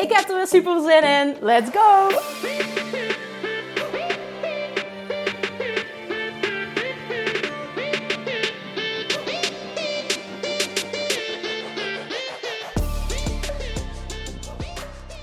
Ik 0.00 0.12
heb 0.12 0.28
er 0.28 0.36
weer 0.36 0.46
super 0.46 0.80
zin 0.80 1.02
in. 1.02 1.36
Let's 1.40 1.70
go! 1.72 2.08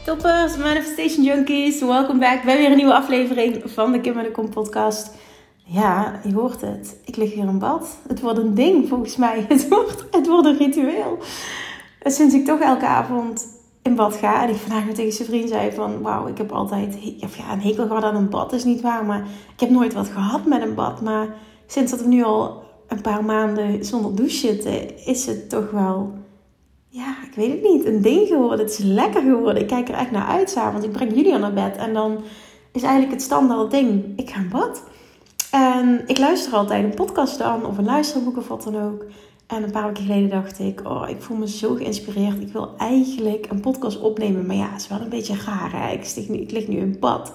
Toppers, 0.06 0.58
Manifestation 0.58 1.24
Junkies, 1.24 1.82
welkom 1.82 2.20
back 2.20 2.44
bij 2.44 2.58
weer 2.58 2.70
een 2.70 2.78
nieuwe 2.78 2.94
aflevering 2.94 3.62
van 3.66 3.92
de 3.92 4.02
Kim 4.02 4.18
en 4.18 4.24
de 4.24 4.32
Kom 4.32 4.50
podcast. 4.50 5.12
Ja, 5.64 6.20
je 6.24 6.34
hoort 6.34 6.62
het. 6.62 6.98
Ik 7.06 7.16
lig 7.16 7.34
hier 7.34 7.48
in 7.48 7.60
bad. 7.60 7.98
Het 8.08 8.22
wordt 8.22 8.40
een 8.40 8.54
ding 8.54 8.88
volgens 8.88 9.16
mij. 9.16 9.46
Het 9.50 9.68
wordt, 9.68 10.06
het 10.12 10.28
wordt 10.28 10.48
een 10.48 10.58
ritueel. 10.58 11.20
Sinds 12.04 12.34
ik 12.34 12.46
toch 12.46 12.60
elke 12.60 12.86
avond 12.86 13.57
in 13.88 13.96
bad 13.96 14.16
ga 14.16 14.44
en 14.44 14.50
ik 14.50 14.56
vandaag 14.56 14.86
met 14.86 14.96
tegen 14.96 15.14
zijn 15.14 15.28
vriend 15.28 15.50
zei 15.50 15.72
van... 15.72 16.02
Wauw, 16.02 16.28
ik 16.28 16.38
heb 16.38 16.52
altijd 16.52 16.98
ja, 17.18 17.52
een 17.52 17.62
hekel 17.62 17.88
gehad 17.88 18.04
aan 18.04 18.16
een 18.16 18.30
bad, 18.30 18.54
is 18.54 18.64
niet 18.64 18.82
waar. 18.82 19.06
Maar 19.06 19.26
ik 19.54 19.60
heb 19.60 19.70
nooit 19.70 19.94
wat 19.94 20.08
gehad 20.08 20.46
met 20.46 20.62
een 20.62 20.76
bad. 20.76 21.02
Maar 21.02 21.36
sinds 21.68 21.92
dat 21.92 22.02
we 22.02 22.08
nu 22.08 22.24
al 22.24 22.64
een 22.88 23.02
paar 23.02 23.24
maanden 23.24 23.86
zonder 23.86 24.16
douche 24.16 24.38
zitten, 24.38 25.06
is 25.06 25.26
het 25.26 25.50
toch 25.50 25.72
wel 25.72 26.14
ja, 26.90 27.16
ik 27.30 27.36
weet 27.36 27.52
het 27.52 27.64
niet, 27.64 27.86
een 27.86 28.02
ding 28.02 28.28
geworden. 28.28 28.60
Het 28.60 28.80
is 28.80 28.86
lekker 28.86 29.22
geworden. 29.22 29.62
Ik 29.62 29.68
kijk 29.68 29.90
er 29.90 29.96
echt 29.96 30.12
naar 30.12 30.28
uit 30.28 30.54
want 30.54 30.84
Ik 30.84 30.92
breng 30.92 31.16
jullie 31.16 31.34
al 31.34 31.40
naar 31.40 31.54
bed 31.54 31.78
en 31.78 31.94
dan 31.94 32.24
is 32.72 32.82
eigenlijk 32.82 33.14
het 33.14 33.22
standaard 33.22 33.72
ding. 33.72 34.14
Ik 34.16 34.30
ga 34.30 34.40
in 34.40 34.50
bad. 34.50 34.84
En 35.52 36.04
ik 36.08 36.18
luister 36.18 36.54
altijd 36.54 36.84
een 36.84 36.94
podcast 36.94 37.38
dan 37.38 37.66
of 37.66 37.78
een 37.78 37.86
luisterboek 37.86 38.38
of 38.38 38.48
wat 38.48 38.64
dan 38.64 38.82
ook. 38.82 39.06
En 39.48 39.64
een 39.64 39.72
paar 39.72 39.86
weken 39.86 40.04
geleden 40.04 40.30
dacht 40.30 40.60
ik, 40.60 40.82
oh, 40.84 41.10
ik 41.10 41.22
voel 41.22 41.38
me 41.38 41.48
zo 41.48 41.76
geïnspireerd. 41.76 42.42
Ik 42.42 42.54
wil 42.54 42.74
eigenlijk 42.78 43.48
een 43.50 43.60
podcast 43.60 44.00
opnemen. 44.00 44.46
Maar 44.46 44.56
ja, 44.56 44.72
het 44.72 44.82
is 44.82 44.88
wel 44.88 45.02
een 45.02 45.10
beetje 45.10 45.36
raar. 45.46 45.72
Hè? 45.72 45.94
Ik, 45.94 46.30
nu, 46.30 46.38
ik 46.38 46.52
lig 46.52 46.68
nu 46.68 46.78
in 46.78 46.98
bad. 47.00 47.34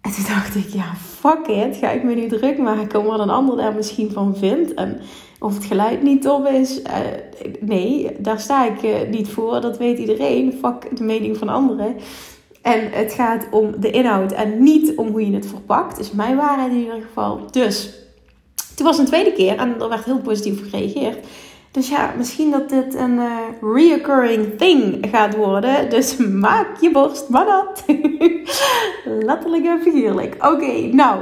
En 0.00 0.10
toen 0.10 0.24
dacht 0.28 0.54
ik, 0.54 0.68
ja, 0.68 0.94
fuck 0.94 1.46
it. 1.46 1.76
Ga 1.76 1.90
ik 1.90 2.02
me 2.02 2.14
nu 2.14 2.28
druk 2.28 2.58
maken 2.58 3.04
wat 3.04 3.18
een 3.18 3.30
ander 3.30 3.56
daar 3.56 3.74
misschien 3.74 4.10
van 4.10 4.36
vindt. 4.36 4.74
En 4.74 5.00
of 5.38 5.54
het 5.54 5.64
geluid 5.64 6.02
niet 6.02 6.22
top 6.22 6.46
is. 6.46 6.80
Uh, 6.80 6.96
nee, 7.60 8.10
daar 8.18 8.40
sta 8.40 8.66
ik 8.66 8.82
uh, 8.82 9.10
niet 9.10 9.28
voor. 9.28 9.60
Dat 9.60 9.78
weet 9.78 9.98
iedereen. 9.98 10.52
Fuck 10.52 10.96
de 10.96 11.04
mening 11.04 11.36
van 11.36 11.48
anderen. 11.48 11.96
En 12.62 12.90
het 12.90 13.12
gaat 13.12 13.46
om 13.50 13.80
de 13.80 13.90
inhoud 13.90 14.32
en 14.32 14.62
niet 14.62 14.96
om 14.96 15.08
hoe 15.08 15.26
je 15.26 15.34
het 15.34 15.46
verpakt. 15.46 15.98
Is 15.98 16.10
mijn 16.10 16.36
waarheid 16.36 16.70
in 16.70 16.78
ieder 16.78 17.02
geval. 17.02 17.40
Dus, 17.50 18.03
toen 18.74 18.86
was 18.86 18.98
een 18.98 19.06
tweede 19.06 19.32
keer 19.32 19.56
en 19.56 19.80
er 19.80 19.88
werd 19.88 20.04
heel 20.04 20.18
positief 20.18 20.70
gereageerd. 20.70 21.26
Dus 21.74 21.88
ja, 21.88 22.12
misschien 22.16 22.50
dat 22.50 22.68
dit 22.68 22.94
een 22.94 23.16
uh, 23.16 23.36
reoccurring 23.60 24.58
thing 24.58 25.06
gaat 25.10 25.36
worden. 25.36 25.90
Dus 25.90 26.16
maak 26.16 26.66
je 26.80 26.90
borst 26.90 27.28
maar 27.28 27.44
dat. 27.44 27.84
Letterlijk 29.28 29.64
en 29.64 29.80
figuurlijk. 29.82 30.34
Oké, 30.38 30.72
nou. 30.92 31.20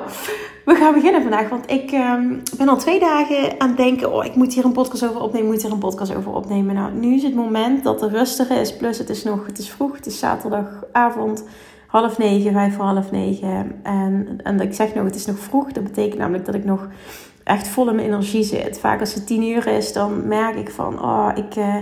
We 0.65 0.75
gaan 0.75 0.94
beginnen 0.94 1.22
vandaag, 1.22 1.49
want 1.49 1.71
ik 1.71 1.91
ehm, 1.91 2.38
ben 2.56 2.69
al 2.69 2.76
twee 2.76 3.00
dagen 3.00 3.60
aan 3.60 3.69
het 3.69 3.76
denken: 3.76 4.12
oh, 4.12 4.25
ik 4.25 4.34
moet 4.34 4.55
hier 4.55 4.65
een 4.65 4.72
podcast 4.72 5.09
over 5.09 5.21
opnemen, 5.21 5.47
moet 5.47 5.62
hier 5.62 5.72
een 5.72 5.78
podcast 5.78 6.15
over 6.15 6.32
opnemen. 6.32 6.75
Nou, 6.75 6.93
nu 6.93 7.15
is 7.15 7.22
het 7.22 7.34
moment 7.34 7.84
dat 7.84 8.00
het 8.00 8.12
rustiger 8.12 8.60
is. 8.60 8.76
Plus, 8.76 8.99
het 8.99 9.09
is 9.09 9.22
nog, 9.22 9.47
het 9.47 9.59
is 9.59 9.71
vroeg, 9.71 9.97
het 9.97 10.06
is 10.06 10.19
zaterdagavond, 10.19 11.44
half 11.87 12.19
negen, 12.19 12.53
vijf 12.53 12.75
voor 12.75 12.84
half 12.84 13.10
negen. 13.10 13.81
En, 13.82 14.38
en 14.43 14.60
ik 14.60 14.75
zeg 14.75 14.94
nog, 14.94 15.05
het 15.05 15.15
is 15.15 15.26
nog 15.26 15.38
vroeg. 15.38 15.72
Dat 15.72 15.84
betekent 15.84 16.19
namelijk 16.19 16.44
dat 16.44 16.55
ik 16.55 16.65
nog 16.65 16.88
echt 17.44 17.69
vol 17.69 17.88
in 17.88 17.94
mijn 17.94 18.06
energie 18.06 18.42
zit. 18.42 18.78
Vaak 18.78 19.00
als 19.00 19.14
het 19.14 19.26
tien 19.26 19.42
uur 19.42 19.66
is, 19.66 19.92
dan 19.92 20.28
merk 20.28 20.56
ik 20.56 20.70
van: 20.70 21.03
oh, 21.03 21.30
ik. 21.34 21.56
Uh, 21.56 21.76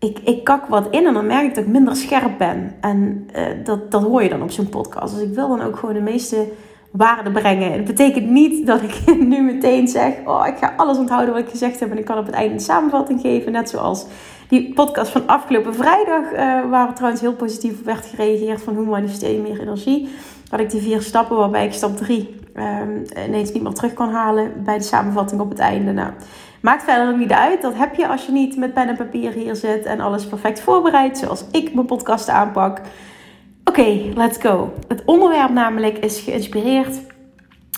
ik, 0.00 0.18
ik 0.18 0.44
kak 0.44 0.66
wat 0.66 0.86
in 0.90 1.06
en 1.06 1.14
dan 1.14 1.26
merk 1.26 1.46
ik 1.46 1.54
dat 1.54 1.64
ik 1.64 1.70
minder 1.70 1.96
scherp 1.96 2.38
ben. 2.38 2.74
En 2.80 3.28
uh, 3.36 3.46
dat, 3.64 3.90
dat 3.90 4.02
hoor 4.02 4.22
je 4.22 4.28
dan 4.28 4.42
op 4.42 4.50
zo'n 4.50 4.68
podcast. 4.68 5.14
Dus 5.14 5.22
ik 5.22 5.34
wil 5.34 5.48
dan 5.48 5.62
ook 5.62 5.76
gewoon 5.76 5.94
de 5.94 6.00
meeste 6.00 6.46
waarde 6.90 7.30
brengen. 7.30 7.72
Het 7.72 7.84
betekent 7.84 8.30
niet 8.30 8.66
dat 8.66 8.82
ik 8.82 9.02
nu 9.32 9.42
meteen 9.42 9.88
zeg: 9.88 10.14
Oh, 10.24 10.46
ik 10.46 10.56
ga 10.56 10.74
alles 10.76 10.98
onthouden 10.98 11.34
wat 11.34 11.42
ik 11.42 11.50
gezegd 11.50 11.80
heb. 11.80 11.90
En 11.90 11.98
ik 11.98 12.04
kan 12.04 12.18
op 12.18 12.26
het 12.26 12.34
einde 12.34 12.54
een 12.54 12.60
samenvatting 12.60 13.20
geven. 13.20 13.52
Net 13.52 13.70
zoals 13.70 14.06
die 14.48 14.72
podcast 14.72 15.10
van 15.10 15.26
afgelopen 15.26 15.74
vrijdag, 15.74 16.32
uh, 16.32 16.70
waar 16.70 16.94
trouwens 16.94 17.20
heel 17.22 17.34
positief 17.34 17.78
op 17.78 17.84
werd 17.84 18.06
gereageerd: 18.06 18.62
van 18.62 18.74
hoe 18.74 18.86
manifesteer 18.86 19.32
je 19.32 19.40
meer 19.40 19.60
energie. 19.60 20.08
Had 20.50 20.60
ik 20.60 20.70
die 20.70 20.80
vier 20.80 21.02
stappen, 21.02 21.36
waarbij 21.36 21.66
ik 21.66 21.72
stap 21.72 21.96
drie 21.96 22.36
ehm, 22.54 23.04
ineens 23.26 23.52
niet 23.52 23.62
meer 23.62 23.72
terug 23.72 23.92
kan 23.92 24.10
halen 24.10 24.52
bij 24.64 24.78
de 24.78 24.84
samenvatting 24.84 25.40
op 25.40 25.48
het 25.50 25.58
einde. 25.58 25.92
Nou, 25.92 26.12
maakt 26.60 26.84
verder 26.84 27.18
niet 27.18 27.32
uit. 27.32 27.62
Dat 27.62 27.74
heb 27.74 27.94
je 27.94 28.08
als 28.08 28.26
je 28.26 28.32
niet 28.32 28.56
met 28.56 28.74
pen 28.74 28.88
en 28.88 28.96
papier 28.96 29.32
hier 29.32 29.56
zit 29.56 29.84
en 29.84 30.00
alles 30.00 30.26
perfect 30.26 30.60
voorbereidt, 30.60 31.18
zoals 31.18 31.44
ik 31.52 31.74
mijn 31.74 31.86
podcast 31.86 32.28
aanpak. 32.28 32.80
Oké, 33.64 34.12
let's 34.14 34.38
go. 34.38 34.72
Het 34.88 35.02
onderwerp 35.04 35.50
namelijk 35.50 35.98
is 35.98 36.20
geïnspireerd 36.20 37.00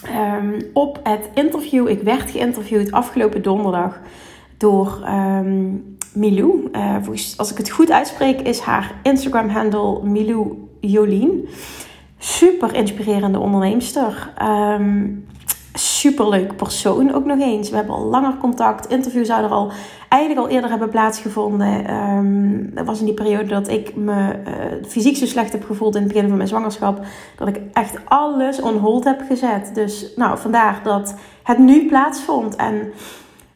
um, 0.09 0.71
op 0.73 1.01
het 1.03 1.29
interview. 1.35 1.89
Ik 1.89 2.03
werd 2.03 2.31
geïnterviewd 2.31 2.93
afgelopen 2.93 3.43
donderdag 3.43 4.01
door 4.57 5.03
um, 5.09 5.99
Milou. 6.13 6.69
Uh, 6.73 6.97
als 7.37 7.51
ik 7.51 7.57
het 7.57 7.71
goed 7.71 7.91
uitspreek, 7.91 8.41
is 8.41 8.61
haar 8.61 8.95
Instagram-handle 9.03 10.03
Milou 10.03 10.69
Jolien. 10.81 11.49
Super 12.23 12.75
inspirerende 12.75 13.39
onderneemster. 13.39 14.33
Um, 14.43 15.27
superleuk 15.75 16.57
persoon 16.57 17.15
ook 17.15 17.25
nog 17.25 17.41
eens. 17.41 17.71
We 17.71 17.77
hebben 17.77 17.95
al 17.95 18.05
langer 18.05 18.37
contact. 18.37 18.87
Interview 18.87 19.25
zou 19.25 19.45
er 19.45 19.51
al 19.51 19.71
eigenlijk 20.09 20.47
al 20.47 20.49
eerder 20.49 20.71
hebben 20.71 20.89
plaatsgevonden. 20.89 21.95
Um, 21.95 22.71
dat 22.75 22.87
was 22.87 22.99
in 22.99 23.05
die 23.05 23.15
periode 23.15 23.49
dat 23.49 23.69
ik 23.69 23.97
me 23.97 24.35
uh, 24.47 24.89
fysiek 24.89 25.17
zo 25.17 25.27
slecht 25.27 25.53
heb 25.53 25.65
gevoeld 25.65 25.95
in 25.95 26.03
het 26.03 26.13
begin 26.13 26.29
van 26.29 26.37
mijn 26.37 26.49
zwangerschap. 26.49 27.05
Dat 27.37 27.49
ik 27.49 27.61
echt 27.73 27.99
alles 28.05 28.61
on 28.61 28.77
hold 28.77 29.05
heb 29.05 29.23
gezet. 29.29 29.71
Dus 29.75 30.13
nou, 30.17 30.39
vandaar 30.39 30.81
dat 30.83 31.15
het 31.43 31.59
nu 31.59 31.87
plaatsvond. 31.87 32.57
En 32.57 32.93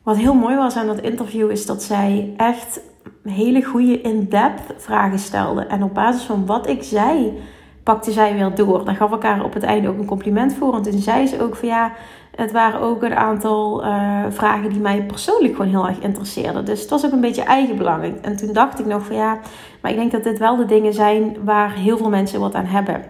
wat 0.02 0.16
heel 0.16 0.34
mooi 0.34 0.56
was 0.56 0.76
aan 0.76 0.86
dat 0.86 1.00
interview 1.00 1.50
is 1.50 1.66
dat 1.66 1.82
zij 1.82 2.34
echt 2.36 2.80
hele 3.22 3.62
goede 3.62 4.00
in-depth 4.00 4.74
vragen 4.76 5.18
stelde. 5.18 5.66
En 5.66 5.82
op 5.82 5.94
basis 5.94 6.22
van 6.22 6.46
wat 6.46 6.68
ik 6.68 6.82
zei 6.82 7.38
pakte 7.84 8.12
zij 8.12 8.34
weer 8.34 8.54
door. 8.54 8.84
Daar 8.84 8.94
gaf 8.94 9.10
elkaar 9.10 9.44
op 9.44 9.54
het 9.54 9.62
einde 9.62 9.88
ook 9.88 9.98
een 9.98 10.06
compliment 10.06 10.54
voor. 10.54 10.74
En 10.74 10.82
toen 10.82 11.00
zei 11.00 11.26
ze 11.26 11.42
ook 11.42 11.56
van 11.56 11.68
ja, 11.68 11.92
het 12.36 12.52
waren 12.52 12.80
ook 12.80 13.02
een 13.02 13.14
aantal 13.14 13.84
uh, 13.84 14.24
vragen 14.28 14.70
die 14.70 14.80
mij 14.80 15.02
persoonlijk 15.02 15.56
gewoon 15.56 15.70
heel 15.70 15.86
erg 15.86 15.98
interesseerden. 15.98 16.64
Dus 16.64 16.80
het 16.80 16.90
was 16.90 17.06
ook 17.06 17.12
een 17.12 17.20
beetje 17.20 17.42
eigenbelang. 17.42 18.22
En 18.22 18.36
toen 18.36 18.52
dacht 18.52 18.78
ik 18.78 18.86
nog 18.86 19.04
van 19.06 19.16
ja, 19.16 19.38
maar 19.80 19.90
ik 19.90 19.96
denk 19.96 20.12
dat 20.12 20.24
dit 20.24 20.38
wel 20.38 20.56
de 20.56 20.66
dingen 20.66 20.92
zijn 20.92 21.36
waar 21.44 21.72
heel 21.72 21.96
veel 21.96 22.08
mensen 22.08 22.40
wat 22.40 22.54
aan 22.54 22.64
hebben. 22.64 23.04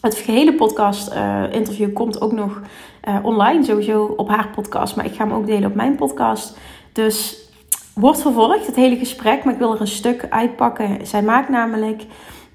Het 0.00 0.14
gehele 0.14 0.54
podcast 0.54 1.12
uh, 1.12 1.42
interview 1.50 1.92
komt 1.92 2.20
ook 2.20 2.32
nog 2.32 2.60
uh, 3.08 3.16
online, 3.22 3.64
sowieso 3.64 4.14
op 4.16 4.28
haar 4.28 4.48
podcast. 4.54 4.96
Maar 4.96 5.04
ik 5.04 5.14
ga 5.14 5.24
hem 5.26 5.36
ook 5.36 5.46
delen 5.46 5.68
op 5.68 5.74
mijn 5.74 5.96
podcast. 5.96 6.58
Dus 6.92 7.44
wordt 7.94 8.22
vervolgd, 8.22 8.66
het 8.66 8.76
hele 8.76 8.96
gesprek. 8.96 9.44
Maar 9.44 9.52
ik 9.52 9.58
wil 9.58 9.74
er 9.74 9.80
een 9.80 9.86
stuk 9.86 10.26
uitpakken. 10.30 11.06
Zij 11.06 11.22
maakt 11.22 11.48
namelijk 11.48 12.02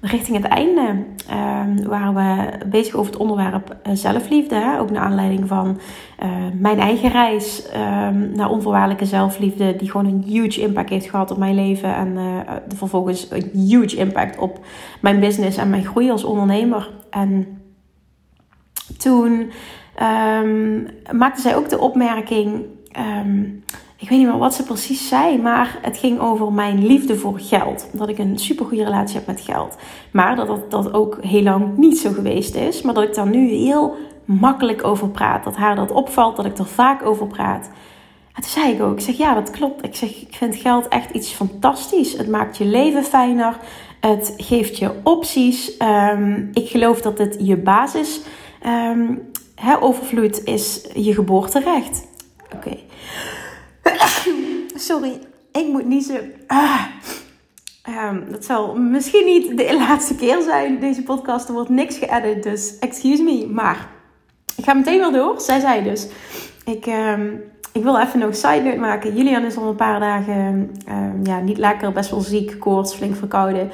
richting 0.02 0.36
het 0.36 0.46
einde 0.46 1.04
uh, 1.30 1.86
waren 1.86 2.14
we 2.14 2.58
bezig 2.66 2.94
over 2.94 3.12
het 3.12 3.20
onderwerp 3.20 3.76
uh, 3.86 3.92
zelfliefde. 3.94 4.54
Hè? 4.54 4.78
Ook 4.78 4.90
naar 4.90 5.02
aanleiding 5.02 5.48
van 5.48 5.80
uh, 6.22 6.30
mijn 6.58 6.78
eigen 6.78 7.10
reis 7.10 7.68
ehm, 7.68 8.32
naar 8.32 8.50
onvoorwaardelijke 8.50 9.04
zelfliefde. 9.04 9.76
Die 9.76 9.90
gewoon 9.90 10.06
een 10.06 10.22
huge 10.26 10.60
impact 10.60 10.90
heeft 10.90 11.10
gehad 11.10 11.30
op 11.30 11.38
mijn 11.38 11.54
leven. 11.54 11.94
En 11.94 12.08
uh, 12.08 12.38
vervolgens 12.68 13.30
een 13.30 13.50
huge 13.52 13.96
impact 13.96 14.38
op 14.38 14.64
mijn 15.00 15.20
business 15.20 15.56
en 15.56 15.70
mijn 15.70 15.84
groei 15.84 16.10
als 16.10 16.24
ondernemer. 16.24 16.90
En 17.10 17.60
toen 18.98 19.50
um, 20.42 20.88
maakte 21.12 21.40
zij 21.40 21.56
ook 21.56 21.68
de 21.68 21.78
opmerking... 21.78 22.64
Um, 22.98 23.64
ik 24.02 24.08
weet 24.08 24.18
niet 24.18 24.28
meer 24.28 24.38
wat 24.38 24.54
ze 24.54 24.62
precies 24.62 25.08
zei, 25.08 25.38
maar 25.38 25.78
het 25.82 25.98
ging 25.98 26.20
over 26.20 26.52
mijn 26.52 26.86
liefde 26.86 27.16
voor 27.16 27.38
geld. 27.38 27.88
Dat 27.92 28.08
ik 28.08 28.18
een 28.18 28.38
supergoeie 28.38 28.84
relatie 28.84 29.16
heb 29.16 29.26
met 29.26 29.40
geld. 29.40 29.76
Maar 30.10 30.36
dat 30.36 30.46
dat, 30.46 30.70
dat 30.70 30.94
ook 30.94 31.18
heel 31.20 31.42
lang 31.42 31.76
niet 31.76 31.98
zo 31.98 32.12
geweest 32.12 32.54
is. 32.54 32.82
Maar 32.82 32.94
dat 32.94 33.04
ik 33.04 33.14
daar 33.14 33.28
nu 33.28 33.48
heel 33.48 33.94
makkelijk 34.24 34.84
over 34.84 35.08
praat. 35.08 35.44
Dat 35.44 35.56
haar 35.56 35.76
dat 35.76 35.90
opvalt, 35.90 36.36
dat 36.36 36.44
ik 36.44 36.58
er 36.58 36.66
vaak 36.66 37.06
over 37.06 37.26
praat. 37.26 37.70
En 38.34 38.42
zei 38.42 38.72
ik 38.72 38.82
ook, 38.82 38.92
ik 38.92 39.00
zeg 39.00 39.16
ja, 39.16 39.34
dat 39.34 39.50
klopt. 39.50 39.84
Ik 39.84 39.94
zeg, 39.94 40.10
ik 40.10 40.34
vind 40.34 40.56
geld 40.56 40.88
echt 40.88 41.10
iets 41.10 41.30
fantastisch. 41.30 42.12
Het 42.12 42.28
maakt 42.28 42.56
je 42.56 42.64
leven 42.64 43.04
fijner. 43.04 43.56
Het 44.00 44.34
geeft 44.36 44.78
je 44.78 44.90
opties. 45.02 45.76
Ehm, 45.76 46.44
ik 46.52 46.68
geloof 46.68 47.00
dat 47.00 47.18
het 47.18 47.36
je 47.40 47.56
basis 47.56 48.20
um, 48.66 49.30
overvloed 49.80 50.44
is 50.44 50.88
je 50.94 51.14
geboorterecht. 51.14 52.10
Oké. 52.54 52.76
Sorry, 54.88 55.18
ik 55.52 55.66
moet 55.66 55.86
niezen. 55.86 56.32
Ah. 56.46 56.84
Um, 57.88 58.24
dat 58.30 58.44
zal 58.44 58.74
misschien 58.74 59.24
niet 59.24 59.56
de 59.56 59.76
laatste 59.88 60.14
keer 60.14 60.42
zijn. 60.42 60.80
Deze 60.80 61.02
podcast, 61.02 61.48
er 61.48 61.54
wordt 61.54 61.68
niks 61.68 61.98
geëdit, 61.98 62.42
dus 62.42 62.78
excuse 62.78 63.22
me. 63.22 63.48
Maar 63.50 63.88
ik 64.56 64.64
ga 64.64 64.72
meteen 64.72 64.98
wel 64.98 65.12
door. 65.12 65.40
Zij 65.40 65.60
zei 65.60 65.82
dus, 65.82 66.08
ik, 66.64 66.86
um, 66.86 67.42
ik 67.72 67.82
wil 67.82 67.98
even 67.98 68.18
nog 68.18 68.36
side 68.36 68.62
note 68.62 68.76
maken. 68.76 69.16
Julian 69.16 69.44
is 69.44 69.56
al 69.56 69.68
een 69.68 69.76
paar 69.76 70.00
dagen 70.00 70.70
um, 70.88 71.20
ja, 71.22 71.40
niet 71.40 71.58
lekker, 71.58 71.92
best 71.92 72.10
wel 72.10 72.20
ziek, 72.20 72.58
koorts, 72.58 72.94
flink 72.94 73.16
verkouden. 73.16 73.70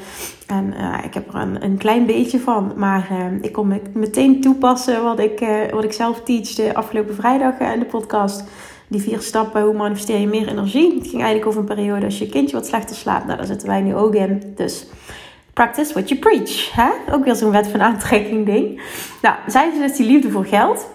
En 0.47 0.75
uh, 0.81 0.99
ik 1.05 1.15
heb 1.15 1.29
er 1.29 1.41
een, 1.41 1.65
een, 1.65 1.77
klein 1.77 2.07
beetje 2.07 2.41
van. 2.41 2.73
Maar 2.77 3.09
ik 3.41 3.53
kon 3.53 3.81
meteen 3.93 4.41
toepassen 4.41 5.03
wat 5.03 5.19
ik, 5.19 5.41
uh, 5.41 5.49
wat 5.71 5.85
ik 5.85 5.93
zelf 5.93 6.21
teachde 6.23 6.75
afgelopen 6.75 7.15
vrijdag 7.15 7.61
uh, 7.61 7.73
in 7.73 7.79
de 7.79 7.85
podcast 7.85 8.45
die 8.89 9.01
vier 9.01 9.21
stappen, 9.21 9.63
hoe 9.63 9.75
manifesteer 9.75 10.19
je 10.19 10.27
meer 10.27 10.49
energie? 10.49 10.95
Het 10.95 11.09
ging 11.09 11.23
eigenlijk 11.23 11.47
over 11.47 11.61
een 11.61 11.67
periode 11.67 12.05
als 12.05 12.19
je 12.19 12.29
kindje 12.29 12.57
wat 12.57 12.67
slechter 12.67 12.97
slaapt. 12.97 13.25
Nou, 13.25 13.37
daar 13.37 13.47
zitten 13.47 13.69
wij 13.69 13.81
nu 13.81 13.95
ook 13.95 14.15
in. 14.15 14.53
Dus 14.57 14.87
practice 15.53 15.93
what 15.93 16.09
you 16.09 16.21
preach. 16.21 16.73
Hè? 16.73 16.91
Ook 17.13 17.25
weer 17.25 17.35
zo'n 17.35 17.51
wet 17.51 17.69
van 17.69 17.83
aantrekking 17.83 18.47
ding. 18.47 18.81
Nou, 19.23 19.37
zij 19.47 19.71
dus 19.79 19.97
die 19.97 20.07
liefde 20.07 20.31
voor 20.31 20.45
geld. 20.45 20.89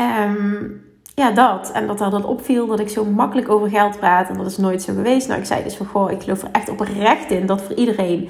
Um, 0.00 0.82
ja, 1.14 1.30
dat. 1.30 1.72
En 1.72 1.86
dat 1.86 2.00
haar 2.00 2.10
dat 2.10 2.24
opviel 2.24 2.66
dat 2.66 2.80
ik 2.80 2.88
zo 2.88 3.04
makkelijk 3.04 3.48
over 3.48 3.68
geld 3.68 3.98
praat. 3.98 4.28
En 4.28 4.36
dat 4.36 4.46
is 4.46 4.56
nooit 4.56 4.82
zo 4.82 4.94
geweest. 4.94 5.28
Nou, 5.28 5.40
ik 5.40 5.46
zei 5.46 5.62
dus 5.62 5.76
van, 5.76 5.86
goh, 5.86 6.10
ik 6.10 6.22
geloof 6.22 6.42
er 6.42 6.48
echt 6.52 6.68
oprecht 6.68 7.30
in 7.30 7.46
dat 7.46 7.62
voor 7.62 7.74
iedereen 7.74 8.28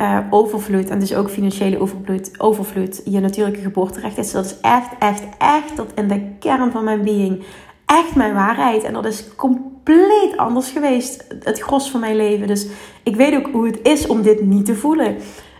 uh, 0.00 0.18
overvloed 0.30 0.90
en 0.90 0.98
dus 0.98 1.14
ook 1.14 1.30
financiële 1.30 1.80
overvloed, 1.80 2.40
overvloed 2.40 3.02
je 3.04 3.20
natuurlijke 3.20 3.60
geboorterecht 3.60 4.18
is. 4.18 4.32
Dat 4.32 4.44
is 4.44 4.60
echt, 4.60 4.88
echt, 4.98 5.22
echt 5.38 5.76
dat 5.76 5.92
in 5.94 6.08
de 6.08 6.30
kern 6.38 6.70
van 6.70 6.84
mijn 6.84 7.02
being 7.02 7.42
echt 7.86 8.14
mijn 8.14 8.34
waarheid. 8.34 8.82
En 8.82 8.92
dat 8.92 9.04
is 9.04 9.34
compleet 9.36 10.36
anders 10.36 10.70
geweest, 10.70 11.24
het 11.42 11.60
gros 11.60 11.90
van 11.90 12.00
mijn 12.00 12.16
leven. 12.16 12.46
Dus 12.46 12.66
ik 13.02 13.16
weet 13.16 13.36
ook 13.36 13.48
hoe 13.52 13.66
het 13.66 13.78
is 13.82 14.06
om 14.06 14.22
dit 14.22 14.40
niet 14.40 14.66
te 14.66 14.74
voelen. 14.74 15.16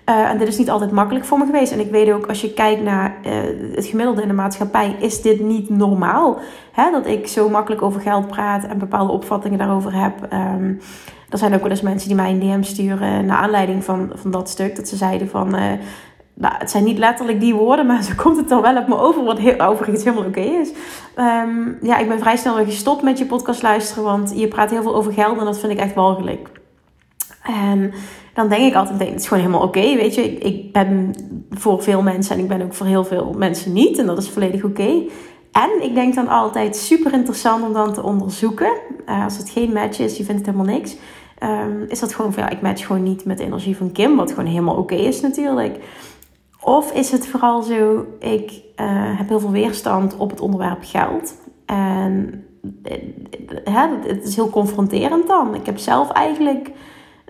Uh, 0.09 0.31
en 0.31 0.39
dit 0.39 0.49
is 0.49 0.59
niet 0.59 0.71
altijd 0.71 0.91
makkelijk 0.91 1.25
voor 1.25 1.39
me 1.39 1.45
geweest. 1.45 1.73
En 1.73 1.81
ik 1.81 1.91
weet 1.91 2.11
ook, 2.11 2.27
als 2.27 2.41
je 2.41 2.53
kijkt 2.53 2.83
naar 2.83 3.17
uh, 3.27 3.33
het 3.75 3.87
gemiddelde 3.87 4.23
in 4.23 4.29
de 4.29 4.35
maatschappij, 4.35 4.97
is 5.01 5.23
dit 5.23 5.41
niet 5.41 5.71
normaal. 5.71 6.39
Hè? 6.73 6.91
Dat 6.91 7.07
ik 7.07 7.27
zo 7.27 7.49
makkelijk 7.49 7.83
over 7.83 8.01
geld 8.01 8.27
praat 8.27 8.65
en 8.65 8.79
bepaalde 8.79 9.13
opvattingen 9.13 9.59
daarover 9.59 9.95
heb. 9.95 10.33
Um, 10.33 10.81
er 11.29 11.39
zijn 11.39 11.55
ook 11.55 11.61
wel 11.61 11.71
eens 11.71 11.81
mensen 11.81 12.09
die 12.09 12.17
mij 12.17 12.31
een 12.31 12.41
DM 12.41 12.63
sturen 12.63 13.27
naar 13.27 13.37
aanleiding 13.37 13.85
van, 13.85 14.13
van 14.15 14.31
dat 14.31 14.49
stuk. 14.49 14.77
Dat 14.77 14.89
ze 14.89 14.97
zeiden 14.97 15.29
van, 15.29 15.57
uh, 15.57 15.73
nou, 16.35 16.55
het 16.59 16.71
zijn 16.71 16.85
niet 16.85 16.99
letterlijk 16.99 17.41
die 17.41 17.55
woorden, 17.55 17.87
maar 17.87 18.03
zo 18.09 18.13
komt 18.17 18.37
het 18.37 18.49
dan 18.49 18.63
wel 18.63 18.77
op 18.77 18.89
me 18.89 18.99
over, 18.99 19.25
wat 19.25 19.39
heel, 19.39 19.61
overigens 19.61 20.05
helemaal 20.05 20.27
oké 20.27 20.41
is. 20.41 20.73
Um, 21.19 21.79
ja, 21.83 21.99
ik 21.99 22.09
ben 22.09 22.19
vrij 22.19 22.37
snel 22.37 22.65
gestopt 22.65 23.03
met 23.03 23.19
je 23.19 23.27
podcast 23.27 23.63
luisteren, 23.63 24.05
want 24.05 24.33
je 24.37 24.49
praat 24.49 24.71
heel 24.71 24.83
veel 24.83 24.95
over 24.95 25.13
geld 25.13 25.39
en 25.39 25.45
dat 25.45 25.59
vind 25.59 25.73
ik 25.73 25.79
echt 25.79 25.95
walgelijk. 25.95 26.49
En 27.43 27.93
dan 28.35 28.49
denk 28.49 28.63
ik 28.63 28.75
altijd, 28.75 28.99
het 29.01 29.21
is 29.21 29.29
gewoon 29.29 29.43
helemaal 29.43 29.67
oké, 29.67 29.81
weet 29.81 30.15
je. 30.15 30.33
Ik, 30.33 30.73
ben 30.73 31.15
voor 31.51 31.83
veel 31.83 32.03
mensen 32.03 32.37
en 32.37 32.43
ik 32.43 32.49
ben 32.49 32.63
ook 32.63 32.75
voor 32.75 32.87
heel 32.87 33.05
veel 33.05 33.35
mensen 33.37 33.73
niet 33.73 33.99
en 33.99 34.07
dat 34.07 34.19
is 34.19 34.31
volledig 34.31 34.65
oké. 34.65 35.03
En 35.53 35.71
ik 35.83 35.95
denk 35.95 36.15
dan 36.15 36.29
altijd 36.29 36.77
super 36.77 37.13
interessant 37.13 37.67
om 37.67 37.73
dan 37.73 37.93
te 37.93 38.03
onderzoeken. 38.03 38.73
Uh, 39.07 39.25
als 39.25 39.37
het 39.37 39.51
geen 39.51 39.73
match 39.73 39.99
is, 39.99 40.17
je 40.17 40.25
vindt 40.25 40.47
het 40.47 40.55
helemaal 40.55 40.75
niks. 40.75 40.97
Um, 41.43 41.85
is 41.89 42.01
dat 42.01 42.15
gewoon 42.15 42.33
van 42.33 42.43
ja, 42.43 42.49
ik 42.49 42.61
match 42.61 42.87
gewoon 42.87 43.03
niet 43.03 43.25
met 43.25 43.39
de 43.39 43.45
energie 43.45 43.77
van 43.77 43.93
Kim, 43.93 44.17
wat 44.17 44.31
gewoon 44.31 44.47
helemaal 44.47 44.77
oké 44.77 44.95
is 44.95 45.21
natuurlijk. 45.21 45.79
Of 46.65 46.93
is 46.93 47.11
het 47.11 47.27
vooral 47.27 47.63
zo, 47.63 48.07
ik 48.19 48.51
uh, 48.51 49.19
heb 49.19 49.29
heel 49.29 49.41
veel 49.41 49.51
weerstand 49.51 50.17
op 50.17 50.31
het 50.31 50.41
onderwerp 50.41 50.79
geld. 50.83 51.35
En 51.67 52.45
uh, 53.65 53.85
het 54.07 54.25
is 54.25 54.37
heel 54.37 54.51
confronterend 54.51 55.27
dan. 55.27 55.55
Ik 55.55 55.67
heb 55.67 55.79
zelf 55.79 56.11
eigenlijk, 56.11 56.71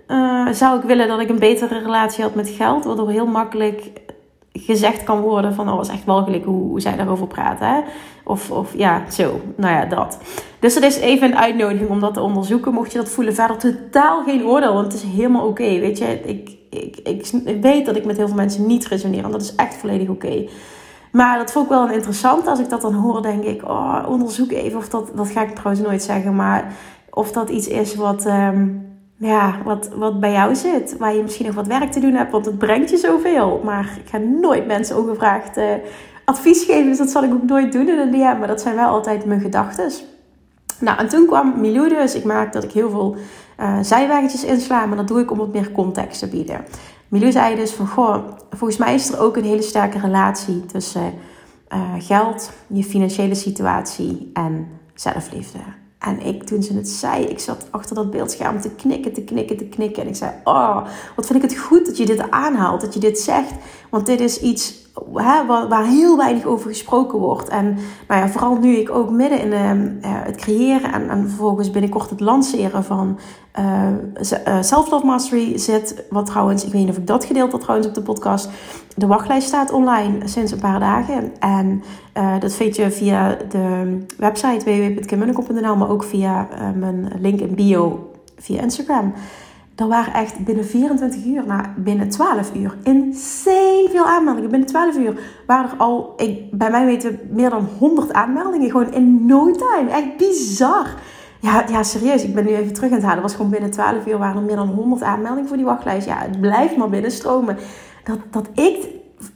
uh, 0.09 0.49
zou 0.49 0.79
ik 0.79 0.85
willen 0.85 1.09
dat 1.09 1.21
ik 1.21 1.29
een 1.29 1.39
betere 1.39 1.79
relatie 1.79 2.23
had 2.23 2.35
met 2.35 2.49
geld. 2.49 2.85
Waardoor 2.85 3.11
heel 3.11 3.27
makkelijk 3.27 3.91
gezegd 4.53 5.05
kan 5.05 5.21
worden 5.21 5.55
van, 5.55 5.73
oh, 5.73 5.81
is 5.81 5.89
echt 5.89 6.05
walgelijk 6.05 6.45
hoe, 6.45 6.63
hoe 6.63 6.81
zij 6.81 6.97
daarover 6.97 7.27
praten. 7.27 7.69
Hè? 7.69 7.81
Of, 8.25 8.51
of 8.51 8.77
ja, 8.77 9.11
zo. 9.11 9.41
Nou 9.57 9.75
ja, 9.75 9.85
dat. 9.85 10.19
Dus 10.59 10.75
dat 10.75 10.83
is 10.83 10.97
even 10.97 11.31
een 11.31 11.39
uitnodiging 11.39 11.91
om 11.91 12.01
dat 12.01 12.15
te 12.15 12.21
onderzoeken. 12.21 12.73
Mocht 12.73 12.93
je 12.93 12.99
dat 12.99 13.09
voelen, 13.09 13.35
verder 13.35 13.57
totaal 13.57 14.23
geen 14.23 14.45
oordeel. 14.45 14.75
Want 14.75 14.93
het 14.93 15.03
is 15.03 15.09
helemaal 15.09 15.47
oké. 15.47 15.79
weet 15.79 15.99
je, 15.99 16.21
ik, 16.25 16.57
ik, 16.75 16.97
ik, 16.97 17.61
weet 17.61 17.87
dat 17.87 17.97
ik 17.97 18.05
met 18.05 18.17
heel 18.17 18.27
veel 18.27 18.37
mensen 18.37 18.67
niet 18.67 18.87
resoneer. 18.87 19.25
En 19.25 19.31
dat 19.31 19.43
is 19.43 19.55
echt 19.55 19.77
volledig 19.77 20.09
oké. 20.09 20.49
Maar 21.13 21.39
dat 21.39 21.53
vond 21.53 21.65
ik 21.65 21.71
wel 21.71 21.91
interessant. 21.91 22.47
Als 22.47 22.59
ik 22.59 22.69
dat 22.69 22.81
dan 22.81 22.95
hoor, 22.95 23.23
denk 23.23 23.45
ik, 23.45 23.63
oh, 23.63 24.05
onderzoek 24.09 24.51
even 24.51 24.79
of 24.79 24.89
dat, 24.89 25.11
dat 25.15 25.29
ga 25.29 25.43
ik 25.43 25.55
trouwens 25.55 25.87
nooit 25.87 26.03
zeggen. 26.03 26.37
Maar 26.37 26.73
of 27.11 27.33
dat 27.33 27.51
iets 27.51 27.69
is 27.69 27.95
wat, 27.95 28.27
um, 28.27 28.87
ja, 29.17 29.59
wat, 29.65 29.89
wat 29.97 30.21
bij 30.21 30.33
jou 30.33 30.55
zit. 30.55 30.97
Waar 30.99 31.15
je 31.15 31.23
misschien 31.23 31.47
nog 31.47 31.55
wat 31.55 31.67
werk 31.67 31.93
te 31.93 32.01
doen 32.01 32.15
hebt, 32.15 32.33
want 32.33 32.47
het 32.47 32.59
brengt 32.59 32.91
je 32.91 32.97
zoveel. 32.97 33.61
Maar 33.65 33.99
ik 34.05 34.11
ga 34.11 34.19
nooit 34.19 34.67
mensen 34.67 34.99
ongevraagd 34.99 35.57
uh, 35.57 35.65
advies 36.25 36.65
geven. 36.65 36.87
Dus 36.87 36.99
dat 36.99 37.11
zal 37.11 37.25
ik 37.25 37.33
ook 37.33 37.45
nooit 37.45 37.73
doen 37.73 37.89
in 37.89 37.99
een 37.99 38.11
DM. 38.11 38.39
Maar 38.39 38.49
dat 38.49 38.61
zijn 38.61 38.75
wel 38.75 38.89
altijd 38.89 39.25
mijn 39.25 39.41
gedachten. 39.41 39.91
Nou, 40.81 40.99
en 40.99 41.09
toen 41.09 41.27
kwam 41.27 41.61
Milou 41.61 41.89
dus. 41.89 42.15
Ik 42.15 42.25
merk 42.25 42.53
dat 42.53 42.65
ik 42.65 42.73
heel 42.73 42.91
veel 42.91 43.17
uh, 43.65 43.79
zijweggetjes 43.83 44.45
insla. 44.45 44.87
Maar 44.87 44.97
dat 44.97 45.09
doe 45.09 45.21
ik 45.21 45.31
om 45.31 45.39
wat 45.39 45.53
meer 45.53 45.73
context 45.73 46.19
te 46.19 46.29
bieden. 46.29 46.65
Milou 47.09 47.33
zei 47.33 47.57
dus 47.57 47.73
van, 47.73 47.89
goh, 47.89 48.17
volgens 48.51 48.79
mij 48.79 48.95
is 48.95 49.13
er 49.13 49.21
ook 49.21 49.37
een 49.37 49.45
hele 49.45 49.63
sterke 49.63 49.99
relatie 49.99 50.67
tussen 50.67 51.13
uh, 51.73 51.81
geld, 51.99 52.51
je 52.67 52.85
financiële 52.85 53.35
situatie 53.35 54.31
en 54.33 54.69
zelfliefde. 54.95 55.59
En 55.99 56.21
ik, 56.21 56.43
toen 56.43 56.63
ze 56.63 56.75
het 56.75 56.89
zei, 56.89 57.25
ik 57.25 57.39
zat 57.39 57.67
achter 57.71 57.95
dat 57.95 58.11
beeldscherm 58.11 58.61
te 58.61 58.71
knikken, 58.71 59.13
te 59.13 59.25
knikken, 59.25 59.57
te 59.57 59.65
knikken. 59.65 60.03
En 60.03 60.09
ik 60.09 60.17
zei, 60.17 60.33
oh, 60.45 60.87
wat 61.17 61.27
vind 61.27 61.43
ik 61.43 61.51
het 61.51 61.59
goed 61.59 61.87
dat 61.87 61.97
je 61.97 62.07
dit 62.07 62.31
aanhaalt, 62.31 62.81
dat 62.81 62.95
je 62.95 63.01
dit 63.01 63.19
zegt. 63.19 63.53
Want 63.91 64.07
dit 64.07 64.21
is 64.21 64.41
iets 64.41 64.84
waar, 64.95 65.69
waar, 65.69 65.87
heel 65.87 66.17
weinig 66.17 66.45
over 66.45 66.69
gesproken 66.71 67.19
wordt. 67.19 67.49
En 67.49 67.65
nou 68.09 68.21
ja, 68.21 68.29
vooral 68.29 68.57
nu 68.57 68.77
ik 68.77 68.91
ook 68.91 69.11
midden 69.11 69.41
in 69.41 69.53
uh, 69.53 69.91
het 70.03 70.37
creëren 70.37 70.93
en, 70.93 71.11
en 71.11 71.29
vervolgens 71.29 71.71
binnenkort 71.71 72.11
het 72.11 72.21
lanceren 72.21 72.85
van 72.85 73.19
uh, 73.59 74.61
Self-Love 74.61 75.07
Mastery 75.07 75.59
zit. 75.59 76.05
Wat 76.11 76.27
trouwens, 76.27 76.65
ik 76.65 76.73
weet 76.73 76.81
niet 76.81 76.91
of 76.91 76.97
ik 76.97 77.07
dat 77.07 77.25
gedeeld 77.25 77.53
had 77.53 77.61
trouwens 77.61 77.89
op 77.89 77.95
de 77.95 78.03
podcast. 78.03 78.49
De 78.97 79.07
wachtlijst 79.07 79.47
staat 79.47 79.73
online 79.73 80.29
sinds 80.29 80.53
een 80.53 80.59
paar 80.59 80.81
dagen. 80.81 81.33
En 81.39 81.83
uh, 82.17 82.41
dat 82.41 82.55
vind 82.55 82.77
je 82.77 82.91
via 82.91 83.37
de 83.49 83.99
website 84.17 84.65
www.kimmunnekom.nl, 84.65 85.77
maar 85.77 85.91
ook 85.91 86.05
via 86.05 86.49
mijn 86.75 87.13
link 87.21 87.41
in 87.41 87.55
bio 87.55 88.11
via 88.39 88.61
Instagram. 88.61 89.13
Er 89.77 89.89
waren 89.89 90.15
echt 90.15 90.45
binnen 90.45 90.65
24 90.65 91.25
uur, 91.25 91.47
nou 91.47 91.63
binnen 91.77 92.09
12 92.09 92.55
uur, 92.55 92.77
insane 92.83 93.89
veel 93.91 94.07
aanmeldingen. 94.07 94.51
Binnen 94.51 94.69
12 94.69 94.97
uur 94.97 95.19
waren 95.47 95.71
er 95.71 95.77
al, 95.77 96.13
ik, 96.17 96.51
bij 96.51 96.71
mij 96.71 96.85
weten, 96.85 97.21
meer 97.31 97.51
dan 97.51 97.69
100 97.79 98.13
aanmeldingen. 98.13 98.71
Gewoon 98.71 98.93
in 98.93 99.27
no 99.27 99.51
time. 99.51 99.91
Echt 99.91 100.17
bizar. 100.17 100.95
Ja, 101.41 101.65
ja, 101.69 101.83
serieus. 101.83 102.25
Ik 102.25 102.35
ben 102.35 102.45
nu 102.45 102.55
even 102.55 102.73
terug 102.73 102.91
aan 102.91 102.97
het 102.97 103.05
halen. 103.05 103.23
Het 103.23 103.27
was 103.27 103.37
gewoon 103.37 103.51
binnen 103.51 103.71
12 103.71 104.07
uur 104.07 104.19
waren 104.19 104.37
er 104.37 104.43
meer 104.43 104.57
dan 104.57 104.69
100 104.69 105.03
aanmeldingen 105.03 105.49
voor 105.49 105.57
die 105.57 105.67
wachtlijst. 105.67 106.07
Ja, 106.07 106.19
het 106.19 106.41
blijft 106.41 106.77
maar 106.77 106.91
binnenstromen. 106.91 107.57
Dat, 108.05 108.19
dat 108.31 108.49
ik 108.53 108.89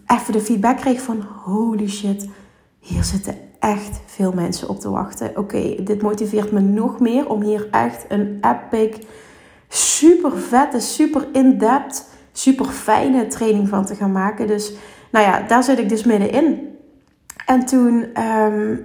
even 0.07 0.33
de 0.33 0.41
feedback 0.41 0.77
kreeg 0.77 1.01
van 1.01 1.25
holy 1.45 1.89
shit, 1.89 2.29
hier 2.79 3.05
zitten 3.05 3.35
echt 3.59 4.01
veel 4.07 4.33
mensen 4.33 4.69
op 4.69 4.81
te 4.81 4.91
wachten. 4.91 5.37
Oké, 5.37 5.75
dit 5.85 6.03
motiveert 6.03 6.53
me 6.53 6.61
nog 6.61 7.01
meer 7.01 7.29
om 7.29 7.43
hier 7.43 7.69
echt 7.71 8.05
een 8.09 8.41
epic 8.41 9.07
super 9.69 10.39
vette, 10.39 10.81
super 10.81 11.29
in-depth, 11.33 12.05
super 12.33 12.65
fijne 12.65 13.27
training 13.27 13.69
van 13.69 13.85
te 13.85 13.95
gaan 13.95 14.13
maken. 14.13 14.47
Dus 14.47 14.73
nou 15.13 15.25
ja, 15.27 15.41
daar 15.43 15.63
zit 15.63 15.79
ik 15.79 15.89
dus 15.89 16.05
middenin. 16.05 16.77
En 17.47 17.65
toen, 17.65 18.23
um, 18.23 18.85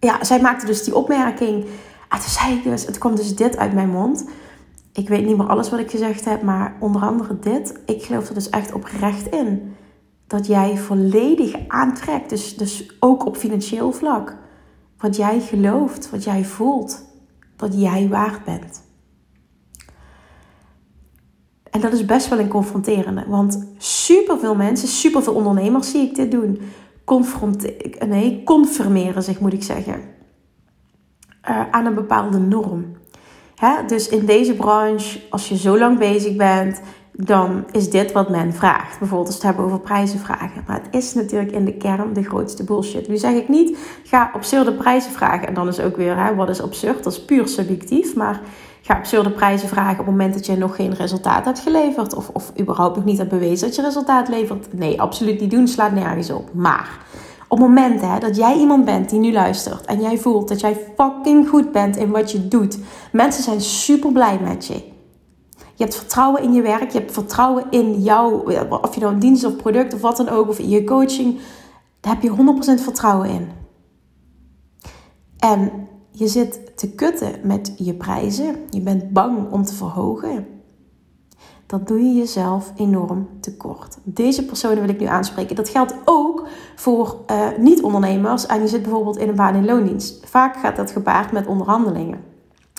ja, 0.00 0.24
zij 0.24 0.40
maakte 0.40 0.66
dus 0.66 0.84
die 0.84 0.96
opmerking. 0.96 1.64
En 2.08 2.20
toen 2.20 2.28
zei 2.28 2.54
ik 2.54 2.62
dus, 2.62 2.86
het 2.86 2.98
kwam 2.98 3.14
dus 3.14 3.36
dit 3.36 3.56
uit 3.56 3.72
mijn 3.72 3.88
mond. 3.88 4.28
Ik 4.92 5.08
weet 5.08 5.26
niet 5.26 5.36
meer 5.36 5.46
alles 5.46 5.70
wat 5.70 5.80
ik 5.80 5.90
gezegd 5.90 6.24
heb, 6.24 6.42
maar 6.42 6.76
onder 6.80 7.02
andere 7.02 7.38
dit. 7.38 7.80
Ik 7.86 8.02
geloof 8.02 8.28
er 8.28 8.34
dus 8.34 8.50
echt 8.50 8.72
oprecht 8.72 9.26
in. 9.26 9.76
Dat 10.26 10.46
jij 10.46 10.76
volledig 10.76 11.54
aantrekt, 11.68 12.30
dus, 12.30 12.56
dus 12.56 12.96
ook 13.00 13.26
op 13.26 13.36
financieel 13.36 13.92
vlak. 13.92 14.36
Wat 14.98 15.16
jij 15.16 15.40
gelooft, 15.40 16.10
wat 16.10 16.24
jij 16.24 16.44
voelt, 16.44 17.04
wat 17.56 17.80
jij 17.80 18.08
waard 18.08 18.44
bent. 18.44 18.82
En 21.70 21.80
dat 21.80 21.92
is 21.92 22.04
best 22.04 22.28
wel 22.28 22.38
een 22.38 22.48
confronterende. 22.48 23.24
Want 23.26 23.68
superveel 23.78 24.54
mensen, 24.54 24.88
superveel 24.88 25.34
ondernemers 25.34 25.90
zie 25.90 26.02
ik 26.02 26.14
dit 26.14 26.30
doen. 26.30 26.60
Confronteren, 27.04 28.08
nee, 28.08 28.42
confirmeren 28.44 29.22
zich 29.22 29.40
moet 29.40 29.52
ik 29.52 29.62
zeggen. 29.62 30.00
Uh, 31.50 31.70
aan 31.70 31.86
een 31.86 31.94
bepaalde 31.94 32.38
norm. 32.38 32.96
Hè? 33.54 33.84
Dus 33.86 34.08
in 34.08 34.26
deze 34.26 34.54
branche, 34.54 35.20
als 35.30 35.48
je 35.48 35.56
zo 35.56 35.78
lang 35.78 35.98
bezig 35.98 36.36
bent, 36.36 36.80
dan 37.12 37.64
is 37.70 37.90
dit 37.90 38.12
wat 38.12 38.28
men 38.28 38.54
vraagt. 38.54 38.98
Bijvoorbeeld 38.98 39.28
als 39.28 39.40
we 39.40 39.46
het 39.46 39.56
hebben 39.56 39.64
over 39.64 39.86
prijzen 39.86 40.18
vragen. 40.18 40.64
Maar 40.66 40.80
het 40.82 40.94
is 40.94 41.14
natuurlijk 41.14 41.52
in 41.52 41.64
de 41.64 41.76
kern 41.76 42.12
de 42.12 42.22
grootste 42.22 42.64
bullshit. 42.64 43.08
Nu 43.08 43.16
zeg 43.16 43.34
ik 43.34 43.48
niet, 43.48 43.78
ga 44.04 44.30
absurde 44.34 44.72
prijzen 44.72 45.12
vragen. 45.12 45.48
En 45.48 45.54
dan 45.54 45.68
is 45.68 45.80
ook 45.80 45.96
weer, 45.96 46.16
hè, 46.16 46.34
wat 46.34 46.48
is 46.48 46.62
absurd? 46.62 47.04
Dat 47.04 47.12
is 47.12 47.24
puur 47.24 47.48
subjectief. 47.48 48.14
Maar 48.14 48.40
ga 48.88 48.94
absurde 48.94 49.30
prijzen 49.30 49.68
vragen 49.68 50.00
op 50.00 50.06
het 50.06 50.06
moment 50.06 50.34
dat 50.34 50.46
je 50.46 50.56
nog 50.56 50.76
geen 50.76 50.94
resultaat 50.94 51.44
hebt 51.44 51.58
geleverd. 51.58 52.14
Of, 52.14 52.28
of 52.28 52.52
überhaupt 52.60 52.96
nog 52.96 53.04
niet 53.04 53.18
hebt 53.18 53.30
bewezen 53.30 53.66
dat 53.66 53.76
je 53.76 53.82
resultaat 53.82 54.28
levert. 54.28 54.72
Nee, 54.72 55.00
absoluut 55.00 55.40
niet 55.40 55.50
doen. 55.50 55.68
Slaat 55.68 55.92
nergens 55.92 56.30
op. 56.30 56.54
Maar 56.54 56.98
op 57.48 57.58
het 57.58 57.66
moment 57.66 58.00
hè, 58.00 58.18
dat 58.18 58.36
jij 58.36 58.56
iemand 58.56 58.84
bent 58.84 59.10
die 59.10 59.18
nu 59.18 59.32
luistert 59.32 59.84
en 59.84 60.00
jij 60.00 60.18
voelt 60.18 60.48
dat 60.48 60.60
jij 60.60 60.76
fucking 60.96 61.48
goed 61.48 61.72
bent 61.72 61.96
in 61.96 62.10
wat 62.10 62.32
je 62.32 62.48
doet, 62.48 62.78
mensen 63.12 63.42
zijn 63.42 63.60
super 63.60 64.12
blij 64.12 64.38
met 64.42 64.66
je. 64.66 64.74
Je 65.74 65.84
hebt 65.84 65.96
vertrouwen 65.96 66.42
in 66.42 66.52
je 66.52 66.62
werk, 66.62 66.90
je 66.90 66.98
hebt 66.98 67.12
vertrouwen 67.12 67.64
in 67.70 68.02
jou, 68.02 68.54
of 68.68 68.94
je 68.94 69.00
nou 69.00 69.12
een 69.12 69.18
dienst 69.18 69.44
of 69.44 69.56
product 69.56 69.94
of 69.94 70.00
wat 70.00 70.16
dan 70.16 70.28
ook, 70.28 70.48
of 70.48 70.58
in 70.58 70.68
je 70.68 70.84
coaching, 70.84 71.40
daar 72.00 72.12
heb 72.12 72.22
je 72.22 72.54
100% 72.78 72.82
vertrouwen 72.82 73.28
in. 73.28 73.48
En 75.38 75.87
je 76.18 76.28
zit 76.28 76.76
te 76.76 76.90
kutten 76.90 77.32
met 77.42 77.72
je 77.76 77.94
prijzen, 77.94 78.56
je 78.70 78.80
bent 78.80 79.12
bang 79.12 79.50
om 79.50 79.64
te 79.64 79.74
verhogen 79.74 80.46
dat 81.68 81.88
doe 81.88 81.98
je 81.98 82.14
jezelf 82.14 82.72
enorm 82.76 83.28
tekort. 83.40 83.98
Deze 84.02 84.44
personen 84.44 84.80
wil 84.80 84.88
ik 84.88 85.00
nu 85.00 85.06
aanspreken. 85.06 85.56
Dat 85.56 85.68
geldt 85.68 85.94
ook 86.04 86.46
voor 86.76 87.16
uh, 87.30 87.46
niet-ondernemers 87.58 88.46
en 88.46 88.60
je 88.60 88.68
zit 88.68 88.82
bijvoorbeeld 88.82 89.16
in 89.16 89.28
een 89.28 89.34
baan 89.34 89.54
in 89.54 89.64
loondienst. 89.64 90.26
Vaak 90.26 90.56
gaat 90.56 90.76
dat 90.76 90.90
gepaard 90.90 91.32
met 91.32 91.46
onderhandelingen. 91.46 92.24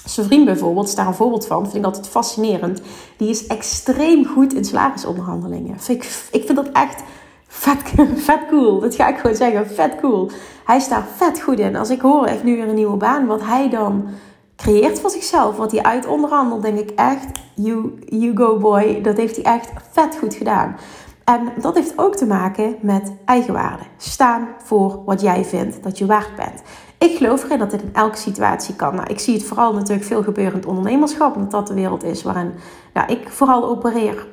Zijn 0.06 0.26
vriend 0.26 0.46
bijvoorbeeld, 0.46 0.88
is 0.88 0.96
daar 0.96 1.08
een 1.08 1.14
voorbeeld 1.14 1.46
van, 1.46 1.64
vind 1.64 1.76
ik 1.76 1.84
altijd 1.84 2.08
fascinerend. 2.08 2.82
Die 3.18 3.30
is 3.30 3.48
extreem 3.48 4.26
goed 4.26 4.54
in 4.54 4.66
salarisonderhandelingen. 4.66 5.76
ik, 5.88 6.28
ik 6.32 6.46
vind 6.46 6.56
dat 6.56 6.70
echt 6.72 7.04
vet, 7.48 7.78
vet 8.28 8.46
cool. 8.50 8.80
Dat 8.80 8.96
ga 8.96 9.08
ik 9.08 9.18
gewoon 9.18 9.36
zeggen, 9.36 9.68
vet 9.68 9.96
cool. 10.00 10.30
Hij 10.70 10.78
is 10.78 10.88
daar 10.88 11.06
vet 11.16 11.42
goed 11.42 11.60
in. 11.60 11.76
Als 11.76 11.90
ik 11.90 12.02
hoor, 12.02 12.28
heeft 12.28 12.44
nu 12.44 12.56
weer 12.56 12.68
een 12.68 12.76
nieuwe 12.76 12.98
baan, 12.98 13.26
wat 13.26 13.42
hij 13.44 13.70
dan 13.70 14.08
creëert 14.56 15.00
voor 15.00 15.10
zichzelf, 15.10 15.58
wat 15.58 15.72
hij 15.72 15.84
uit 15.84 16.08
onderhandelt, 16.08 16.62
denk 16.62 16.80
ik 16.80 16.90
echt, 16.90 17.26
you, 17.56 18.00
you 18.06 18.38
go 18.38 18.58
boy, 18.58 19.02
dat 19.02 19.18
heeft 19.18 19.36
hij 19.36 19.46
echt 19.46 19.70
vet 19.92 20.18
goed 20.18 20.34
gedaan. 20.36 20.76
En 21.24 21.50
dat 21.62 21.76
heeft 21.76 21.94
ook 21.98 22.16
te 22.16 22.26
maken 22.26 22.76
met 22.82 23.14
eigenwaarde. 23.26 23.84
Staan 23.98 24.48
voor 24.64 25.04
wat 25.06 25.22
jij 25.22 25.46
vindt 25.46 25.84
dat 25.84 25.98
je 25.98 26.06
waard 26.06 26.36
bent. 26.36 26.62
Ik 26.98 27.18
geloof 27.18 27.44
erin 27.44 27.60
dat 27.60 27.72
dit 27.72 27.82
in 27.82 27.94
elke 27.94 28.18
situatie 28.18 28.76
kan. 28.76 28.96
Nou, 28.96 29.10
ik 29.10 29.20
zie 29.20 29.34
het 29.34 29.44
vooral 29.44 29.74
natuurlijk 29.74 30.08
veel 30.08 30.24
gebeuren 30.24 30.54
in 30.54 30.60
het 30.60 30.70
ondernemerschap, 30.70 31.36
omdat 31.36 31.52
dat 31.52 31.68
de 31.68 31.74
wereld 31.74 32.04
is 32.04 32.24
waarin 32.24 32.54
nou, 32.94 33.12
ik 33.12 33.30
vooral 33.30 33.70
opereer. 33.70 34.28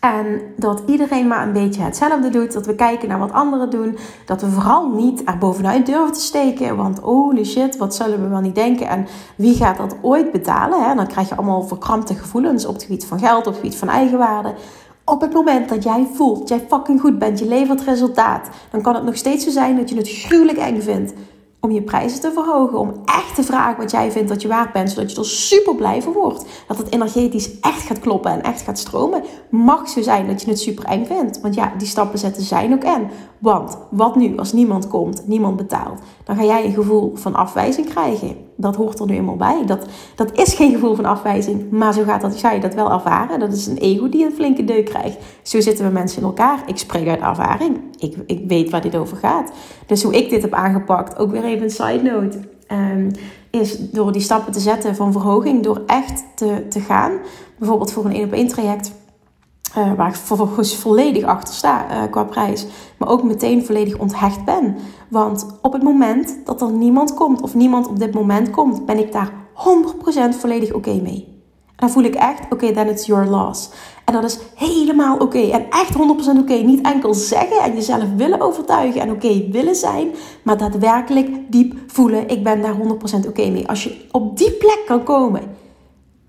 En 0.00 0.40
dat 0.56 0.82
iedereen 0.86 1.26
maar 1.26 1.46
een 1.46 1.52
beetje 1.52 1.82
hetzelfde 1.82 2.28
doet. 2.28 2.52
Dat 2.52 2.66
we 2.66 2.74
kijken 2.74 3.08
naar 3.08 3.18
wat 3.18 3.32
anderen 3.32 3.70
doen. 3.70 3.98
Dat 4.26 4.40
we 4.40 4.50
vooral 4.50 4.88
niet 4.88 5.22
er 5.24 5.38
bovenuit 5.38 5.86
durven 5.86 6.12
te 6.12 6.20
steken. 6.20 6.76
Want 6.76 6.98
holy 6.98 7.44
shit, 7.44 7.76
wat 7.76 7.94
zullen 7.94 8.22
we 8.22 8.28
wel 8.28 8.40
niet 8.40 8.54
denken? 8.54 8.88
En 8.88 9.06
wie 9.36 9.54
gaat 9.54 9.76
dat 9.76 9.96
ooit 10.02 10.32
betalen? 10.32 10.82
Hè? 10.84 10.94
Dan 10.94 11.06
krijg 11.06 11.28
je 11.28 11.36
allemaal 11.36 11.62
verkrampte 11.62 12.14
gevoelens 12.14 12.66
op 12.66 12.74
het 12.74 12.82
gebied 12.82 13.04
van 13.04 13.18
geld, 13.18 13.46
op 13.46 13.52
het 13.52 13.62
gebied 13.62 13.76
van 13.76 13.88
eigenwaarde. 13.88 14.54
Op 15.04 15.20
het 15.20 15.32
moment 15.32 15.68
dat 15.68 15.82
jij 15.82 16.06
voelt, 16.14 16.38
dat 16.38 16.48
jij 16.48 16.66
fucking 16.68 17.00
goed 17.00 17.18
bent, 17.18 17.38
je 17.38 17.46
levert 17.46 17.82
resultaat. 17.82 18.48
Dan 18.70 18.82
kan 18.82 18.94
het 18.94 19.04
nog 19.04 19.16
steeds 19.16 19.44
zo 19.44 19.50
zijn 19.50 19.76
dat 19.76 19.88
je 19.88 19.96
het 19.96 20.10
gruwelijk 20.10 20.58
eng 20.58 20.80
vindt 20.80 21.12
om 21.60 21.70
je 21.70 21.82
prijzen 21.82 22.20
te 22.20 22.32
verhogen. 22.32 22.78
Om 22.78 22.92
echt 23.04 23.34
te 23.34 23.42
vragen 23.42 23.76
wat 23.76 23.90
jij 23.90 24.10
vindt 24.10 24.28
dat 24.28 24.42
je 24.42 24.48
waard 24.48 24.72
bent. 24.72 24.90
Zodat 24.90 25.12
je 25.12 25.18
er 25.18 25.24
super 25.24 25.74
blij 25.74 26.02
van 26.02 26.12
wordt. 26.12 26.44
Dat 26.66 26.78
het 26.78 26.92
energetisch 26.92 27.60
echt 27.60 27.82
gaat 27.82 27.98
kloppen 27.98 28.30
en 28.30 28.42
echt 28.42 28.62
gaat 28.62 28.78
stromen. 28.78 29.24
Mag 29.50 29.88
zo 29.88 30.02
zijn 30.02 30.26
dat 30.26 30.42
je 30.42 30.48
het 30.48 30.60
super 30.60 30.84
eng 30.84 31.04
vindt. 31.04 31.40
Want 31.40 31.54
ja, 31.54 31.72
die 31.78 31.88
stappen 31.88 32.18
zetten 32.18 32.42
zijn 32.42 32.72
ook 32.72 32.82
en. 32.82 33.08
Want 33.38 33.78
wat 33.90 34.16
nu 34.16 34.36
als 34.36 34.52
niemand 34.52 34.88
komt, 34.88 35.26
niemand 35.26 35.56
betaalt? 35.56 36.00
Dan 36.24 36.36
ga 36.36 36.44
jij 36.44 36.64
een 36.64 36.74
gevoel 36.74 37.12
van 37.14 37.34
afwijzing 37.34 37.88
krijgen. 37.88 38.36
Dat 38.60 38.76
hoort 38.76 38.98
er 38.98 39.06
nu 39.06 39.14
eenmaal 39.14 39.36
bij. 39.36 39.62
Dat, 39.66 39.86
dat 40.14 40.38
is 40.38 40.54
geen 40.54 40.72
gevoel 40.72 40.94
van 40.94 41.04
afwijzing, 41.04 41.70
maar 41.70 41.92
zo 41.92 42.02
gaat 42.04 42.20
dat, 42.20 42.36
ga 42.36 42.52
je 42.52 42.60
dat 42.60 42.74
wel 42.74 42.92
ervaren. 42.92 43.40
Dat 43.40 43.52
is 43.52 43.66
een 43.66 43.76
ego 43.76 44.08
die 44.08 44.24
een 44.24 44.32
flinke 44.32 44.64
deuk 44.64 44.84
krijgt. 44.84 45.18
Zo 45.42 45.60
zitten 45.60 45.84
we 45.84 45.92
mensen 45.92 46.20
in 46.20 46.26
elkaar. 46.26 46.62
Ik 46.66 46.78
spreek 46.78 47.08
uit 47.08 47.20
ervaring. 47.20 47.78
Ik, 47.98 48.16
ik 48.26 48.44
weet 48.48 48.70
waar 48.70 48.80
dit 48.82 48.96
over 48.96 49.16
gaat. 49.16 49.52
Dus 49.86 50.02
hoe 50.02 50.16
ik 50.16 50.30
dit 50.30 50.42
heb 50.42 50.52
aangepakt, 50.52 51.18
ook 51.18 51.30
weer 51.30 51.44
even 51.44 51.62
een 51.62 51.70
side 51.70 52.02
note. 52.02 52.38
Um, 52.72 53.10
is 53.50 53.78
door 53.90 54.12
die 54.12 54.22
stappen 54.22 54.52
te 54.52 54.60
zetten 54.60 54.96
van 54.96 55.12
verhoging, 55.12 55.62
door 55.62 55.82
echt 55.86 56.24
te, 56.34 56.66
te 56.68 56.80
gaan. 56.80 57.12
Bijvoorbeeld 57.58 57.92
voor 57.92 58.04
een 58.04 58.14
1 58.14 58.24
op 58.24 58.32
1 58.32 58.48
traject 58.48 58.92
uh, 59.78 59.92
waar 59.92 60.08
ik 60.08 60.14
vervolgens 60.14 60.76
volledig 60.76 61.24
achter 61.24 61.54
sta 61.54 61.86
uh, 61.90 62.10
qua 62.10 62.24
prijs. 62.24 62.66
Maar 62.98 63.08
ook 63.08 63.22
meteen 63.22 63.64
volledig 63.64 63.98
onthecht 63.98 64.44
ben. 64.44 64.76
Want 65.08 65.46
op 65.62 65.72
het 65.72 65.82
moment 65.82 66.38
dat 66.44 66.60
er 66.62 66.72
niemand 66.72 67.14
komt, 67.14 67.40
of 67.40 67.54
niemand 67.54 67.88
op 67.88 67.98
dit 67.98 68.14
moment 68.14 68.50
komt, 68.50 68.86
ben 68.86 68.98
ik 68.98 69.12
daar 69.12 69.32
100% 70.32 70.38
volledig 70.38 70.72
oké 70.72 71.00
mee. 71.02 71.38
En 71.66 71.86
dan 71.86 71.90
voel 71.90 72.04
ik 72.04 72.14
echt, 72.14 72.44
oké, 72.44 72.54
okay, 72.54 72.72
then 72.72 72.88
it's 72.88 73.06
your 73.06 73.26
loss. 73.26 73.70
En 74.04 74.12
dat 74.12 74.24
is 74.24 74.38
helemaal 74.54 75.16
oké. 75.16 75.38
En 75.38 75.66
echt 75.70 75.94
100% 76.36 76.38
oké. 76.38 76.52
Niet 76.54 76.84
enkel 76.84 77.14
zeggen 77.14 77.62
en 77.62 77.74
jezelf 77.74 78.04
willen 78.16 78.40
overtuigen 78.40 79.00
en 79.00 79.10
oké 79.10 79.48
willen 79.50 79.74
zijn. 79.74 80.10
Maar 80.42 80.58
daadwerkelijk 80.58 81.52
diep 81.52 81.74
voelen, 81.86 82.28
ik 82.28 82.44
ben 82.44 82.62
daar 82.62 82.74
100% 83.24 83.26
oké 83.28 83.50
mee. 83.50 83.68
Als 83.68 83.84
je 83.84 84.06
op 84.10 84.38
die 84.38 84.50
plek 84.50 84.82
kan 84.86 85.02
komen, 85.02 85.42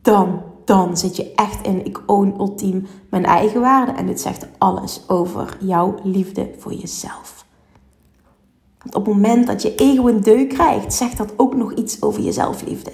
dan 0.02 0.42
dan 0.72 0.98
zit 0.98 1.16
je 1.16 1.32
echt 1.36 1.68
in 1.68 1.86
ik 1.86 2.02
own 2.06 2.36
ultiem 2.40 2.88
mijn 3.10 3.26
eigen 3.26 3.62
waarde. 3.62 3.92
En 3.92 4.06
dit 4.06 4.22
zegt 4.22 4.48
alles 4.58 5.04
over 5.08 5.58
jouw 5.60 5.96
liefde 6.04 6.50
voor 6.58 6.74
jezelf. 6.74 7.46
Want 8.78 8.96
op 8.96 9.06
het 9.06 9.16
moment 9.16 9.48
dat 9.48 9.62
je 9.62 9.76
ego 9.76 10.08
een 10.08 10.22
deuk 10.22 10.50
krijgt, 10.50 10.94
zegt 10.94 11.18
dat 11.18 11.34
ook 11.38 11.56
nog 11.56 11.74
iets 11.74 12.02
over 12.02 12.22
je 12.22 12.32
zelfliefde. 12.32 12.92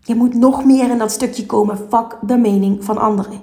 Je 0.00 0.14
moet 0.14 0.34
nog 0.34 0.64
meer 0.64 0.90
in 0.90 0.98
dat 0.98 1.10
stukje 1.10 1.46
komen, 1.46 1.78
fuck 1.88 2.18
de 2.20 2.36
mening 2.36 2.84
van 2.84 2.98
anderen. 2.98 3.40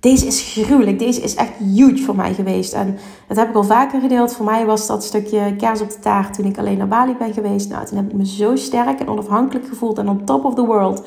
Deze 0.00 0.26
is 0.26 0.52
gruwelijk, 0.52 0.98
deze 0.98 1.20
is 1.20 1.34
echt 1.34 1.52
huge 1.52 2.02
voor 2.02 2.16
mij 2.16 2.34
geweest. 2.34 2.72
En 2.72 2.98
dat 3.28 3.36
heb 3.36 3.48
ik 3.48 3.54
al 3.54 3.64
vaker 3.64 4.00
gedeeld. 4.00 4.32
Voor 4.32 4.44
mij 4.44 4.66
was 4.66 4.86
dat 4.86 5.04
stukje 5.04 5.56
kers 5.56 5.80
op 5.80 5.90
de 5.90 5.98
taart 5.98 6.34
toen 6.34 6.46
ik 6.46 6.58
alleen 6.58 6.78
naar 6.78 6.88
Bali 6.88 7.16
ben 7.16 7.32
geweest. 7.32 7.68
Nou, 7.68 7.86
toen 7.86 7.96
heb 7.96 8.06
ik 8.06 8.16
me 8.16 8.26
zo 8.26 8.56
sterk 8.56 9.00
en 9.00 9.08
onafhankelijk 9.08 9.66
gevoeld 9.66 9.98
en 9.98 10.08
on 10.08 10.24
top 10.24 10.44
of 10.44 10.54
the 10.54 10.66
world. 10.66 11.02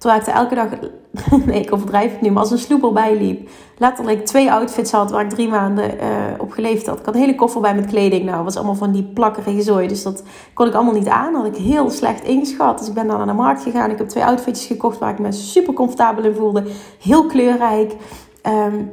Terwijl 0.00 0.20
ik 0.20 0.26
er 0.26 0.34
elke 0.34 0.54
dag, 0.54 0.68
nee 1.46 1.60
ik 1.60 1.72
overdrijf 1.72 2.12
het 2.12 2.20
nu, 2.20 2.30
maar 2.30 2.42
als 2.42 2.50
een 2.50 2.58
sloeper 2.58 2.92
bijliep. 2.92 3.48
Letterlijk 3.78 4.26
twee 4.26 4.52
outfits 4.52 4.92
had 4.92 5.10
waar 5.10 5.24
ik 5.24 5.30
drie 5.30 5.48
maanden 5.48 5.94
uh, 5.94 6.04
op 6.38 6.52
geleefd 6.52 6.86
had. 6.86 6.98
Ik 6.98 7.04
had 7.04 7.14
een 7.14 7.20
hele 7.20 7.34
koffer 7.34 7.60
bij 7.60 7.74
met 7.74 7.86
kleding. 7.86 8.24
Nou, 8.24 8.44
was 8.44 8.56
allemaal 8.56 8.74
van 8.74 8.92
die 8.92 9.02
plakkerige 9.02 9.62
zooi. 9.62 9.88
Dus 9.88 10.02
dat 10.02 10.22
kon 10.54 10.66
ik 10.66 10.74
allemaal 10.74 10.94
niet 10.94 11.08
aan. 11.08 11.34
Had 11.34 11.46
ik 11.46 11.56
heel 11.56 11.90
slecht 11.90 12.24
ingeschat. 12.24 12.78
Dus 12.78 12.88
ik 12.88 12.94
ben 12.94 13.06
dan 13.06 13.16
naar 13.16 13.26
de 13.26 13.32
markt 13.32 13.62
gegaan. 13.62 13.90
Ik 13.90 13.98
heb 13.98 14.08
twee 14.08 14.24
outfitjes 14.24 14.66
gekocht 14.66 14.98
waar 14.98 15.10
ik 15.10 15.18
me 15.18 15.32
super 15.32 15.74
comfortabel 15.74 16.24
in 16.24 16.34
voelde. 16.34 16.64
Heel 17.00 17.26
kleurrijk. 17.26 17.96
Um, 18.46 18.90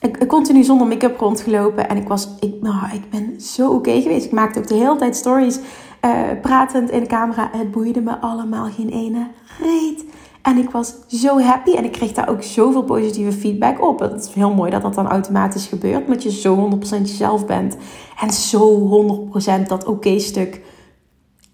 ik, 0.00 0.26
continu 0.28 0.64
zonder 0.64 0.86
make-up 0.86 1.20
rondgelopen. 1.20 1.88
En 1.88 1.96
ik 1.96 2.08
was, 2.08 2.28
ik, 2.40 2.54
nou, 2.60 2.92
ik 2.92 3.10
ben 3.10 3.40
zo 3.40 3.70
oké 3.70 4.00
geweest. 4.00 4.24
Ik 4.24 4.32
maakte 4.32 4.58
ook 4.58 4.66
de 4.66 4.74
hele 4.74 4.96
tijd 4.96 5.16
stories 5.16 5.58
uh, 6.04 6.40
pratend 6.42 6.90
in 6.90 7.00
de 7.00 7.06
camera. 7.06 7.48
Het 7.52 7.70
boeide 7.70 8.00
me 8.00 8.18
allemaal 8.18 8.70
geen 8.70 8.88
ene 8.88 9.26
reet. 9.60 10.04
En 10.42 10.56
ik 10.56 10.70
was 10.70 10.94
zo 11.08 11.40
happy 11.40 11.70
en 11.70 11.84
ik 11.84 11.92
kreeg 11.92 12.12
daar 12.12 12.28
ook 12.28 12.42
zoveel 12.42 12.82
positieve 12.82 13.32
feedback 13.32 13.82
op. 13.82 13.98
Het 13.98 14.24
is 14.24 14.34
heel 14.34 14.54
mooi 14.54 14.70
dat 14.70 14.82
dat 14.82 14.94
dan 14.94 15.08
automatisch 15.08 15.66
gebeurt, 15.66 16.04
omdat 16.04 16.22
je 16.22 16.30
zo 16.30 16.70
100% 16.76 16.78
jezelf 17.00 17.46
bent. 17.46 17.76
En 18.20 18.32
zo 18.32 18.88
100% 19.64 19.66
dat 19.66 19.84
oké 19.84 20.18
stuk, 20.18 20.60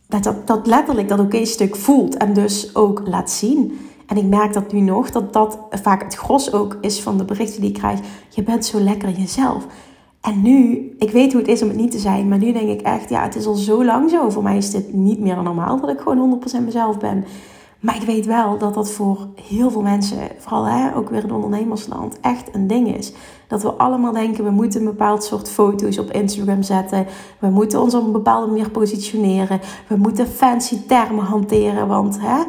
dat, 0.09 0.23
dat, 0.23 0.47
dat 0.47 0.67
letterlijk 0.67 1.09
dat 1.09 1.21
oké 1.21 1.45
stuk 1.45 1.77
voelt 1.77 2.17
en 2.17 2.33
dus 2.33 2.75
ook 2.75 3.03
laat 3.05 3.31
zien. 3.31 3.79
En 4.07 4.17
ik 4.17 4.25
merk 4.25 4.53
dat 4.53 4.73
nu 4.73 4.81
nog, 4.81 5.11
dat 5.11 5.33
dat 5.33 5.59
vaak 5.71 6.03
het 6.03 6.15
gros 6.15 6.53
ook 6.53 6.79
is 6.81 7.03
van 7.03 7.19
de 7.19 7.25
berichten 7.25 7.61
die 7.61 7.71
ik 7.71 7.77
krijg. 7.79 8.01
Je 8.29 8.43
bent 8.43 8.65
zo 8.65 8.81
lekker 8.81 9.11
jezelf. 9.11 9.67
En 10.21 10.43
nu, 10.43 10.91
ik 10.99 11.11
weet 11.11 11.33
hoe 11.33 11.41
het 11.41 11.51
is 11.51 11.63
om 11.63 11.69
het 11.69 11.77
niet 11.77 11.91
te 11.91 11.99
zijn, 11.99 12.29
maar 12.29 12.39
nu 12.39 12.53
denk 12.53 12.69
ik 12.69 12.81
echt, 12.81 13.09
ja, 13.09 13.23
het 13.23 13.37
is 13.37 13.47
al 13.47 13.55
zo 13.55 13.85
lang 13.85 14.11
zo. 14.11 14.31
Voor 14.31 14.43
mij 14.43 14.57
is 14.57 14.71
dit 14.71 14.93
niet 14.93 15.21
meer 15.21 15.43
normaal 15.43 15.81
dat 15.81 15.91
ik 15.91 16.01
gewoon 16.01 16.41
100% 16.61 16.65
mezelf 16.65 16.99
ben. 16.99 17.25
Maar 17.81 17.97
ik 17.97 18.03
weet 18.03 18.27
wel 18.27 18.59
dat 18.59 18.75
dat 18.75 18.91
voor 18.91 19.29
heel 19.43 19.71
veel 19.71 19.83
mensen, 19.83 20.19
vooral 20.39 20.65
hè, 20.65 20.97
ook 20.97 21.11
weer 21.11 21.25
in 21.25 21.33
ondernemersland, 21.33 22.21
echt 22.21 22.55
een 22.55 22.67
ding 22.67 22.97
is. 22.97 23.13
Dat 23.49 23.63
we 23.63 23.69
allemaal 23.69 24.13
denken, 24.13 24.45
we 24.45 24.51
moeten 24.51 24.81
een 24.81 24.87
bepaald 24.87 25.25
soort 25.25 25.51
foto's 25.51 25.99
op 25.99 26.11
Instagram 26.11 26.63
zetten. 26.63 27.07
We 27.39 27.49
moeten 27.49 27.81
ons 27.81 27.95
op 27.95 28.05
een 28.05 28.13
bepaalde 28.13 28.47
manier 28.47 28.71
positioneren. 28.71 29.61
We 29.87 29.97
moeten 29.97 30.27
fancy 30.27 30.77
termen 30.87 31.25
hanteren, 31.25 31.89
want 31.89 32.19
hè, 32.21 32.43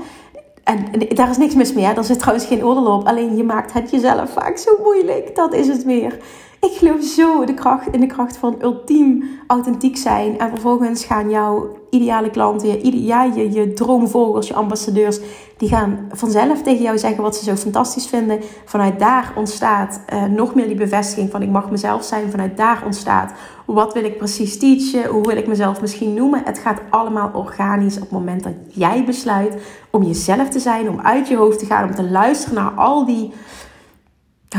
en 0.64 0.86
daar 1.16 1.30
is 1.30 1.38
niks 1.38 1.56
mis 1.56 1.74
mee, 1.74 1.86
hè? 1.86 1.94
daar 1.94 2.04
zit 2.04 2.20
trouwens 2.20 2.46
geen 2.46 2.66
oordeel 2.66 2.86
op. 2.86 3.08
Alleen 3.08 3.36
je 3.36 3.44
maakt 3.44 3.74
het 3.74 3.92
jezelf 3.92 4.30
vaak 4.30 4.58
zo 4.58 4.72
moeilijk. 4.84 5.36
Dat 5.36 5.54
is 5.54 5.68
het 5.68 5.84
weer. 5.84 6.18
Ik 6.62 6.78
geloof 6.78 7.04
zo 7.04 7.46
de 7.46 7.54
kracht, 7.54 7.88
in 7.88 8.00
de 8.00 8.06
kracht 8.06 8.38
van 8.38 8.56
ultiem 8.62 9.24
authentiek 9.48 9.98
zijn. 9.98 10.40
En 10.40 10.50
vervolgens 10.50 11.06
gaan 11.06 11.30
jouw 11.30 11.78
ideale 11.90 12.30
klanten, 12.30 12.68
je, 12.68 13.04
ja, 13.04 13.24
je, 13.24 13.52
je 13.52 13.74
droomvolgers, 13.74 14.48
je 14.48 14.54
ambassadeurs, 14.54 15.20
die 15.58 15.70
gaan 15.70 16.08
vanzelf 16.12 16.62
tegen 16.62 16.82
jou 16.82 16.98
zeggen 16.98 17.24
wat 17.24 17.36
ze 17.36 17.44
zo 17.44 17.56
fantastisch 17.56 18.08
vinden. 18.08 18.40
Vanuit 18.66 19.00
daar 19.00 19.34
ontstaat 19.36 20.02
uh, 20.14 20.24
nog 20.24 20.56
meer 20.56 20.68
die 20.68 20.76
bevestiging 20.76 21.32
van 21.32 21.42
ik 21.42 21.50
mag 21.50 21.72
mezelf 21.72 22.04
zijn. 22.04 22.32
Vanuit 22.32 22.58
daar 22.58 22.82
ontstaat 22.86 23.34
wat 23.66 23.94
wil 23.94 24.04
ik 24.04 24.18
precies 24.18 24.58
teachen, 24.58 25.10
hoe 25.10 25.28
wil 25.28 25.38
ik 25.38 25.48
mezelf 25.48 25.82
misschien 25.82 26.14
noemen. 26.14 26.42
Het 26.46 26.58
gaat 26.60 26.82
allemaal 26.90 27.32
organisch 27.34 27.96
op 27.96 28.02
het 28.02 28.12
moment 28.12 28.44
dat 28.44 28.54
jij 28.68 29.06
besluit 29.06 29.56
om 29.90 30.04
jezelf 30.04 30.50
te 30.50 30.60
zijn, 30.60 30.90
om 30.90 31.00
uit 31.00 31.28
je 31.28 31.36
hoofd 31.36 31.60
te 31.60 31.66
gaan, 31.66 31.90
om 31.90 31.96
te 31.96 32.10
luisteren 32.10 32.56
naar 32.56 32.72
al 32.72 33.06
die. 33.06 33.34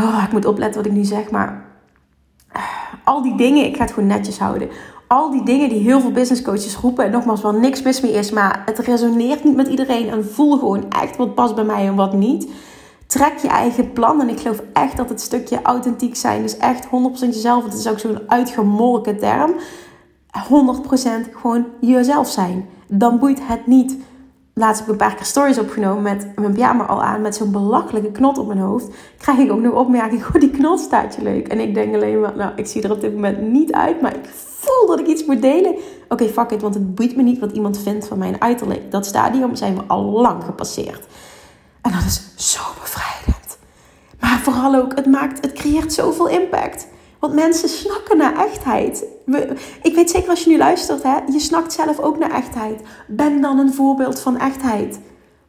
Oh, 0.00 0.23
ik 0.26 0.32
moet 0.32 0.47
opletten 0.47 0.82
wat 0.82 0.90
ik 0.90 0.97
nu 0.97 1.04
zeg, 1.04 1.30
maar 1.30 1.72
al 3.12 3.23
die 3.23 3.35
dingen, 3.35 3.64
ik 3.64 3.76
ga 3.76 3.83
het 3.83 3.92
gewoon 3.92 4.09
netjes 4.09 4.38
houden. 4.38 4.69
Al 5.07 5.31
die 5.31 5.42
dingen 5.42 5.69
die 5.69 5.78
heel 5.78 6.00
veel 6.00 6.11
business 6.12 6.42
coaches 6.42 6.76
roepen. 6.76 7.04
En 7.04 7.11
nogmaals, 7.11 7.40
waar 7.40 7.61
niks 7.61 7.83
mis 7.83 8.00
mee 8.00 8.12
is. 8.12 8.31
Maar 8.31 8.62
het 8.66 8.78
resoneert 8.78 9.45
niet 9.45 9.57
met 9.57 9.69
iedereen. 9.69 10.09
En 10.09 10.25
voel 10.25 10.59
gewoon 10.59 10.90
echt 10.90 11.16
wat 11.16 11.35
past 11.35 11.54
bij 11.54 11.64
mij 11.64 11.87
en 11.87 11.95
wat 11.95 12.12
niet. 12.12 12.50
Trek 13.07 13.38
je 13.38 13.49
eigen 13.49 13.92
plan. 13.92 14.21
En 14.21 14.28
ik 14.28 14.40
geloof 14.40 14.62
echt 14.73 14.97
dat 14.97 15.09
het 15.09 15.21
stukje 15.21 15.62
authentiek 15.62 16.16
zijn. 16.16 16.42
Dus 16.42 16.57
echt 16.57 16.87
100% 16.87 16.88
jezelf. 17.19 17.64
Het 17.64 17.75
is 17.75 17.88
ook 17.88 17.99
zo'n 17.99 18.19
uitgemolken 18.26 19.19
term. 19.19 19.54
100% 20.49 21.33
gewoon 21.33 21.66
jezelf 21.81 22.28
zijn. 22.28 22.69
Dan 22.87 23.19
boeit 23.19 23.40
het 23.42 23.66
niet 23.66 23.97
laatst 24.54 24.80
heb 24.80 24.94
ik 24.94 25.00
een 25.00 25.06
paar 25.06 25.16
keer 25.16 25.26
stories 25.26 25.59
opgenomen 25.59 26.02
met 26.02 26.32
mijn 26.37 26.52
pyjama 26.52 26.85
al 26.85 27.02
aan, 27.02 27.21
met 27.21 27.35
zo'n 27.35 27.50
belachelijke 27.52 28.11
knot 28.11 28.38
op 28.38 28.47
mijn 28.47 28.59
hoofd. 28.59 28.88
Krijg 29.18 29.38
ik 29.38 29.52
ook 29.52 29.61
nog 29.61 29.75
opmerking, 29.75 30.25
goh, 30.25 30.40
die 30.40 30.50
knot 30.50 30.80
staat 30.80 31.14
je 31.14 31.23
leuk. 31.23 31.49
En 31.49 31.61
ik 31.61 31.75
denk 31.75 31.94
alleen 31.94 32.21
maar, 32.21 32.37
nou, 32.37 32.52
ik 32.56 32.66
zie 32.66 32.82
er 32.82 32.90
op 32.90 33.00
dit 33.00 33.14
moment 33.14 33.40
niet 33.40 33.73
uit, 33.73 34.00
maar 34.00 34.14
ik 34.14 34.25
voel 34.35 34.87
dat 34.87 35.00
ik 35.00 35.06
iets 35.06 35.25
moet 35.25 35.42
delen. 35.42 35.75
Oké, 36.09 36.28
fuck 36.28 36.50
it, 36.50 36.62
want 36.62 36.75
het 36.75 36.94
boeit 36.94 37.16
me 37.16 37.23
niet 37.23 37.38
wat 37.38 37.52
iemand 37.52 37.78
vindt 37.78 38.06
van 38.06 38.18
mijn 38.18 38.40
uiterlijk. 38.40 38.90
Dat 38.90 39.06
stadium 39.06 39.56
zijn 39.56 39.75
we 39.75 39.82
al 39.87 40.02
lang 40.02 40.44
gepasseerd. 40.44 41.06
En 41.80 41.92
dat 41.92 42.04
is 42.06 42.32
zo 42.37 42.61
bevrijdend. 42.80 43.59
Maar 44.21 44.40
vooral 44.42 44.75
ook, 44.75 44.94
het 44.94 45.06
maakt, 45.06 45.40
het 45.40 45.52
creëert 45.52 45.92
zoveel 45.92 46.28
impact. 46.28 46.87
Want 47.18 47.35
mensen 47.35 47.68
snakken 47.68 48.16
naar 48.16 48.37
echtheid. 48.37 49.04
Ik 49.83 49.95
weet 49.95 50.11
zeker 50.11 50.31
als 50.31 50.45
je 50.45 50.50
nu 50.50 50.59
luistert, 50.59 51.02
hè, 51.02 51.17
je 51.33 51.38
snakt 51.38 51.73
zelf 51.73 51.99
ook 51.99 52.19
naar 52.19 52.31
echtheid. 52.31 52.81
Ben 53.09 53.41
dan 53.41 53.59
een 53.59 53.75
voorbeeld 53.75 54.21
van 54.21 54.38
echtheid. 54.38 55.00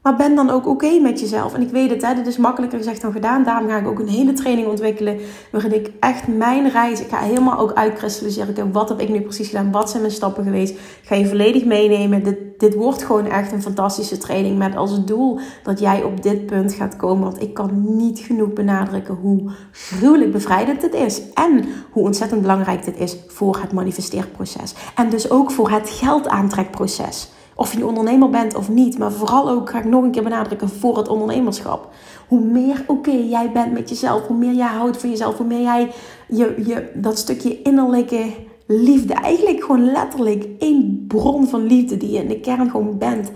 Maar 0.04 0.16
ben 0.16 0.36
dan 0.36 0.50
ook 0.50 0.68
oké 0.68 1.00
met 1.00 1.20
jezelf. 1.20 1.54
En 1.54 1.62
ik 1.62 1.70
weet 1.70 1.90
het, 1.90 2.02
hè, 2.02 2.14
dit 2.16 2.28
is 2.28 2.38
makkelijker 2.38 2.78
gezegd 2.78 3.02
dan 3.02 3.12
gedaan. 3.12 3.44
Daarom 3.44 3.70
ga 3.70 3.78
ik 3.78 3.88
ook 3.88 4.00
een 4.00 4.08
hele 4.08 4.34
training 4.34 4.68
ontwikkelen. 4.68 5.20
Waarin 5.52 5.74
ik 5.74 5.92
echt 6.00 6.28
mijn 6.28 6.70
reis, 6.70 7.02
ik 7.02 7.10
ga 7.10 7.18
helemaal 7.18 7.60
ook 7.60 7.74
uitkristalliseren. 7.74 8.72
Wat 8.72 8.90
heb 8.90 9.00
ik 9.00 9.10
nu 9.10 9.22
precies 9.22 9.48
gedaan? 9.48 9.72
Wat 9.72 9.90
zijn 9.90 10.02
mijn 10.02 10.14
stappen 10.14 10.44
geweest? 10.44 10.80
ga 11.04 11.16
je 11.16 11.28
volledig 11.28 11.66
meenemen. 11.66 12.24
Dit, 12.24 12.60
dit 12.60 12.76
wordt 12.76 13.04
gewoon 13.04 13.26
echt 13.26 13.52
een 13.52 13.62
fantastische 13.62 14.18
training. 14.18 14.58
Met 14.58 14.76
als 14.76 15.06
doel 15.06 15.40
dat 15.64 15.80
jij 15.80 16.04
op 16.04 16.24
dit 16.24 16.46
punt 16.46 16.74
gaat 16.74 16.96
komen. 16.96 17.24
Want 17.24 17.42
ik 17.42 17.54
kan 17.54 17.96
niet 17.98 18.20
genoeg 18.20 18.54
benadrukken 18.54 19.16
hoe 19.16 19.52
gruwelijk 19.72 20.32
bevrijdend 20.32 20.82
dit 20.82 20.94
is. 20.94 21.22
En 21.34 21.66
hoe 21.92 22.04
ontzettend 22.04 22.42
belangrijk 22.42 22.86
dit 22.86 23.00
is 23.00 23.18
voor 23.28 23.58
het 23.62 23.74
manifesteerproces. 23.74 24.74
En 24.96 25.10
dus 25.10 25.30
ook 25.30 25.52
voor 25.52 25.70
het 25.70 25.90
geldaantrekproces. 25.90 27.32
Of 27.56 27.74
je 27.74 27.88
ondernemer 27.88 28.30
bent 28.30 28.56
of 28.56 28.70
niet. 28.70 28.98
Maar 28.98 29.12
vooral 29.12 29.50
ook, 29.50 29.70
ga 29.70 29.80
ik 29.80 29.86
nog 29.86 30.04
een 30.04 30.12
keer 30.12 30.24
benadrukken, 30.24 30.70
voor 30.70 30.98
het 30.98 31.08
ondernemerschap. 31.08 31.90
Hoe 32.28 32.42
meer 32.42 32.84
oké 32.88 33.12
jij 33.12 33.52
bent 33.52 33.74
met 33.74 33.90
jezelf, 33.90 34.28
hoe 34.28 34.38
meer 34.38 34.54
jij 34.54 34.68
houdt 34.68 34.98
van 34.98 35.10
jezelf, 35.10 35.38
hoe 35.38 35.48
meer 35.48 35.62
jij 35.62 35.92
je, 36.28 36.64
je, 36.66 36.92
dat 36.94 37.18
stukje 37.18 37.62
innerlijke 37.62 38.26
liefde, 38.68 39.14
eigenlijk 39.14 39.64
gewoon 39.64 39.92
letterlijk 39.92 40.46
één 40.60 41.06
bron 41.08 41.48
van 41.48 41.66
liefde 41.66 41.98
die 41.98 42.12
je 42.12 42.20
in 42.20 42.28
de 42.28 42.40
kern 42.40 42.70
gewoon 42.70 42.98
bent. 42.98 43.32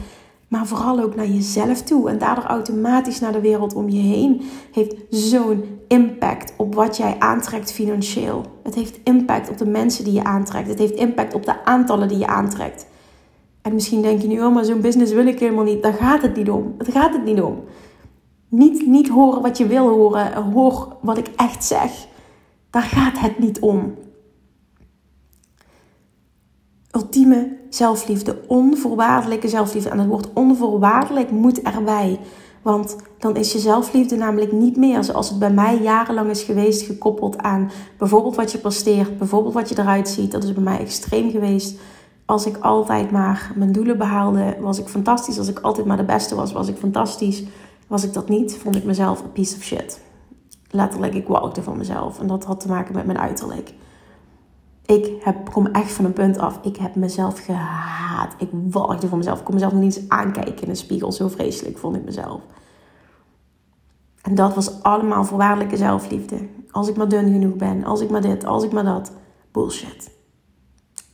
Maar 0.47 0.67
vooral 0.67 0.99
ook 0.99 1.15
naar 1.15 1.27
jezelf 1.27 1.81
toe 1.81 2.09
en 2.09 2.17
daardoor 2.17 2.43
automatisch 2.43 3.19
naar 3.19 3.31
de 3.31 3.41
wereld 3.41 3.73
om 3.73 3.89
je 3.89 4.01
heen. 4.01 4.41
Heeft 4.71 4.95
zo'n 5.09 5.63
impact 5.87 6.53
op 6.57 6.75
wat 6.75 6.97
jij 6.97 7.15
aantrekt 7.19 7.71
financieel. 7.71 8.45
Het 8.63 8.75
heeft 8.75 8.99
impact 9.03 9.49
op 9.49 9.57
de 9.57 9.65
mensen 9.65 10.03
die 10.03 10.13
je 10.13 10.23
aantrekt. 10.23 10.67
Het 10.67 10.79
heeft 10.79 10.93
impact 10.93 11.33
op 11.33 11.45
de 11.45 11.65
aantallen 11.65 12.07
die 12.07 12.17
je 12.17 12.27
aantrekt. 12.27 12.87
En 13.67 13.73
misschien 13.73 14.01
denk 14.01 14.21
je 14.21 14.27
nu, 14.27 14.41
oh, 14.41 14.53
maar 14.53 14.65
zo'n 14.65 14.81
business 14.81 15.13
wil 15.13 15.25
ik 15.27 15.39
helemaal 15.39 15.63
niet. 15.63 15.83
Daar 15.83 15.93
gaat 15.93 16.21
het 16.21 16.35
niet 16.35 16.49
om. 16.49 16.73
Daar 16.77 16.91
gaat 16.91 17.13
het 17.13 17.23
niet 17.23 17.41
om. 17.41 17.63
Niet, 18.49 18.87
niet 18.87 19.07
horen 19.07 19.41
wat 19.41 19.57
je 19.57 19.67
wil 19.67 19.87
horen. 19.89 20.33
Hoor 20.33 20.95
wat 21.01 21.17
ik 21.17 21.27
echt 21.35 21.63
zeg. 21.63 22.07
Daar 22.69 22.81
gaat 22.81 23.19
het 23.19 23.39
niet 23.39 23.59
om. 23.59 23.95
Ultieme 26.91 27.57
zelfliefde. 27.69 28.41
Onvoorwaardelijke 28.47 29.47
zelfliefde. 29.47 29.89
En 29.89 29.99
het 29.99 30.07
woord 30.07 30.33
onvoorwaardelijk 30.33 31.31
moet 31.31 31.61
erbij. 31.61 32.19
Want 32.61 32.95
dan 33.19 33.35
is 33.35 33.51
je 33.51 33.59
zelfliefde 33.59 34.15
namelijk 34.15 34.51
niet 34.51 34.77
meer 34.77 35.03
zoals 35.03 35.29
het 35.29 35.39
bij 35.39 35.51
mij 35.51 35.81
jarenlang 35.81 36.29
is 36.29 36.43
geweest, 36.43 36.81
gekoppeld 36.81 37.37
aan 37.37 37.71
bijvoorbeeld 37.97 38.35
wat 38.35 38.51
je 38.51 38.57
presteert, 38.57 39.17
bijvoorbeeld 39.17 39.53
wat 39.53 39.69
je 39.69 39.79
eruit 39.79 40.09
ziet. 40.09 40.31
Dat 40.31 40.43
is 40.43 40.53
bij 40.53 40.63
mij 40.63 40.79
extreem 40.79 41.31
geweest 41.31 41.77
als 42.27 42.45
ik 42.45 42.57
altijd 42.57 43.11
maar 43.11 43.51
mijn 43.55 43.71
doelen 43.71 43.97
behaalde, 43.97 44.57
was 44.59 44.79
ik 44.79 44.87
fantastisch. 44.87 45.37
Als 45.37 45.47
ik 45.47 45.59
altijd 45.59 45.87
maar 45.87 45.97
de 45.97 46.03
beste 46.03 46.35
was, 46.35 46.51
was 46.51 46.67
ik 46.67 46.77
fantastisch. 46.77 47.43
Was 47.87 48.03
ik 48.03 48.13
dat 48.13 48.29
niet, 48.29 48.57
vond 48.57 48.75
ik 48.75 48.83
mezelf 48.83 49.23
een 49.23 49.31
piece 49.31 49.55
of 49.55 49.61
shit. 49.63 50.01
Letterlijk, 50.69 51.13
ik 51.13 51.27
walgde 51.27 51.63
van 51.63 51.77
mezelf. 51.77 52.19
En 52.19 52.27
dat 52.27 52.43
had 52.43 52.59
te 52.59 52.67
maken 52.67 52.95
met 52.95 53.05
mijn 53.05 53.19
uiterlijk. 53.19 53.73
Ik 54.85 55.23
heb, 55.23 55.51
kom 55.51 55.65
echt 55.65 55.91
van 55.91 56.05
een 56.05 56.13
punt 56.13 56.37
af. 56.37 56.59
Ik 56.61 56.77
heb 56.77 56.95
mezelf 56.95 57.45
gehaat. 57.45 58.35
Ik 58.37 58.49
walgde 58.51 59.07
van 59.07 59.17
mezelf. 59.17 59.39
Ik 59.39 59.45
kon 59.45 59.53
mezelf 59.53 59.73
nog 59.73 59.81
niet 59.81 59.95
eens 59.95 60.09
aankijken 60.09 60.61
in 60.61 60.69
de 60.69 60.75
spiegel. 60.75 61.11
Zo 61.11 61.27
vreselijk 61.27 61.77
vond 61.77 61.95
ik 61.95 62.03
mezelf. 62.03 62.41
En 64.21 64.35
dat 64.35 64.55
was 64.55 64.83
allemaal 64.83 65.23
voorwaardelijke 65.23 65.77
zelfliefde. 65.77 66.47
Als 66.71 66.87
ik 66.87 66.95
maar 66.95 67.09
dun 67.09 67.31
genoeg 67.31 67.55
ben. 67.55 67.83
Als 67.83 68.01
ik 68.01 68.09
maar 68.09 68.21
dit. 68.21 68.45
Als 68.45 68.63
ik 68.63 68.71
maar 68.71 68.85
dat. 68.85 69.11
Bullshit. 69.51 70.15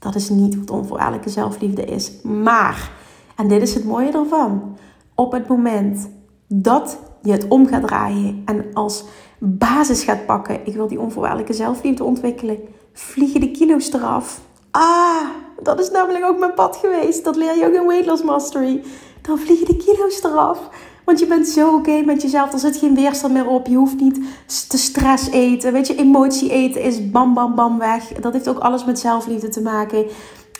Dat 0.03 0.15
is 0.15 0.29
niet 0.29 0.57
wat 0.57 0.69
onvoorwaardelijke 0.69 1.29
zelfliefde 1.29 1.85
is. 1.85 2.11
Maar, 2.23 2.91
en 3.35 3.47
dit 3.47 3.61
is 3.61 3.73
het 3.73 3.85
mooie 3.85 4.11
ervan, 4.11 4.77
op 5.15 5.31
het 5.31 5.47
moment 5.47 6.09
dat 6.47 6.99
je 7.21 7.31
het 7.31 7.47
om 7.47 7.67
gaat 7.67 7.87
draaien 7.87 8.41
en 8.45 8.65
als 8.73 9.03
basis 9.39 10.03
gaat 10.03 10.25
pakken, 10.25 10.65
ik 10.65 10.73
wil 10.73 10.87
die 10.87 10.99
onvoorwaardelijke 10.99 11.53
zelfliefde 11.53 12.03
ontwikkelen, 12.03 12.57
vliegen 12.93 13.39
de 13.39 13.51
kilo's 13.51 13.93
eraf. 13.93 14.41
Ah, 14.71 15.27
dat 15.61 15.79
is 15.79 15.91
namelijk 15.91 16.25
ook 16.25 16.39
mijn 16.39 16.53
pad 16.53 16.75
geweest. 16.75 17.23
Dat 17.23 17.35
leer 17.35 17.57
je 17.57 17.65
ook 17.65 17.73
in 17.73 17.87
Weight 17.87 18.05
Loss 18.05 18.23
Mastery. 18.23 18.83
Dan 19.21 19.37
vliegen 19.37 19.65
de 19.65 19.77
kilo's 19.77 20.23
eraf. 20.23 20.69
Want 21.05 21.19
je 21.19 21.25
bent 21.25 21.47
zo 21.47 21.75
oké 21.75 22.01
met 22.05 22.21
jezelf. 22.21 22.53
Er 22.53 22.59
zit 22.59 22.77
geen 22.77 22.95
weerstand 22.95 23.33
meer 23.33 23.47
op. 23.47 23.67
Je 23.67 23.75
hoeft 23.75 23.99
niet 23.99 24.19
te 24.67 24.77
stress 24.77 25.29
eten. 25.29 25.73
Weet 25.73 25.87
je, 25.87 25.95
emotie 25.95 26.51
eten 26.51 26.81
is 26.81 27.09
bam, 27.09 27.33
bam, 27.33 27.55
bam 27.55 27.79
weg. 27.79 28.07
Dat 28.07 28.33
heeft 28.33 28.47
ook 28.47 28.59
alles 28.59 28.85
met 28.85 28.99
zelfliefde 28.99 29.49
te 29.49 29.61
maken. 29.61 30.05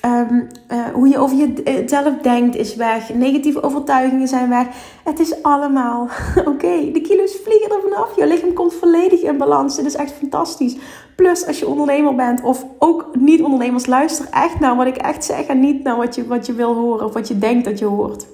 Ehm, 0.01 0.41
eh, 0.67 0.85
hoe 0.93 1.07
je 1.07 1.17
over 1.17 1.37
jezelf 1.37 2.17
denkt 2.21 2.55
is 2.55 2.75
weg. 2.75 3.13
Negatieve 3.13 3.63
overtuigingen 3.63 4.27
zijn 4.27 4.49
weg. 4.49 4.67
Het 5.03 5.19
is 5.19 5.43
allemaal 5.43 6.09
oké. 6.51 6.91
De 6.91 7.01
kilo's 7.01 7.37
vliegen 7.43 7.71
er 7.71 7.81
vanaf. 7.89 8.15
Je 8.15 8.27
lichaam 8.27 8.53
komt 8.53 8.73
volledig 8.73 9.21
in 9.21 9.37
balans. 9.37 9.75
Dit 9.75 9.85
is 9.85 9.95
echt 9.95 10.11
fantastisch. 10.11 10.75
Plus 11.15 11.47
als 11.47 11.59
je 11.59 11.67
ondernemer 11.67 12.15
bent 12.15 12.41
of 12.41 12.65
ook 12.79 13.09
niet 13.19 13.41
ondernemers, 13.41 13.85
luister 13.85 14.27
echt 14.31 14.59
naar 14.59 14.75
wat 14.75 14.87
ik 14.87 14.97
echt 14.97 15.25
zeg 15.25 15.45
en 15.45 15.59
niet 15.59 15.83
naar 15.83 15.97
wat 15.97 16.15
je, 16.15 16.27
wat 16.27 16.45
je 16.45 16.53
wil 16.53 16.73
horen 16.73 17.05
of 17.05 17.13
wat 17.13 17.27
je 17.27 17.37
denkt 17.37 17.65
dat 17.65 17.79
je 17.79 17.85
hoort 17.85 18.25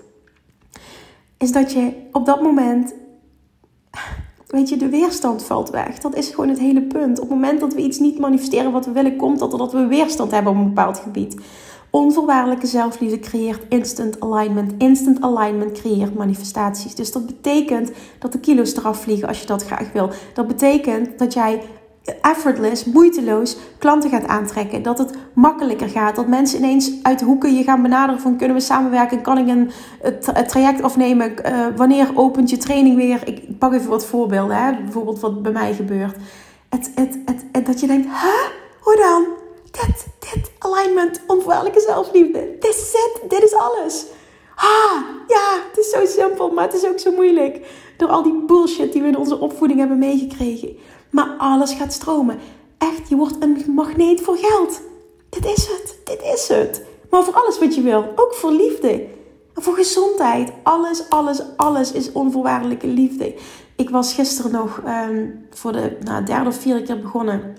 is 1.39 1.52
dat 1.52 1.71
je 1.71 1.93
op 2.12 2.25
dat 2.25 2.41
moment, 2.41 2.93
weet 4.47 4.69
je, 4.69 4.78
de 4.78 4.89
weerstand 4.89 5.43
valt 5.43 5.69
weg. 5.69 5.99
Dat 5.99 6.15
is 6.15 6.30
gewoon 6.30 6.49
het 6.49 6.60
hele 6.60 6.82
punt. 6.82 7.19
Op 7.19 7.30
het 7.30 7.39
moment 7.39 7.60
dat 7.60 7.73
we 7.73 7.82
iets 7.82 7.99
niet 7.99 8.19
manifesteren 8.19 8.71
wat 8.71 8.86
we 8.86 8.91
willen, 8.91 9.15
komt 9.15 9.39
dat 9.39 9.49
doordat 9.49 9.71
we 9.71 9.88
weerstand 9.88 10.32
hebben 10.32 10.52
op 10.52 10.58
een 10.58 10.67
bepaald 10.67 10.97
gebied. 10.97 11.38
Onvoorwaardelijke 11.91 12.67
zelfliefde 12.67 13.19
creëert 13.19 13.65
instant 13.69 14.19
alignment. 14.19 14.73
Instant 14.78 15.21
alignment 15.21 15.71
creëert 15.71 16.15
manifestaties. 16.15 16.95
Dus 16.95 17.12
dat 17.12 17.25
betekent 17.25 17.91
dat 18.19 18.32
de 18.32 18.39
kilo's 18.39 18.75
eraf 18.75 19.02
vliegen 19.02 19.28
als 19.28 19.39
je 19.39 19.47
dat 19.47 19.65
graag 19.65 19.91
wil. 19.91 20.10
Dat 20.34 20.47
betekent 20.47 21.19
dat 21.19 21.34
jij 21.34 21.62
effortless, 22.22 22.86
moeiteloos 22.86 23.58
klanten 23.78 24.10
gaat 24.10 24.28
aantrekken. 24.28 24.82
Dat 24.82 24.98
het 24.98 25.17
makkelijker 25.34 25.89
gaat. 25.89 26.15
Dat 26.15 26.28
mensen 26.28 26.58
ineens 26.58 26.91
uit 27.02 27.22
hoeken 27.22 27.56
je 27.56 27.63
gaan 27.63 27.82
benaderen 27.82 28.22
van 28.22 28.38
kunnen 28.38 28.56
we 28.56 28.62
samenwerken? 28.62 29.22
Kan 29.22 29.38
ik 29.38 29.48
een 29.48 29.72
traject 30.48 30.82
afnemen? 30.82 31.34
Uh, 31.45 31.67
wanneer 31.76 32.12
opent 32.15 32.50
je 32.50 32.58
training 32.58 32.95
weer? 32.95 33.28
Ik 33.28 33.58
pak 33.60 33.74
even 33.74 33.89
wat 33.89 34.06
voorbeelden. 34.06 34.56
Hè? 34.56 34.84
Bijvoorbeeld 34.84 35.19
wat 35.19 35.41
bij 35.41 35.52
mij 35.52 35.74
gebeurt. 35.74 36.15
Het, 36.69 36.91
het, 36.95 37.17
het, 37.26 37.65
dat 37.65 37.80
je 37.80 37.88
denkt, 37.88 38.06
huh? 38.08 38.48
Hoe 38.80 38.95
dan? 38.95 39.26
Dit, 39.72 40.08
dit, 40.19 40.52
alignment, 40.60 41.22
onvoorwaardelijke 41.28 41.80
zelfliefde. 41.80 42.56
Dit 42.60 42.76
is 42.76 42.91
het, 42.91 43.30
dit 43.30 43.43
is 43.43 43.54
alles. 43.54 44.06
Ah, 44.56 45.02
ja, 45.28 45.62
het 45.69 45.78
is 45.78 45.89
zo 45.89 46.06
simpel, 46.06 46.52
maar 46.52 46.63
het 46.63 46.74
is 46.74 46.86
ook 46.86 47.00
zo 47.00 47.12
moeilijk. 47.12 47.67
Door 47.98 48.10
al 48.10 48.24
die 48.24 48.43
bullshit 48.45 48.93
die 48.93 49.02
we 49.02 49.08
in 49.08 49.17
onze 49.17 49.39
opvoeding 49.39 49.80
hebben 49.80 49.98
meegekregen. 49.98 50.78
Maar 51.10 51.36
alles 51.38 51.74
gaat 51.74 51.93
stromen. 51.93 52.38
echt, 52.78 53.10
je 53.10 53.15
wordt 53.15 53.36
een 53.39 53.63
magneet 53.76 54.22
voor 54.22 54.38
geld. 54.38 54.82
Dit 55.30 55.45
is 55.45 55.67
het, 55.67 55.98
dit 56.04 56.22
is 56.34 56.48
het. 56.48 56.86
Maar 57.10 57.24
voor 57.24 57.34
alles 57.34 57.60
wat 57.60 57.76
je 57.76 57.82
wil, 57.82 58.13
ook 58.15 58.34
voor 58.34 58.52
liefde. 58.52 59.08
En 59.56 59.62
voor 59.62 59.74
gezondheid. 59.74 60.52
Alles, 60.63 61.10
alles, 61.10 61.41
alles 61.56 61.91
is 61.91 62.12
onvoorwaardelijke 62.12 62.88
liefde. 62.88 63.36
Ik 63.76 63.89
was 63.89 64.13
gisteren 64.13 64.52
nog 64.52 64.82
um, 64.88 65.45
voor 65.50 65.72
de 65.72 65.98
nou, 66.04 66.24
derde 66.24 66.50
of 66.50 66.56
vierde 66.56 66.82
keer 66.82 67.02
begonnen 67.02 67.56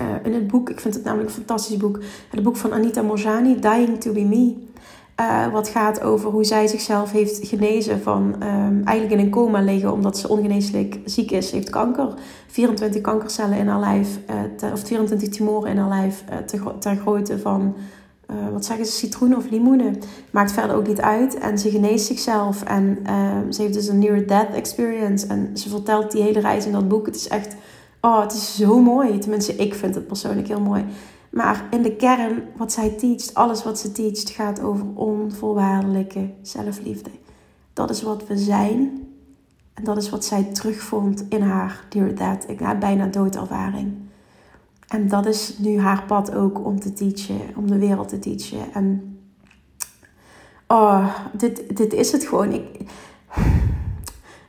uh, 0.00 0.06
in 0.22 0.34
het 0.34 0.46
boek. 0.46 0.70
Ik 0.70 0.80
vind 0.80 0.94
het 0.94 1.04
namelijk 1.04 1.28
een 1.28 1.34
fantastisch 1.34 1.76
boek. 1.76 1.98
Het 2.30 2.42
boek 2.42 2.56
van 2.56 2.72
Anita 2.72 3.02
Morjani, 3.02 3.60
Dying 3.60 4.00
to 4.00 4.12
be 4.12 4.20
Me. 4.20 4.54
Uh, 5.20 5.52
wat 5.52 5.68
gaat 5.68 6.02
over 6.02 6.30
hoe 6.30 6.44
zij 6.44 6.66
zichzelf 6.66 7.12
heeft 7.12 7.48
genezen 7.48 8.02
van 8.02 8.34
um, 8.42 8.82
eigenlijk 8.84 9.20
in 9.20 9.26
een 9.26 9.30
coma 9.30 9.60
liggen 9.60 9.92
omdat 9.92 10.18
ze 10.18 10.28
ongeneeslijk 10.28 10.98
ziek 11.04 11.30
is. 11.30 11.50
Heeft 11.50 11.70
kanker, 11.70 12.14
24 12.46 13.00
kankercellen 13.00 13.58
in 13.58 13.68
haar 13.68 13.80
lijf, 13.80 14.18
te, 14.56 14.70
of 14.72 14.80
24 14.80 15.28
tumoren 15.28 15.70
in 15.70 15.76
haar 15.76 15.88
lijf 15.88 16.24
te, 16.46 16.60
ter 16.78 16.96
grootte 16.96 17.38
van, 17.38 17.74
wat 18.52 18.64
zeggen 18.64 18.86
ze, 18.86 18.92
citroen 18.92 19.36
of 19.36 19.50
limoenen. 19.50 19.98
Maakt 20.30 20.52
verder 20.52 20.76
ook 20.76 20.86
niet 20.86 21.00
uit. 21.00 21.38
En 21.38 21.58
ze 21.58 21.70
geneest 21.70 22.06
zichzelf 22.06 22.62
en 22.62 22.98
ehm, 23.04 23.50
ze 23.52 23.62
heeft 23.62 23.74
dus 23.74 23.88
een 23.88 23.98
near-death 23.98 24.54
experience. 24.54 25.26
En 25.26 25.50
ze 25.54 25.68
vertelt 25.68 26.12
die 26.12 26.22
hele 26.22 26.40
reis 26.40 26.66
in 26.66 26.72
dat 26.72 26.88
boek. 26.88 27.06
Het 27.06 27.16
is 27.16 27.28
echt, 27.28 27.56
oh, 28.00 28.20
het 28.20 28.32
is 28.32 28.56
zo 28.56 28.80
mooi. 28.80 29.18
Tenminste, 29.18 29.56
ik 29.56 29.74
vind 29.74 29.94
het 29.94 30.06
persoonlijk 30.06 30.48
heel 30.48 30.60
mooi. 30.60 30.84
Maar 31.36 31.64
in 31.70 31.82
de 31.82 31.96
kern, 31.96 32.42
wat 32.56 32.72
zij 32.72 32.90
teacht, 32.90 33.34
alles 33.34 33.64
wat 33.64 33.78
ze 33.78 33.92
teacht, 33.92 34.30
gaat 34.30 34.60
over 34.60 34.86
onvoorwaardelijke 34.94 36.30
zelfliefde. 36.42 37.10
Dat 37.72 37.90
is 37.90 38.02
wat 38.02 38.26
we 38.26 38.36
zijn. 38.36 39.06
En 39.74 39.84
dat 39.84 39.96
is 39.96 40.10
wat 40.10 40.24
zij 40.24 40.44
terugvond 40.44 41.24
in 41.28 41.42
haar 41.42 41.84
Dear 41.88 42.14
Dad, 42.14 42.46
haar 42.58 42.78
bijna 42.78 43.06
doodervaring. 43.06 43.94
En 44.88 45.08
dat 45.08 45.26
is 45.26 45.58
nu 45.58 45.80
haar 45.80 46.04
pad 46.06 46.34
ook 46.34 46.64
om 46.64 46.80
te 46.80 46.92
teachen, 46.92 47.40
om 47.56 47.66
de 47.66 47.78
wereld 47.78 48.08
te 48.08 48.18
teachen. 48.18 48.72
En 48.72 49.18
oh, 50.66 51.14
dit, 51.32 51.76
dit 51.76 51.92
is 51.92 52.12
het 52.12 52.24
gewoon. 52.24 52.52
Ik, 52.52 52.80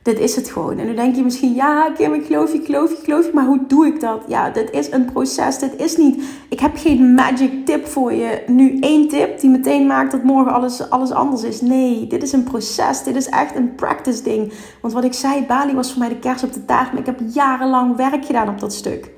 dit 0.08 0.18
is 0.18 0.36
het 0.36 0.50
gewoon. 0.50 0.78
En 0.78 0.86
nu 0.86 0.94
denk 0.94 1.14
je 1.14 1.22
misschien, 1.22 1.54
ja 1.54 1.90
Kim, 1.96 2.14
ik 2.14 2.26
geloof 2.26 2.52
je, 2.52 2.58
ik 2.58 2.64
geloof 2.64 2.90
je, 2.90 2.96
ik 2.96 3.04
geloof 3.04 3.26
je. 3.26 3.30
Maar 3.34 3.46
hoe 3.46 3.60
doe 3.66 3.86
ik 3.86 4.00
dat? 4.00 4.24
Ja, 4.28 4.50
dit 4.50 4.70
is 4.70 4.90
een 4.90 5.04
proces. 5.04 5.58
Dit 5.58 5.76
is 5.76 5.96
niet, 5.96 6.24
ik 6.48 6.60
heb 6.60 6.76
geen 6.76 7.14
magic 7.14 7.66
tip 7.66 7.86
voor 7.86 8.12
je. 8.12 8.42
Nu 8.46 8.78
één 8.80 9.08
tip 9.08 9.40
die 9.40 9.50
meteen 9.50 9.86
maakt 9.86 10.12
dat 10.12 10.22
morgen 10.22 10.52
alles, 10.52 10.90
alles 10.90 11.10
anders 11.10 11.42
is. 11.42 11.60
Nee, 11.60 12.06
dit 12.06 12.22
is 12.22 12.32
een 12.32 12.44
proces. 12.44 13.02
Dit 13.02 13.16
is 13.16 13.28
echt 13.28 13.56
een 13.56 13.74
practice 13.74 14.22
ding. 14.22 14.52
Want 14.80 14.94
wat 14.94 15.04
ik 15.04 15.12
zei, 15.12 15.44
Bali 15.46 15.74
was 15.74 15.90
voor 15.90 15.98
mij 15.98 16.08
de 16.08 16.18
kers 16.18 16.42
op 16.42 16.52
de 16.52 16.64
taart. 16.64 16.90
Maar 16.90 17.00
ik 17.00 17.06
heb 17.06 17.20
jarenlang 17.32 17.96
werk 17.96 18.24
gedaan 18.24 18.48
op 18.48 18.60
dat 18.60 18.72
stuk. 18.72 19.10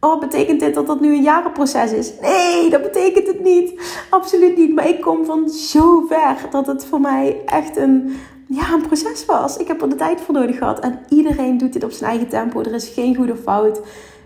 Oh, 0.00 0.20
betekent 0.20 0.60
dit 0.60 0.74
dat 0.74 0.86
dat 0.86 1.00
nu 1.00 1.14
een 1.16 1.22
jarenproces 1.22 1.92
is? 1.92 2.12
Nee, 2.20 2.70
dat 2.70 2.82
betekent 2.82 3.26
het 3.26 3.42
niet. 3.42 3.80
Absoluut 4.10 4.56
niet. 4.56 4.74
Maar 4.74 4.88
ik 4.88 5.00
kom 5.00 5.24
van 5.24 5.48
zo 5.48 6.04
ver 6.08 6.36
dat 6.50 6.66
het 6.66 6.84
voor 6.84 7.00
mij 7.00 7.42
echt 7.46 7.76
een, 7.76 8.16
ja, 8.48 8.72
een 8.72 8.86
proces 8.86 9.24
was. 9.24 9.56
Ik 9.56 9.66
heb 9.66 9.82
er 9.82 9.88
de 9.88 9.94
tijd 9.94 10.20
voor 10.20 10.34
nodig 10.34 10.58
gehad. 10.58 10.80
En 10.80 10.98
iedereen 11.08 11.58
doet 11.58 11.72
dit 11.72 11.84
op 11.84 11.90
zijn 11.90 12.10
eigen 12.10 12.28
tempo. 12.28 12.60
Er 12.60 12.74
is 12.74 12.88
geen 12.88 13.16
goede 13.16 13.36
fout. 13.36 13.80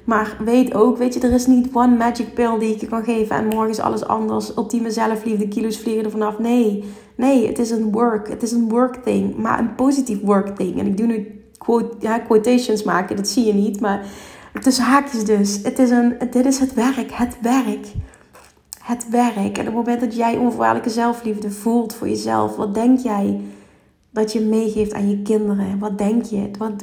Maar 0.04 0.36
weet 0.44 0.74
ook, 0.74 0.98
weet 0.98 1.14
je, 1.14 1.20
er 1.20 1.32
is 1.32 1.46
niet 1.46 1.68
one 1.72 1.96
magic 1.96 2.34
pill 2.34 2.58
die 2.58 2.74
ik 2.74 2.80
je 2.80 2.86
kan 2.86 3.04
geven. 3.04 3.36
En 3.36 3.46
morgen 3.46 3.70
is 3.70 3.80
alles 3.80 4.04
anders. 4.04 4.56
Ultieme 4.56 4.90
zelfliefde, 4.90 5.48
kilo's 5.48 5.78
vliegen 5.78 6.04
er 6.04 6.10
vanaf. 6.10 6.38
Nee, 6.38 6.84
nee, 7.16 7.46
het 7.46 7.58
is 7.58 7.70
een 7.70 7.92
work. 7.92 8.28
Het 8.28 8.42
is 8.42 8.52
een 8.52 8.68
work 8.68 8.94
thing. 8.94 9.36
Maar 9.36 9.58
een 9.58 9.74
positief 9.74 10.20
work 10.20 10.56
thing. 10.56 10.78
En 10.78 10.86
ik 10.86 10.96
doe 10.96 11.06
nu 11.06 11.42
quote, 11.58 11.96
ja, 11.98 12.18
quotations 12.18 12.82
maken. 12.82 13.16
Dat 13.16 13.28
zie 13.28 13.44
je 13.44 13.54
niet. 13.54 13.80
Maar 13.80 14.04
tussen 14.60 14.84
haakjes 14.84 15.24
dus. 15.24 15.60
Het 15.62 15.78
is 15.78 15.90
een, 15.90 16.16
dit 16.30 16.46
is 16.46 16.58
het 16.58 16.74
werk. 16.74 17.10
Het 17.12 17.36
werk. 17.40 17.86
Het 18.80 19.08
werk. 19.08 19.58
En 19.58 19.60
op 19.60 19.66
het 19.66 19.74
moment 19.74 20.00
dat 20.00 20.16
jij 20.16 20.36
onvoorwaardelijke 20.36 20.90
zelfliefde 20.90 21.50
voelt 21.50 21.94
voor 21.94 22.08
jezelf. 22.08 22.56
Wat 22.56 22.74
denk 22.74 22.98
jij? 22.98 23.40
Dat 24.10 24.32
je 24.32 24.40
meegeeft 24.40 24.92
aan 24.92 25.10
je 25.10 25.22
kinderen? 25.22 25.78
Wat 25.78 25.98
denk 25.98 26.24
je? 26.24 26.50
Wat, 26.58 26.82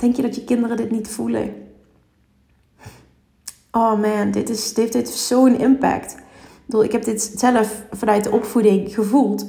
denk 0.00 0.16
je 0.16 0.22
dat 0.22 0.34
je 0.34 0.44
kinderen 0.44 0.76
dit 0.76 0.90
niet 0.90 1.08
voelen? 1.08 1.54
Oh 3.70 4.00
man, 4.00 4.30
dit, 4.30 4.48
is, 4.48 4.74
dit 4.74 4.94
heeft 4.94 5.10
zo'n 5.10 5.58
impact. 5.58 6.16
Ik 6.82 6.92
heb 6.92 7.04
dit 7.04 7.32
zelf 7.36 7.82
vanuit 7.90 8.24
de 8.24 8.30
opvoeding 8.30 8.94
gevoeld 8.94 9.46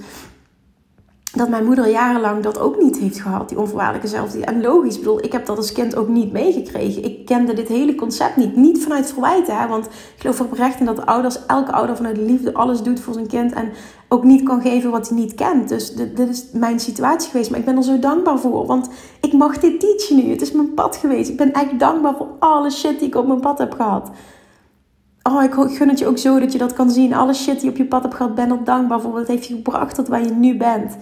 dat 1.38 1.50
mijn 1.50 1.66
moeder 1.66 1.90
jarenlang 1.90 2.44
dat 2.44 2.60
ook 2.60 2.82
niet 2.82 2.98
heeft 2.98 3.20
gehad, 3.20 3.50
die 3.50 3.60
onvoorwaardelijke 3.60 4.08
zelfliefde. 4.08 4.52
En 4.52 4.62
logisch, 4.62 4.98
bedoel, 4.98 5.24
ik 5.24 5.32
heb 5.32 5.46
dat 5.46 5.58
als 5.58 5.72
kind 5.72 5.96
ook 5.96 6.08
niet 6.08 6.32
meegekregen. 6.32 7.04
Ik 7.04 7.26
kende 7.26 7.54
dit 7.54 7.68
hele 7.68 7.96
concept 7.96 8.36
niet. 8.36 8.56
Niet 8.56 8.84
vanuit 8.84 9.12
verwijten, 9.12 9.58
hè? 9.58 9.68
want 9.68 9.86
ik 9.86 9.92
geloof 10.18 10.42
oprecht 10.42 10.80
in 10.80 10.86
dat 10.86 11.06
ouders, 11.06 11.46
elke 11.46 11.72
ouder 11.72 11.96
vanuit 11.96 12.18
liefde 12.18 12.54
alles 12.54 12.82
doet 12.82 13.00
voor 13.00 13.14
zijn 13.14 13.28
kind 13.28 13.54
en 13.54 13.72
ook 14.08 14.24
niet 14.24 14.44
kan 14.44 14.62
geven 14.62 14.92
wat 14.92 15.10
hij 15.10 15.18
niet 15.18 15.34
kent. 15.34 15.70
Dus 15.70 15.94
dit, 15.94 16.20
is 16.20 16.46
mijn 16.54 16.80
situatie 16.80 17.30
geweest, 17.30 17.50
maar 17.50 17.60
ik 17.60 17.66
ben 17.66 17.78
er 17.78 17.84
zo 17.84 18.00
dankbaar 18.00 18.40
voor, 18.40 18.66
want 18.66 18.90
ik 19.22 19.34
mag 19.34 19.58
dit 19.58 19.80
teachen 19.80 20.16
nu. 20.16 20.32
Het 20.32 20.42
is 20.42 20.52
mijn 20.52 20.74
pad 20.74 20.96
geweest. 20.96 21.30
Ik 21.30 21.38
ben 21.38 21.54
echt 21.54 21.80
dankbaar 21.80 22.16
voor 22.16 22.28
alle 22.40 22.70
shit 22.70 23.00
die 23.00 23.08
ik 23.08 23.16
op 23.16 23.28
mijn 23.28 23.40
pad 23.40 23.58
heb 23.58 23.74
gehad. 23.74 24.10
Oh, 25.24 25.44
ik 25.44 25.54
gun 25.54 25.90
het 25.90 26.00
je 26.00 26.08
ook 26.08 26.18
zo 26.18 26.40
dat 26.40 26.52
je 26.52 26.58
dat 26.58 26.74
kan 26.74 26.92
zien. 26.92 27.14
Alle 27.14 27.34
shit 27.34 27.60
die 27.60 27.70
op 27.70 27.78
je 27.78 27.86
pad 27.86 28.02
hebt 28.02 28.16
gehad, 28.16 28.36
ben 28.36 28.50
er 28.50 28.64
dankbaar 28.64 29.02
voor. 29.02 29.12
Wat 29.12 29.28
heeft 29.28 29.46
je 29.46 29.56
gebracht 29.56 29.96
tot 29.96 30.08
waar 30.08 30.24
je 30.24 30.32
nu 30.32 30.58
bent. 30.58 30.98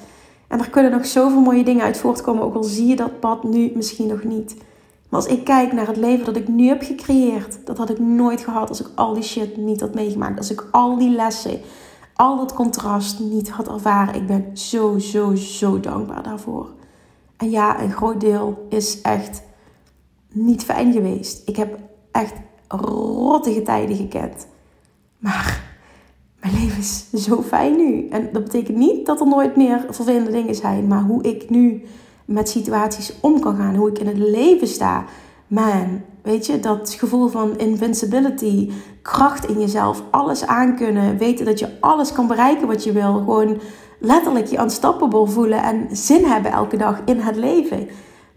En 0.48 0.60
er 0.60 0.70
kunnen 0.70 0.92
nog 0.92 1.06
zoveel 1.06 1.42
mooie 1.42 1.64
dingen 1.64 1.84
uit 1.84 1.98
voortkomen, 1.98 2.44
ook 2.44 2.56
al 2.56 2.64
zie 2.64 2.88
je 2.88 2.96
dat 2.96 3.20
pad 3.20 3.44
nu 3.44 3.72
misschien 3.76 4.08
nog 4.08 4.24
niet. 4.24 4.56
Maar 5.10 5.20
als 5.20 5.30
ik 5.30 5.44
kijk 5.44 5.74
naar 5.74 5.88
het 5.88 5.98
leven 5.98 6.26
dat 6.26 6.36
ik 6.36 6.48
nu 6.48 6.68
heb 6.68 6.82
gecreëerd, 6.82 7.60
dat 7.66 7.78
had 7.78 7.90
ik 7.90 8.00
nooit 8.00 8.42
gehad 8.42 8.70
als 8.70 8.80
ik 8.80 8.88
al 8.96 9.14
die 9.14 9.24
shit 9.24 9.58
niet 9.58 9.82
had 9.82 9.94
meegemaakt. 9.94 10.38
Als 10.38 10.52
ik 10.52 10.68
al 10.72 10.98
die 10.98 11.10
lessen, 11.10 11.60
al 12.16 12.38
dat 12.38 12.54
contrast 12.54 13.20
niet 13.20 13.50
had 13.50 13.68
ervaren. 13.68 14.16
Ik 14.16 14.28
ben 14.28 14.58
zo, 14.58 15.00
zo, 15.00 15.36
zo 15.36 15.80
dankbaar 15.80 16.24
daarvoor. 16.24 16.70
En 17.38 17.50
ja, 17.50 17.82
een 17.82 17.92
groot 17.92 18.20
deel 18.20 18.66
is 18.70 19.02
echt 19.02 19.42
niet 20.32 20.64
fijn 20.64 20.94
geweest. 20.94 21.48
Ik 21.48 21.56
heb 21.56 21.80
echt 22.12 22.34
rottige 22.68 23.62
tijden 23.62 23.96
gekend. 23.96 24.48
Maar 25.18 25.78
mijn 26.40 26.54
leven 26.54 26.78
is 26.78 27.10
zo 27.26 27.42
fijn 27.42 27.76
nu. 27.76 28.08
En 28.08 28.30
dat 28.32 28.44
betekent 28.44 28.78
niet 28.78 29.06
dat 29.06 29.20
er 29.20 29.28
nooit 29.28 29.56
meer 29.56 29.86
vervelende 29.90 30.32
dingen 30.32 30.56
zijn. 30.56 30.88
Maar 30.88 31.04
hoe 31.04 31.24
ik 31.24 31.50
nu 31.50 31.84
met 32.26 32.50
situaties 32.50 33.14
om 33.22 33.40
kan 33.40 33.56
gaan. 33.56 33.76
Hoe 33.76 33.90
ik 33.90 34.00
in 34.00 34.08
het 34.08 34.18
leven 34.18 34.68
sta. 34.68 35.06
Man, 35.48 36.02
weet 36.22 36.46
je, 36.46 36.60
dat 36.60 36.96
gevoel 37.00 37.28
van 37.28 37.58
invincibility. 37.58 38.72
Kracht 39.02 39.48
in 39.48 39.60
jezelf. 39.60 40.04
Alles 40.12 40.46
aankunnen. 40.46 41.18
Weten 41.18 41.46
dat 41.46 41.60
je 41.60 41.80
alles 41.80 42.12
kan 42.12 42.28
bereiken 42.28 42.68
wat 42.68 42.84
je 42.84 42.92
wil. 42.92 43.14
Gewoon 43.14 43.60
letterlijk 44.00 44.46
je 44.46 44.60
unstoppable 44.60 45.28
voelen. 45.28 45.64
En 45.64 45.88
zin 45.92 46.26
hebben 46.26 46.52
elke 46.52 46.78
dag 46.78 47.02
in 47.06 47.20
het 47.20 47.36
leven. 47.36 47.88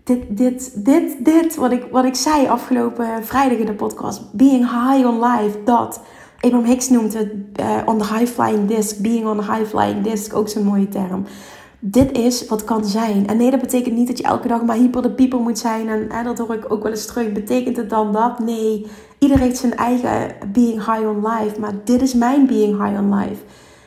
Dit, 0.05 0.37
dit, 0.37 0.85
dit, 0.85 1.25
dit, 1.25 1.57
wat 1.57 1.73
ik, 1.73 1.87
wat 1.91 2.05
ik 2.05 2.15
zei 2.15 2.47
afgelopen 2.47 3.25
vrijdag 3.25 3.59
in 3.59 3.67
de 3.67 3.75
podcast. 3.75 4.33
Being 4.33 4.65
high 4.65 5.07
on 5.07 5.25
life, 5.25 5.59
dat 5.65 6.01
Abraham 6.41 6.65
Hicks 6.65 6.89
noemt 6.89 7.15
het 7.15 7.33
uh, 7.61 7.77
on 7.85 7.99
the 7.99 8.15
high 8.15 8.27
flying 8.27 8.69
disc, 8.69 9.01
being 9.01 9.27
on 9.27 9.37
the 9.37 9.53
high 9.53 9.65
flying 9.65 10.03
disc, 10.03 10.35
ook 10.35 10.49
zo'n 10.49 10.65
mooie 10.65 10.89
term. 10.89 11.25
Dit 11.81 12.13
is 12.13 12.47
wat 12.47 12.65
kan 12.65 12.85
zijn. 12.85 13.27
En 13.27 13.37
nee, 13.37 13.51
dat 13.51 13.61
betekent 13.61 13.95
niet 13.95 14.07
dat 14.07 14.19
je 14.19 14.25
elke 14.25 14.49
dag 14.49 14.63
maar 14.63 14.77
hyper 14.77 15.03
de 15.03 15.11
pieper 15.11 15.41
moet 15.41 15.59
zijn. 15.59 16.11
En 16.11 16.25
dat 16.25 16.39
hoor 16.39 16.55
ik 16.55 16.73
ook 16.73 16.83
wel 16.83 16.93
eens 16.93 17.07
terug. 17.07 17.33
Betekent 17.33 17.77
het 17.77 17.91
dan 17.91 18.13
dat? 18.13 18.39
Nee. 18.39 18.87
Iedereen 19.19 19.43
heeft 19.43 19.59
zijn 19.59 19.75
eigen 19.75 20.37
being 20.53 20.85
high 20.85 21.09
on 21.09 21.27
life. 21.27 21.61
Maar 21.61 21.73
dit 21.85 22.03
is 22.03 22.15
mijn 22.15 22.47
being 22.47 22.85
high 22.85 23.01
on 23.01 23.15
life. 23.15 23.43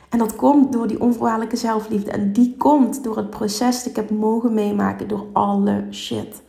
En 0.09 0.17
dat 0.17 0.35
komt 0.35 0.71
door 0.73 0.87
die 0.87 1.01
onvoorwaardelijke 1.01 1.55
zelfliefde. 1.55 2.11
En 2.11 2.33
die 2.33 2.55
komt 2.57 3.03
door 3.03 3.17
het 3.17 3.29
proces 3.29 3.77
dat 3.77 3.85
ik 3.85 3.95
heb 3.95 4.09
mogen 4.09 4.53
meemaken. 4.53 5.07
Door 5.07 5.25
alle 5.33 5.85
shit. 5.91 6.41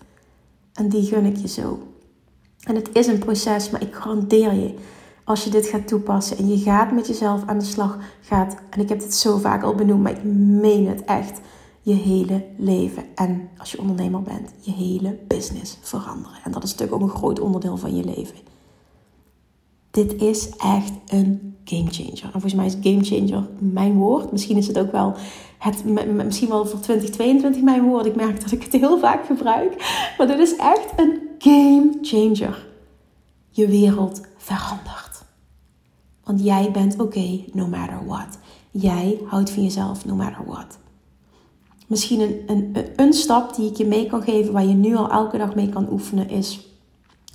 En 0.73 0.89
die 0.89 1.03
gun 1.03 1.25
ik 1.25 1.37
je 1.37 1.49
zo. 1.49 1.79
En 2.63 2.75
het 2.75 2.89
is 2.93 3.07
een 3.07 3.19
proces, 3.19 3.71
maar 3.71 3.83
ik 3.83 3.95
garandeer 3.95 4.53
je 4.53 4.75
als 5.25 5.45
je 5.45 5.51
dit 5.51 5.67
gaat 5.67 5.89
toepassen 5.89 6.39
en 6.39 6.49
je 6.49 6.59
gaat 6.59 6.93
met 6.93 7.07
jezelf 7.07 7.43
aan 7.47 7.59
de 7.59 7.65
slag, 7.65 7.99
gaat, 8.21 8.57
en 8.71 8.81
ik 8.81 8.89
heb 8.89 9.01
dit 9.01 9.15
zo 9.15 9.39
vaak 9.39 9.63
al 9.63 9.75
benoemd, 9.75 10.03
maar 10.03 10.13
ik 10.13 10.25
meen 10.25 10.89
het 10.89 11.05
echt, 11.05 11.41
je 11.81 11.95
hele 11.95 12.45
leven 12.57 13.05
en 13.15 13.49
als 13.59 13.71
je 13.71 13.81
ondernemer 13.81 14.23
bent, 14.23 14.51
je 14.61 14.73
hele 14.73 15.19
business 15.29 15.79
veranderen. 15.81 16.39
En 16.45 16.53
dat 16.53 16.63
is 16.63 16.71
natuurlijk 16.71 17.03
ook 17.03 17.09
een 17.09 17.17
groot 17.17 17.41
onderdeel 17.41 17.77
van 17.77 17.97
je 17.97 18.05
leven. 18.05 18.37
Dit 19.91 20.23
is 20.23 20.49
echt 20.49 20.93
een 21.07 21.57
game 21.65 21.91
changer. 21.91 22.25
En 22.25 22.31
volgens 22.31 22.55
mij 22.55 22.67
is 22.67 22.77
game 22.81 23.05
changer 23.05 23.49
mijn 23.59 23.95
woord. 23.95 24.33
Misschien 24.33 24.57
is 24.57 24.67
het 24.67 24.79
ook 24.79 24.93
wel 24.93 25.15
het, 25.59 25.85
misschien 26.15 26.49
wel 26.49 26.67
voor 26.67 26.81
2022 26.81 27.63
mijn 27.63 27.83
woord. 27.83 28.07
Ik 28.07 28.17
merk 28.17 28.41
dat 28.41 28.53
ik 28.53 28.63
het 28.63 28.73
heel 28.73 28.99
vaak 28.99 29.27
gebruik. 29.27 29.75
Maar 30.19 30.27
dit 30.27 30.39
is 30.39 30.57
echt 30.57 30.93
een 30.97 31.21
game 31.39 31.99
changer. 32.03 32.67
Je 33.51 33.67
wereld 33.67 34.21
verandert. 34.37 35.12
Want 36.25 36.45
jij 36.45 36.71
bent 36.71 37.01
oké, 37.01 37.41
no 37.53 37.67
matter 37.67 38.07
what. 38.07 38.39
Jij 38.71 39.19
houdt 39.27 39.51
van 39.51 39.63
jezelf, 39.63 40.05
no 40.05 40.15
matter 40.15 40.45
what. 40.47 40.79
Misschien 41.87 42.21
een, 42.21 42.43
een, 42.47 42.77
een 42.97 43.13
stap 43.13 43.55
die 43.55 43.71
ik 43.71 43.77
je 43.77 43.87
mee 43.87 44.07
kan 44.07 44.23
geven, 44.23 44.53
waar 44.53 44.65
je 44.65 44.75
nu 44.75 44.97
al 44.97 45.11
elke 45.11 45.39
dag 45.39 45.55
mee 45.55 45.69
kan 45.69 45.91
oefenen, 45.91 46.29
is 46.29 46.69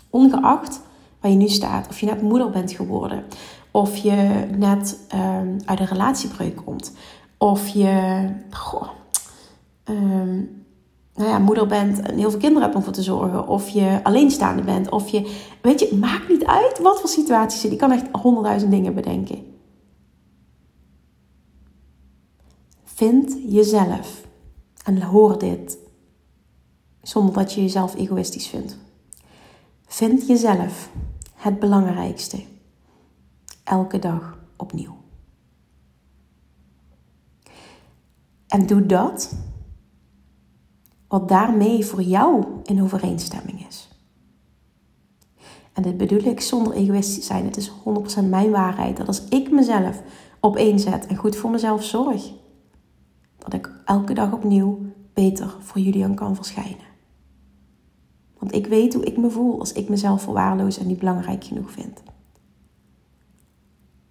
ongeacht 0.10 0.82
waar 1.19 1.32
je 1.32 1.38
nu 1.38 1.47
staat. 1.47 1.88
Of 1.89 2.00
je 2.00 2.06
net 2.06 2.21
moeder 2.21 2.50
bent 2.50 2.71
geworden. 2.71 3.23
Of 3.71 3.97
je 3.97 4.47
net 4.58 5.00
um, 5.13 5.58
uit 5.65 5.80
een 5.80 5.86
relatiebreuk 5.86 6.56
komt. 6.56 6.93
Of 7.38 7.67
je 7.67 8.28
goh, 8.50 8.88
um, 9.89 10.65
nou 11.17 11.30
ja, 11.30 11.39
moeder 11.39 11.67
bent 11.67 11.99
en 11.99 12.17
heel 12.17 12.30
veel 12.30 12.39
kinderen 12.39 12.63
hebt 12.63 12.75
om 12.75 12.84
voor 12.84 12.93
te 12.93 13.03
zorgen. 13.03 13.47
Of 13.47 13.69
je 13.69 13.99
alleenstaande 14.03 14.62
bent. 14.62 14.89
Of 14.89 15.10
je, 15.10 15.45
weet 15.62 15.80
je, 15.80 15.95
maakt 15.95 16.30
niet 16.30 16.45
uit 16.45 16.80
wat 16.80 16.99
voor 16.99 17.10
situaties 17.10 17.62
je. 17.62 17.69
Je 17.69 17.75
kan 17.75 17.91
echt 17.91 18.06
honderdduizend 18.12 18.71
dingen 18.71 18.93
bedenken. 18.93 19.56
Vind 22.84 23.38
jezelf. 23.47 24.25
En 24.84 25.01
hoor 25.01 25.39
dit. 25.39 25.77
Zonder 27.01 27.34
dat 27.34 27.53
je 27.53 27.62
jezelf 27.62 27.95
egoïstisch 27.95 28.47
vindt. 28.47 28.77
Vind 29.86 30.27
jezelf 30.27 30.89
het 31.34 31.60
belangrijkste. 31.60 32.43
Elke 33.63 33.99
dag 33.99 34.38
opnieuw. 34.56 34.95
En 38.47 38.67
doe 38.67 38.86
dat 38.86 39.36
wat 41.08 41.30
daarmee 41.30 41.86
voor 41.86 42.02
jou 42.02 42.46
in 42.63 42.84
overeenstemming 42.84 43.67
is. 43.67 43.89
En 45.74 45.84
dit 45.84 45.98
bedoel 45.98 46.24
ik 46.24 46.41
zonder 46.41 46.74
egoïstisch 46.74 47.26
zijn. 47.26 47.46
Het 47.46 47.58
is 47.58 47.72
100% 48.24 48.30
mijn 48.30 48.52
waarheid. 48.52 48.98
Dat 48.98 49.08
als 49.08 49.28
ik 49.30 49.52
mezelf 49.52 50.02
op 50.39 50.56
één 50.56 50.80
zet 50.80 51.08
en 51.08 51.15
goed 51.15 51.36
voor 51.36 51.50
mezelf 51.50 51.84
zorg, 51.84 52.32
dat 53.38 53.54
ik 53.54 53.72
elke 53.86 54.13
dag 54.13 54.34
opnieuw 54.34 54.80
beter 55.13 55.56
voor 55.60 55.82
Julian 55.82 56.15
kan 56.15 56.36
verschijnen. 56.36 56.86
Want 58.39 58.54
ik 58.54 58.67
weet 58.67 58.93
hoe 58.93 59.04
ik 59.04 59.17
me 59.17 59.30
voel 59.30 59.60
als 59.60 59.72
ik 59.72 59.89
mezelf 59.89 60.22
verwaarloos 60.22 60.78
en 60.78 60.88
niet 60.88 61.00
belangrijk 61.00 61.43
genoeg 61.43 61.72
vind. 61.72 62.04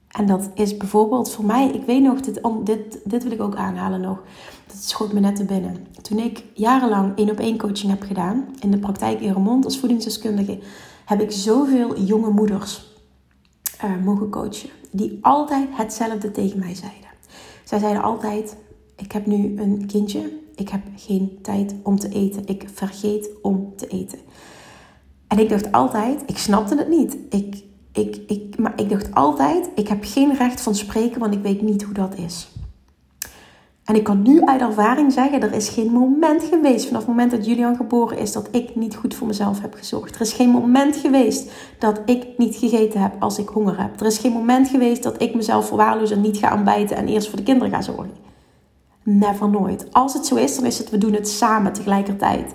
En 0.08 0.26
dat 0.26 0.50
is 0.54 0.76
bijvoorbeeld 0.76 1.30
voor 1.30 1.44
mij, 1.44 1.68
ik 1.68 1.84
weet 1.84 2.02
nog, 2.02 2.20
dit, 2.20 2.40
dit, 2.64 3.00
dit 3.04 3.22
wil 3.22 3.32
ik 3.32 3.40
ook 3.40 3.56
aanhalen 3.56 4.00
nog. 4.00 4.22
Dat 4.66 4.76
schoot 4.76 5.12
me 5.12 5.20
net 5.20 5.36
te 5.36 5.44
binnen. 5.44 5.86
Toen 6.02 6.18
ik 6.18 6.44
jarenlang 6.54 7.16
één 7.16 7.30
op 7.30 7.38
één 7.38 7.58
coaching 7.58 7.90
heb 7.90 8.02
gedaan 8.02 8.44
in 8.60 8.70
de 8.70 8.78
praktijk 8.78 9.20
in 9.20 9.32
Remond 9.32 9.64
als 9.64 9.78
voedingsdeskundige, 9.78 10.58
heb 11.04 11.20
ik 11.20 11.30
zoveel 11.30 12.00
jonge 12.00 12.30
moeders 12.30 12.94
uh, 13.84 14.04
mogen 14.04 14.30
coachen. 14.30 14.70
Die 14.90 15.18
altijd 15.20 15.68
hetzelfde 15.70 16.30
tegen 16.30 16.58
mij 16.58 16.74
zeiden. 16.74 17.08
Zij 17.64 17.78
zeiden 17.78 18.02
altijd: 18.02 18.56
Ik 18.96 19.12
heb 19.12 19.26
nu 19.26 19.60
een 19.60 19.86
kindje, 19.86 20.32
ik 20.54 20.68
heb 20.68 20.80
geen 20.96 21.38
tijd 21.42 21.74
om 21.82 21.98
te 21.98 22.08
eten. 22.08 22.46
Ik 22.46 22.68
vergeet 22.74 23.30
om 23.42 23.72
te 23.76 23.86
eten. 23.86 24.18
En 25.28 25.38
ik 25.38 25.48
dacht 25.48 25.72
altijd, 25.72 26.22
ik 26.26 26.38
snapte 26.38 26.76
het 26.76 26.88
niet. 26.88 27.16
Ik, 27.30 27.64
ik, 27.92 28.16
ik, 28.26 28.58
maar 28.58 28.80
ik 28.80 28.88
dacht 28.88 29.14
altijd, 29.14 29.68
ik 29.74 29.88
heb 29.88 29.98
geen 30.04 30.36
recht 30.36 30.60
van 30.60 30.74
spreken, 30.74 31.20
want 31.20 31.34
ik 31.34 31.42
weet 31.42 31.62
niet 31.62 31.82
hoe 31.82 31.94
dat 31.94 32.18
is. 32.18 32.48
En 33.86 33.94
ik 33.94 34.04
kan 34.04 34.22
nu 34.22 34.44
uit 34.44 34.60
ervaring 34.60 35.12
zeggen, 35.12 35.42
er 35.42 35.52
is 35.52 35.68
geen 35.68 35.92
moment 35.92 36.42
geweest 36.42 36.86
vanaf 36.86 37.00
het 37.00 37.10
moment 37.10 37.30
dat 37.30 37.46
Julian 37.46 37.76
geboren 37.76 38.18
is 38.18 38.32
dat 38.32 38.48
ik 38.50 38.76
niet 38.76 38.96
goed 38.96 39.14
voor 39.14 39.26
mezelf 39.26 39.60
heb 39.60 39.74
gezorgd. 39.74 40.14
Er 40.14 40.20
is 40.20 40.32
geen 40.32 40.48
moment 40.48 40.96
geweest 40.96 41.50
dat 41.78 42.00
ik 42.04 42.26
niet 42.36 42.56
gegeten 42.56 43.00
heb 43.00 43.12
als 43.18 43.38
ik 43.38 43.48
honger 43.48 43.80
heb. 43.80 44.00
Er 44.00 44.06
is 44.06 44.18
geen 44.18 44.32
moment 44.32 44.68
geweest 44.68 45.02
dat 45.02 45.22
ik 45.22 45.34
mezelf 45.34 45.66
verwaarloos 45.66 46.10
en 46.10 46.20
niet 46.20 46.36
ga 46.36 46.48
aanbijten 46.48 46.96
en 46.96 47.08
eerst 47.08 47.28
voor 47.28 47.38
de 47.38 47.44
kinderen 47.44 47.72
ga 47.72 47.82
zorgen. 47.82 48.12
Never 49.02 49.48
nooit. 49.48 49.92
Als 49.92 50.14
het 50.14 50.26
zo 50.26 50.34
is, 50.34 50.56
dan 50.56 50.66
is 50.66 50.78
het 50.78 50.90
we 50.90 50.98
doen 50.98 51.12
het 51.12 51.28
samen 51.28 51.72
tegelijkertijd. 51.72 52.54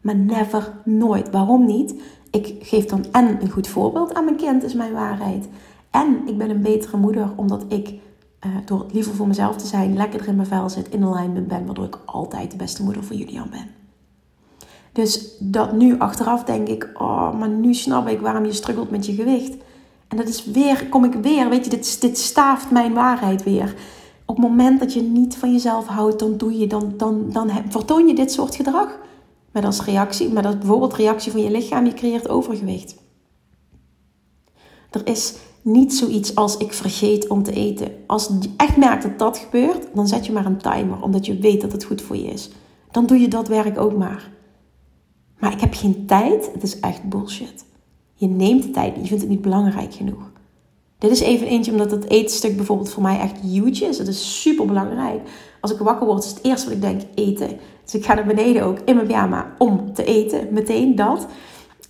Maar 0.00 0.16
never 0.16 0.72
nooit. 0.84 1.30
Waarom 1.30 1.66
niet? 1.66 1.94
ik 2.30 2.54
geef 2.60 2.84
dan 2.84 3.04
en 3.12 3.42
een 3.42 3.50
goed 3.50 3.68
voorbeeld 3.68 4.14
aan 4.14 4.24
mijn 4.24 4.36
kind, 4.36 4.62
is 4.62 4.74
mijn 4.74 4.92
waarheid. 4.92 5.48
En 5.90 6.22
ik 6.26 6.38
ben 6.38 6.50
een 6.50 6.62
betere 6.62 6.96
moeder 6.96 7.32
omdat 7.36 7.64
ik 7.68 7.94
uh, 8.46 8.56
door 8.64 8.86
liever 8.92 9.14
voor 9.14 9.26
mezelf 9.26 9.56
te 9.56 9.66
zijn, 9.66 9.96
lekkerder 9.96 10.28
in 10.28 10.36
mijn 10.36 10.48
vel 10.48 10.68
zit, 10.68 10.88
in 10.88 11.04
alignment 11.04 11.48
ben, 11.48 11.66
waardoor 11.66 11.84
ik 11.84 11.98
altijd 12.04 12.50
de 12.50 12.56
beste 12.56 12.82
moeder 12.82 13.04
voor 13.04 13.16
Julian 13.16 13.50
ben. 13.50 13.66
Dus 14.92 15.36
dat 15.38 15.72
nu 15.72 15.98
achteraf 15.98 16.44
denk 16.44 16.68
ik, 16.68 16.90
oh, 16.94 17.38
maar 17.38 17.48
nu 17.48 17.74
snap 17.74 18.08
ik 18.08 18.20
waarom 18.20 18.44
je 18.44 18.52
struggelt 18.52 18.90
met 18.90 19.06
je 19.06 19.14
gewicht. 19.14 19.56
En 20.08 20.16
dat 20.16 20.28
is 20.28 20.44
weer, 20.44 20.86
kom 20.88 21.04
ik 21.04 21.12
weer, 21.12 21.48
weet 21.48 21.64
je, 21.64 21.70
dit, 21.70 22.00
dit 22.00 22.18
staaft 22.18 22.70
mijn 22.70 22.94
waarheid 22.94 23.42
weer. 23.42 23.74
Op 24.24 24.36
het 24.36 24.44
moment 24.44 24.80
dat 24.80 24.92
je 24.92 25.02
niet 25.02 25.36
van 25.36 25.52
jezelf 25.52 25.86
houdt, 25.86 26.18
dan 26.18 26.36
doe 26.36 26.58
je, 26.58 26.66
dan, 26.66 26.94
dan, 26.96 27.30
dan 27.32 27.50
vertoon 27.68 28.06
je 28.06 28.14
dit 28.14 28.32
soort 28.32 28.54
gedrag. 28.54 28.98
Met 29.52 29.64
als 29.64 29.84
reactie, 29.84 30.28
met 30.28 30.46
als 30.46 30.58
bijvoorbeeld 30.58 30.94
reactie 30.94 31.32
van 31.32 31.40
je 31.40 31.50
lichaam, 31.50 31.84
je 31.84 31.94
creëert 31.94 32.28
overgewicht. 32.28 32.94
Er 34.90 35.06
is 35.06 35.34
niet 35.62 35.94
zoiets 35.94 36.34
als 36.34 36.56
ik 36.56 36.72
vergeet 36.72 37.28
om 37.28 37.42
te 37.42 37.52
eten. 37.52 37.92
Als 38.06 38.30
je 38.40 38.50
echt 38.56 38.76
merkt 38.76 39.02
dat 39.02 39.18
dat 39.18 39.38
gebeurt, 39.38 39.86
dan 39.94 40.08
zet 40.08 40.26
je 40.26 40.32
maar 40.32 40.46
een 40.46 40.58
timer, 40.58 41.02
omdat 41.02 41.26
je 41.26 41.38
weet 41.38 41.60
dat 41.60 41.72
het 41.72 41.84
goed 41.84 42.02
voor 42.02 42.16
je 42.16 42.26
is. 42.26 42.50
Dan 42.90 43.06
doe 43.06 43.18
je 43.18 43.28
dat 43.28 43.48
werk 43.48 43.78
ook 43.78 43.96
maar. 43.96 44.30
Maar 45.38 45.52
ik 45.52 45.60
heb 45.60 45.74
geen 45.74 46.06
tijd, 46.06 46.50
het 46.52 46.62
is 46.62 46.80
echt 46.80 47.08
bullshit. 47.08 47.64
Je 48.14 48.26
neemt 48.26 48.62
de 48.62 48.70
tijd, 48.70 48.94
je 48.94 49.06
vindt 49.06 49.22
het 49.22 49.30
niet 49.30 49.40
belangrijk 49.40 49.94
genoeg. 49.94 50.30
Dit 50.98 51.10
is 51.10 51.20
even 51.20 51.46
eentje 51.46 51.72
omdat 51.72 51.90
het 51.90 52.08
etenstuk 52.08 52.56
bijvoorbeeld 52.56 52.90
voor 52.90 53.02
mij 53.02 53.18
echt 53.18 53.38
huge 53.38 53.84
is. 53.84 53.98
Het 53.98 54.08
is 54.08 54.40
super 54.42 54.66
belangrijk. 54.66 55.20
Als 55.60 55.72
ik 55.72 55.78
wakker 55.78 56.06
word, 56.06 56.24
is 56.24 56.30
het 56.30 56.42
eerste 56.42 56.66
wat 56.66 56.74
ik 56.74 56.82
denk 56.82 57.00
eten. 57.14 57.58
Dus 57.84 57.94
ik 57.94 58.04
ga 58.04 58.14
naar 58.14 58.26
beneden 58.26 58.64
ook 58.64 58.78
in 58.84 58.94
mijn 58.94 59.06
pyjama 59.06 59.54
om 59.58 59.94
te 59.94 60.04
eten. 60.04 60.48
Meteen 60.50 60.94
dat. 60.94 61.26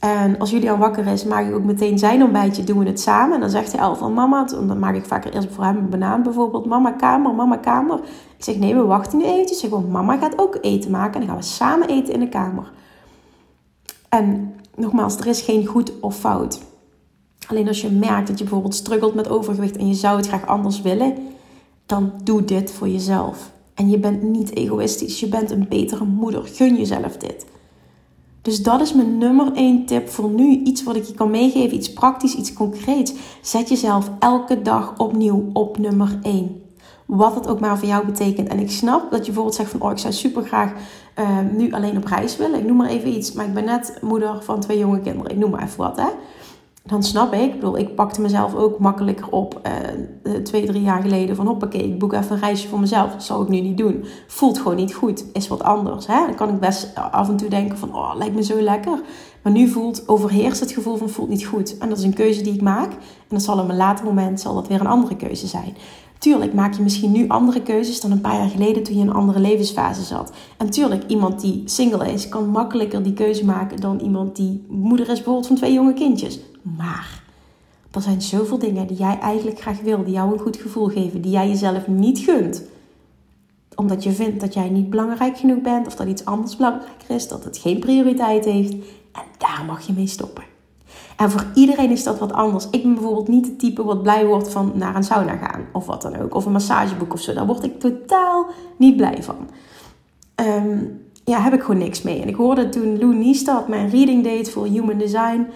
En 0.01 0.39
als 0.39 0.51
Julian 0.51 0.79
wakker 0.79 1.07
is, 1.07 1.25
maak 1.25 1.47
ik 1.47 1.55
ook 1.55 1.65
meteen 1.65 1.99
zijn 1.99 2.23
ontbijtje. 2.23 2.65
Doen 2.65 2.79
we 2.79 2.87
het 2.87 3.01
samen. 3.01 3.35
En 3.35 3.41
dan 3.41 3.51
zegt 3.51 3.73
hij 3.73 3.81
al 3.81 3.97
van 3.97 4.15
mama. 4.15 4.45
Dan 4.45 4.79
maak 4.79 4.95
ik 4.95 5.05
vaker 5.05 5.35
eerst 5.35 5.49
voor 5.51 5.65
hem 5.65 5.77
een 5.77 5.89
banaan 5.89 6.23
bijvoorbeeld. 6.23 6.67
Mama 6.67 6.93
kamer, 6.93 7.35
mama 7.35 7.57
kamer. 7.57 8.01
Ik 8.37 8.45
zeg 8.45 8.57
nee, 8.57 8.75
we 8.75 8.83
wachten 8.83 9.19
nu 9.19 9.25
eventjes. 9.25 9.65
Ik 9.65 9.89
mama 9.89 10.17
gaat 10.17 10.39
ook 10.39 10.59
eten 10.61 10.91
maken. 10.91 11.15
En 11.15 11.21
dan 11.21 11.29
gaan 11.29 11.39
we 11.39 11.43
samen 11.43 11.89
eten 11.89 12.15
in 12.15 12.21
de 12.21 12.29
kamer. 12.29 12.73
En 14.09 14.55
nogmaals, 14.77 15.17
er 15.17 15.27
is 15.27 15.41
geen 15.41 15.67
goed 15.67 16.01
of 16.01 16.17
fout. 16.17 16.61
Alleen 17.47 17.69
als 17.69 17.81
je 17.81 17.91
merkt 17.91 18.27
dat 18.27 18.39
je 18.39 18.45
bijvoorbeeld 18.45 18.75
struggelt 18.75 19.15
met 19.15 19.29
overgewicht 19.29 19.77
en 19.77 19.89
je 19.89 19.95
zou 19.95 20.17
het 20.17 20.29
graag 20.29 20.47
anders 20.47 20.83
willen, 20.83 21.15
dan 21.87 22.13
doe 22.25 22.45
dit 22.45 22.73
voor 22.73 22.89
jezelf. 22.89 23.51
En 23.75 23.91
je 23.91 23.99
bent 23.99 24.23
niet 24.23 24.57
egoïstisch, 24.57 25.21
je 25.21 25.29
bent 25.29 25.51
een 25.51 25.67
betere 25.69 26.05
moeder. 26.05 26.43
Gun 26.45 26.77
jezelf 26.77 27.17
dit. 27.17 27.47
Dus 28.43 28.63
dat 28.63 28.81
is 28.81 28.93
mijn 28.93 29.19
nummer 29.19 29.53
één 29.53 29.87
tip 29.87 30.09
voor 30.09 30.31
nu. 30.31 30.63
Iets 30.65 30.83
wat 30.83 30.97
ik 30.97 31.05
je 31.05 31.15
kan 31.15 31.31
meegeven, 31.31 31.77
iets 31.77 31.93
praktisch, 31.93 32.35
iets 32.35 32.53
concreets. 32.53 33.13
Zet 33.41 33.69
jezelf 33.69 34.11
elke 34.19 34.63
dag 34.63 34.95
opnieuw 34.97 35.51
op 35.53 35.79
nummer 35.79 36.19
één. 36.23 36.63
Wat 37.07 37.35
het 37.35 37.49
ook 37.49 37.61
maar 37.61 37.79
voor 37.79 37.89
jou 37.89 38.07
betekent. 38.07 38.49
En 38.49 38.59
ik 38.59 38.71
snap 38.71 39.11
dat 39.11 39.19
je 39.19 39.25
bijvoorbeeld 39.25 39.55
zegt 39.55 39.71
van... 39.71 39.81
oh, 39.81 39.91
ik 39.91 39.99
zou 39.99 40.13
super 40.13 40.43
graag 40.43 40.73
uh, 41.19 41.39
nu 41.53 41.73
alleen 41.73 41.97
op 41.97 42.05
reis 42.05 42.37
willen. 42.37 42.59
Ik 42.59 42.67
noem 42.67 42.77
maar 42.77 42.89
even 42.89 43.17
iets. 43.17 43.33
Maar 43.33 43.47
ik 43.47 43.55
ben 43.55 43.65
net 43.65 43.99
moeder 44.01 44.43
van 44.43 44.61
twee 44.61 44.79
jonge 44.79 45.01
kinderen. 45.01 45.31
Ik 45.31 45.39
noem 45.39 45.51
maar 45.51 45.63
even 45.63 45.79
wat, 45.79 45.97
hè 45.97 46.09
dan 46.91 47.03
snap 47.03 47.33
ik, 47.33 47.41
ik 47.41 47.61
bedoel, 47.61 47.79
ik 47.79 47.95
pakte 47.95 48.21
mezelf 48.21 48.55
ook 48.55 48.79
makkelijker 48.79 49.29
op 49.31 49.61
uh, 50.23 50.35
twee, 50.35 50.67
drie 50.67 50.83
jaar 50.83 51.03
geleden. 51.03 51.37
Van 51.37 51.47
hoppakee, 51.47 51.85
ik 51.85 51.99
boek 51.99 52.13
even 52.13 52.33
een 52.33 52.41
reisje 52.41 52.69
voor 52.69 52.81
mezelf. 52.81 53.13
Dat 53.13 53.23
zou 53.23 53.43
ik 53.43 53.49
nu 53.49 53.61
niet 53.61 53.79
doen. 53.79 54.05
Voelt 54.27 54.59
gewoon 54.59 54.77
niet 54.77 54.95
goed. 54.95 55.25
Is 55.33 55.49
wat 55.49 55.63
anders. 55.63 56.07
Hè? 56.07 56.27
Dan 56.27 56.35
kan 56.35 56.49
ik 56.49 56.61
best 56.61 56.95
af 56.95 57.29
en 57.29 57.37
toe 57.37 57.49
denken 57.49 57.79
van, 57.79 57.95
oh, 57.95 58.13
lijkt 58.17 58.35
me 58.35 58.43
zo 58.43 58.61
lekker. 58.61 59.01
Maar 59.43 59.53
nu 59.53 59.69
voelt, 59.69 60.09
overheerst 60.09 60.61
het 60.61 60.73
gevoel 60.73 60.97
van 60.97 61.09
voelt 61.09 61.29
niet 61.29 61.47
goed. 61.47 61.79
En 61.79 61.89
dat 61.89 61.99
is 61.99 62.05
een 62.05 62.15
keuze 62.15 62.43
die 62.43 62.55
ik 62.55 62.63
maak. 62.63 62.93
En 62.93 62.99
dan 63.29 63.41
zal 63.41 63.59
op 63.59 63.69
een 63.69 63.77
later 63.77 64.05
moment 64.05 64.41
zal 64.41 64.55
dat 64.55 64.69
weer 64.69 64.81
een 64.81 64.87
andere 64.87 65.17
keuze 65.17 65.47
zijn. 65.47 65.77
Tuurlijk 66.21 66.55
maak 66.55 66.75
je 66.75 66.83
misschien 66.83 67.13
nu 67.13 67.29
andere 67.29 67.63
keuzes 67.63 68.01
dan 68.01 68.11
een 68.11 68.21
paar 68.21 68.37
jaar 68.37 68.49
geleden 68.49 68.83
toen 68.83 68.95
je 68.95 69.01
in 69.01 69.07
een 69.07 69.15
andere 69.15 69.41
levensfase 69.41 70.03
zat. 70.03 70.33
En 70.57 70.71
tuurlijk, 70.71 71.05
iemand 71.07 71.41
die 71.41 71.63
single 71.65 72.13
is, 72.13 72.29
kan 72.29 72.49
makkelijker 72.49 73.03
die 73.03 73.13
keuze 73.13 73.45
maken 73.45 73.81
dan 73.81 73.99
iemand 73.99 74.37
die 74.37 74.65
moeder 74.69 75.09
is 75.09 75.15
bijvoorbeeld 75.15 75.47
van 75.47 75.57
twee 75.57 75.73
jonge 75.73 75.93
kindjes. 75.95 76.41
Maar 76.77 77.23
er 77.91 78.03
zijn 78.03 78.23
zoveel 78.23 78.59
dingen 78.59 78.87
die 78.87 78.97
jij 78.97 79.19
eigenlijk 79.19 79.61
graag 79.61 79.81
wil, 79.81 80.05
die 80.05 80.13
jou 80.13 80.33
een 80.33 80.39
goed 80.39 80.57
gevoel 80.57 80.87
geven, 80.87 81.21
die 81.21 81.31
jij 81.31 81.49
jezelf 81.49 81.87
niet 81.87 82.19
gunt. 82.19 82.63
Omdat 83.75 84.03
je 84.03 84.13
vindt 84.13 84.41
dat 84.41 84.55
jij 84.55 84.69
niet 84.69 84.91
belangrijk 84.91 85.39
genoeg 85.39 85.61
bent 85.61 85.87
of 85.87 85.95
dat 85.95 86.07
iets 86.07 86.25
anders 86.25 86.57
belangrijker 86.57 87.15
is, 87.15 87.29
dat 87.29 87.45
het 87.45 87.59
geen 87.59 87.79
prioriteit 87.79 88.45
heeft. 88.45 88.73
En 89.13 89.25
daar 89.39 89.65
mag 89.67 89.87
je 89.87 89.93
mee 89.93 90.07
stoppen. 90.07 90.50
En 91.21 91.31
voor 91.31 91.45
iedereen 91.55 91.91
is 91.91 92.03
dat 92.03 92.19
wat 92.19 92.33
anders. 92.33 92.67
Ik 92.71 92.83
ben 92.83 92.95
bijvoorbeeld 92.95 93.29
niet 93.29 93.47
het 93.47 93.59
type 93.59 93.85
wat 93.85 94.03
blij 94.03 94.27
wordt 94.27 94.51
van 94.51 94.73
naar 94.75 94.97
een 94.97 95.05
sauna 95.05 95.37
gaan 95.37 95.65
of 95.73 95.87
wat 95.87 96.03
dan 96.03 96.17
ook. 96.17 96.35
Of 96.35 96.47
een 96.47 96.53
massageboek 96.53 97.13
of 97.13 97.21
zo. 97.21 97.35
Daar 97.35 97.47
word 97.47 97.65
ik 97.65 97.81
totaal 97.81 98.47
niet 98.77 98.97
blij 98.97 99.23
van. 99.23 99.37
Um, 100.37 101.01
ja, 101.25 101.41
heb 101.41 101.53
ik 101.53 101.61
gewoon 101.61 101.81
niks 101.81 102.03
mee. 102.03 102.23
En 102.23 102.29
ik 102.29 102.35
hoorde 102.35 102.69
toen 102.69 102.99
Lou 102.99 103.15
Niestad 103.15 103.69
mijn 103.69 103.91
reading 103.91 104.23
deed 104.23 104.51
voor 104.51 104.67
Human 104.67 104.99
Design. 104.99 105.47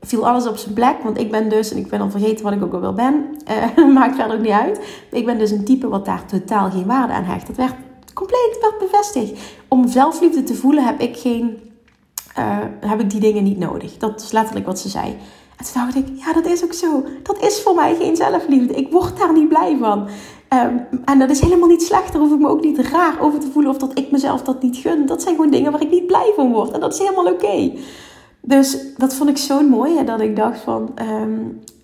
Viel 0.00 0.28
alles 0.28 0.48
op 0.48 0.56
zijn 0.56 0.74
plek, 0.74 0.96
want 1.02 1.18
ik 1.18 1.30
ben 1.30 1.48
dus, 1.48 1.70
en 1.70 1.76
ik 1.76 1.88
ben 1.88 2.00
al 2.00 2.10
vergeten 2.10 2.44
wat 2.44 2.52
ik 2.52 2.62
ook 2.62 2.72
al 2.72 2.80
wel 2.80 2.94
ben, 2.94 3.36
uh, 3.76 3.94
maakt 3.94 4.16
verder 4.16 4.36
ook 4.36 4.42
niet 4.42 4.52
uit. 4.52 5.04
Ik 5.10 5.26
ben 5.26 5.38
dus 5.38 5.50
een 5.50 5.64
type 5.64 5.88
wat 5.88 6.04
daar 6.04 6.26
totaal 6.26 6.70
geen 6.70 6.86
waarde 6.86 7.12
aan 7.12 7.24
hecht. 7.24 7.46
Dat 7.46 7.56
werd 7.56 7.74
compleet 8.14 8.58
bevestigd. 8.78 9.40
Om 9.68 9.88
zelfliefde 9.88 10.42
te 10.42 10.54
voelen 10.54 10.84
heb 10.84 11.00
ik 11.00 11.16
geen 11.16 11.58
uh, 12.38 12.58
heb 12.80 13.00
ik 13.00 13.10
die 13.10 13.20
dingen 13.20 13.44
niet 13.44 13.58
nodig. 13.58 13.96
Dat 13.96 14.20
is 14.20 14.32
letterlijk 14.32 14.66
wat 14.66 14.78
ze 14.78 14.88
zei. 14.88 15.16
En 15.56 15.64
toen 15.64 15.82
dacht 15.82 15.94
ik, 15.94 16.06
ja, 16.14 16.32
dat 16.32 16.46
is 16.46 16.64
ook 16.64 16.72
zo. 16.72 17.04
Dat 17.22 17.42
is 17.42 17.60
voor 17.60 17.74
mij 17.74 17.94
geen 17.94 18.16
zelfliefde. 18.16 18.74
Ik 18.74 18.92
word 18.92 19.18
daar 19.18 19.32
niet 19.32 19.48
blij 19.48 19.76
van. 19.80 20.08
Ehm, 20.48 20.76
en 21.04 21.18
dat 21.18 21.30
is 21.30 21.40
helemaal 21.40 21.68
niet 21.68 21.82
slecht. 21.82 22.12
Daar 22.12 22.22
hoef 22.22 22.32
ik 22.32 22.38
me 22.38 22.48
ook 22.48 22.64
niet 22.64 22.78
raar 22.78 23.20
over 23.20 23.40
te 23.40 23.50
voelen 23.52 23.70
of 23.70 23.78
dat 23.78 23.98
ik 23.98 24.10
mezelf 24.10 24.42
dat 24.42 24.62
niet 24.62 24.76
gun. 24.76 25.06
Dat 25.06 25.22
zijn 25.22 25.34
gewoon 25.34 25.50
dingen 25.50 25.72
waar 25.72 25.82
ik 25.82 25.90
niet 25.90 26.06
blij 26.06 26.32
van 26.36 26.52
word. 26.52 26.70
En 26.70 26.80
dat 26.80 26.92
is 26.92 26.98
helemaal 26.98 27.32
oké. 27.32 27.72
Dus 28.40 28.78
dat 28.96 29.14
vond 29.14 29.30
ik 29.30 29.36
zo 29.36 29.62
mooi. 29.62 30.04
dat 30.04 30.20
ik 30.20 30.36
dacht 30.36 30.60
van... 30.60 30.90
Ehm, 30.94 31.40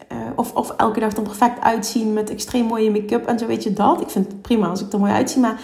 eh, 0.09 0.17
of, 0.37 0.55
of 0.55 0.71
elke 0.77 1.01
dag 1.01 1.17
er 1.17 1.23
perfect 1.23 1.61
uitzien 1.61 2.13
met 2.13 2.31
extreem 2.31 2.65
mooie 2.65 2.91
make-up 2.91 3.27
en 3.27 3.39
zo 3.39 3.47
weet 3.47 3.63
je 3.63 3.73
dat. 3.73 4.01
Ik 4.01 4.11
vind 4.11 4.27
het 4.27 4.43
prima 4.43 4.69
als 4.69 4.81
ik 4.81 4.93
er 4.93 4.99
mooi 4.99 5.13
uitzie. 5.13 5.41
Maar 5.41 5.61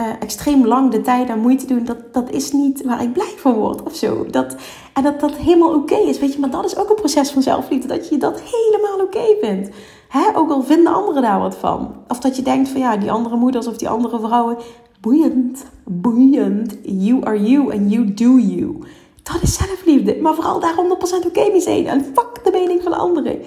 uh, 0.00 0.06
extreem 0.20 0.66
lang 0.66 0.90
de 0.90 1.00
tijd 1.00 1.28
en 1.28 1.40
moeite 1.40 1.66
doen, 1.66 1.84
dat, 1.84 2.12
dat 2.12 2.30
is 2.30 2.52
niet 2.52 2.84
waar 2.84 3.02
ik 3.02 3.12
blij 3.12 3.32
van 3.36 3.54
word 3.54 3.82
of 3.82 3.94
zo. 3.94 4.26
Dat, 4.30 4.56
en 4.92 5.02
dat 5.02 5.20
dat 5.20 5.34
helemaal 5.34 5.74
oké 5.74 5.94
is, 5.94 6.18
weet 6.18 6.32
je. 6.32 6.40
Maar 6.40 6.50
dat 6.50 6.64
is 6.64 6.76
ook 6.76 6.88
een 6.88 6.94
proces 6.94 7.30
van 7.30 7.42
zelfliefde, 7.42 7.88
dat 7.88 8.08
je 8.08 8.18
dat 8.18 8.40
helemaal 8.40 9.06
oké 9.06 9.36
vindt. 9.40 9.70
Hè? 10.08 10.36
Ook 10.36 10.50
al 10.50 10.62
vinden 10.62 10.94
anderen 10.94 11.22
daar 11.22 11.40
wat 11.40 11.56
van. 11.56 11.94
Of 12.08 12.18
dat 12.18 12.36
je 12.36 12.42
denkt 12.42 12.68
van 12.68 12.80
ja, 12.80 12.96
die 12.96 13.10
andere 13.10 13.36
moeders 13.36 13.66
of 13.66 13.76
die 13.76 13.88
andere 13.88 14.20
vrouwen, 14.20 14.56
boeiend, 15.00 15.64
boeiend. 15.84 16.76
You 16.82 17.24
are 17.24 17.42
you 17.42 17.72
and 17.72 17.92
you 17.92 18.14
do 18.14 18.38
you. 18.38 18.78
Dat 19.22 19.42
is 19.42 19.54
zelfliefde. 19.54 20.16
Maar 20.20 20.34
vooral 20.34 20.60
daar 20.60 20.74
100% 20.74 20.78
oké 20.78 21.26
okay 21.26 21.50
mee 21.50 21.60
zijn. 21.60 21.86
En 21.86 22.04
fuck 22.04 22.44
de 22.44 22.50
mening 22.50 22.82
van 22.82 22.92
anderen. 22.92 23.40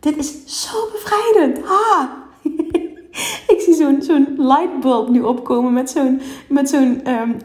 Dit 0.00 0.16
is 0.16 0.32
zo 0.46 0.76
bevrijdend. 0.92 1.58
Ha! 1.64 2.23
ik 3.54 3.60
zie 3.60 3.74
zo'n 3.74 4.02
zo'n 4.02 4.34
lightbulb 4.36 5.08
nu 5.08 5.22
opkomen 5.22 5.72
met 5.72 5.90
zo'n 5.90 6.20
met 6.48 6.68
zo'n 6.68 7.10
um, 7.10 7.36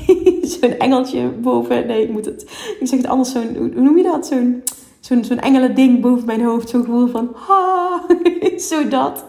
zo'n 0.60 0.78
engeltje 0.78 1.28
boven. 1.28 1.86
Nee, 1.86 2.02
ik 2.02 2.10
moet 2.10 2.24
het. 2.24 2.42
Ik 2.80 2.86
zeg 2.86 2.98
het 2.98 3.08
anders 3.08 3.32
zo'n. 3.32 3.56
Hoe 3.56 3.82
noem 3.82 3.96
je 3.96 4.02
dat? 4.02 4.26
Zo'n 4.26 4.62
zo'n 5.00 5.24
zo'n 5.24 5.40
engelen 5.40 5.74
ding 5.74 6.00
boven 6.00 6.26
mijn 6.26 6.44
hoofd. 6.44 6.68
Zo'n 6.68 6.84
gevoel 6.84 7.06
van 7.06 7.30
ha, 7.34 8.06
zo 8.70 8.88
dat. 8.88 9.24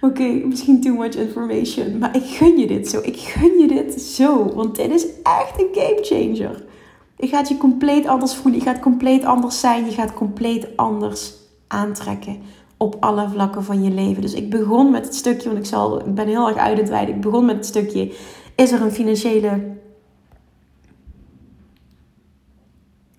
Oké, 0.00 0.22
misschien 0.22 0.80
too 0.80 0.94
much 0.94 1.14
information. 1.14 1.98
Maar 1.98 2.16
ik 2.16 2.24
gun 2.24 2.58
je 2.58 2.66
dit 2.66 2.88
zo. 2.88 3.00
Ik 3.02 3.16
gun 3.16 3.58
je 3.58 3.66
dit 3.66 4.00
zo. 4.00 4.52
Want 4.54 4.76
dit 4.76 4.90
is 4.90 5.06
echt 5.22 5.60
een 5.60 5.68
game 5.72 5.98
changer. 6.00 6.64
Je 7.16 7.26
gaat 7.26 7.48
je 7.48 7.56
compleet 7.56 8.06
anders 8.06 8.34
voelen. 8.34 8.60
Je 8.60 8.66
gaat 8.66 8.80
compleet 8.80 9.24
anders 9.24 9.60
zijn. 9.60 9.84
Je 9.84 9.92
gaat 9.92 10.14
compleet 10.14 10.76
anders 10.76 11.32
aantrekken 11.66 12.40
op 12.78 12.96
alle 13.00 13.28
vlakken 13.28 13.64
van 13.64 13.82
je 13.82 13.90
leven. 13.90 14.22
Dus 14.22 14.34
ik 14.34 14.50
begon 14.50 14.90
met 14.90 15.04
het 15.04 15.14
stukje, 15.14 15.48
want 15.48 15.58
ik, 15.60 15.66
zal, 15.66 16.02
ben 16.06 16.26
heel 16.26 16.48
erg 16.48 16.56
uit 16.56 16.78
het 16.78 16.88
wijden. 16.88 17.14
Ik 17.14 17.20
begon 17.20 17.44
met 17.44 17.56
het 17.56 17.66
stukje, 17.66 18.14
is 18.56 18.72
er 18.72 18.82
een 18.82 18.92
financiële... 18.92 19.76